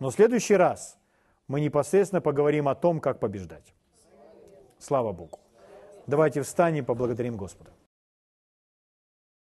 Но 0.00 0.10
в 0.10 0.14
следующий 0.14 0.56
раз 0.56 0.98
мы 1.48 1.60
непосредственно 1.60 2.20
поговорим 2.20 2.68
о 2.68 2.74
том, 2.74 3.00
как 3.00 3.20
побеждать. 3.20 3.74
Слава 4.78 5.12
Богу. 5.12 5.38
Давайте 6.06 6.42
встанем 6.42 6.82
и 6.82 6.86
поблагодарим 6.86 7.36
Господа. 7.36 7.70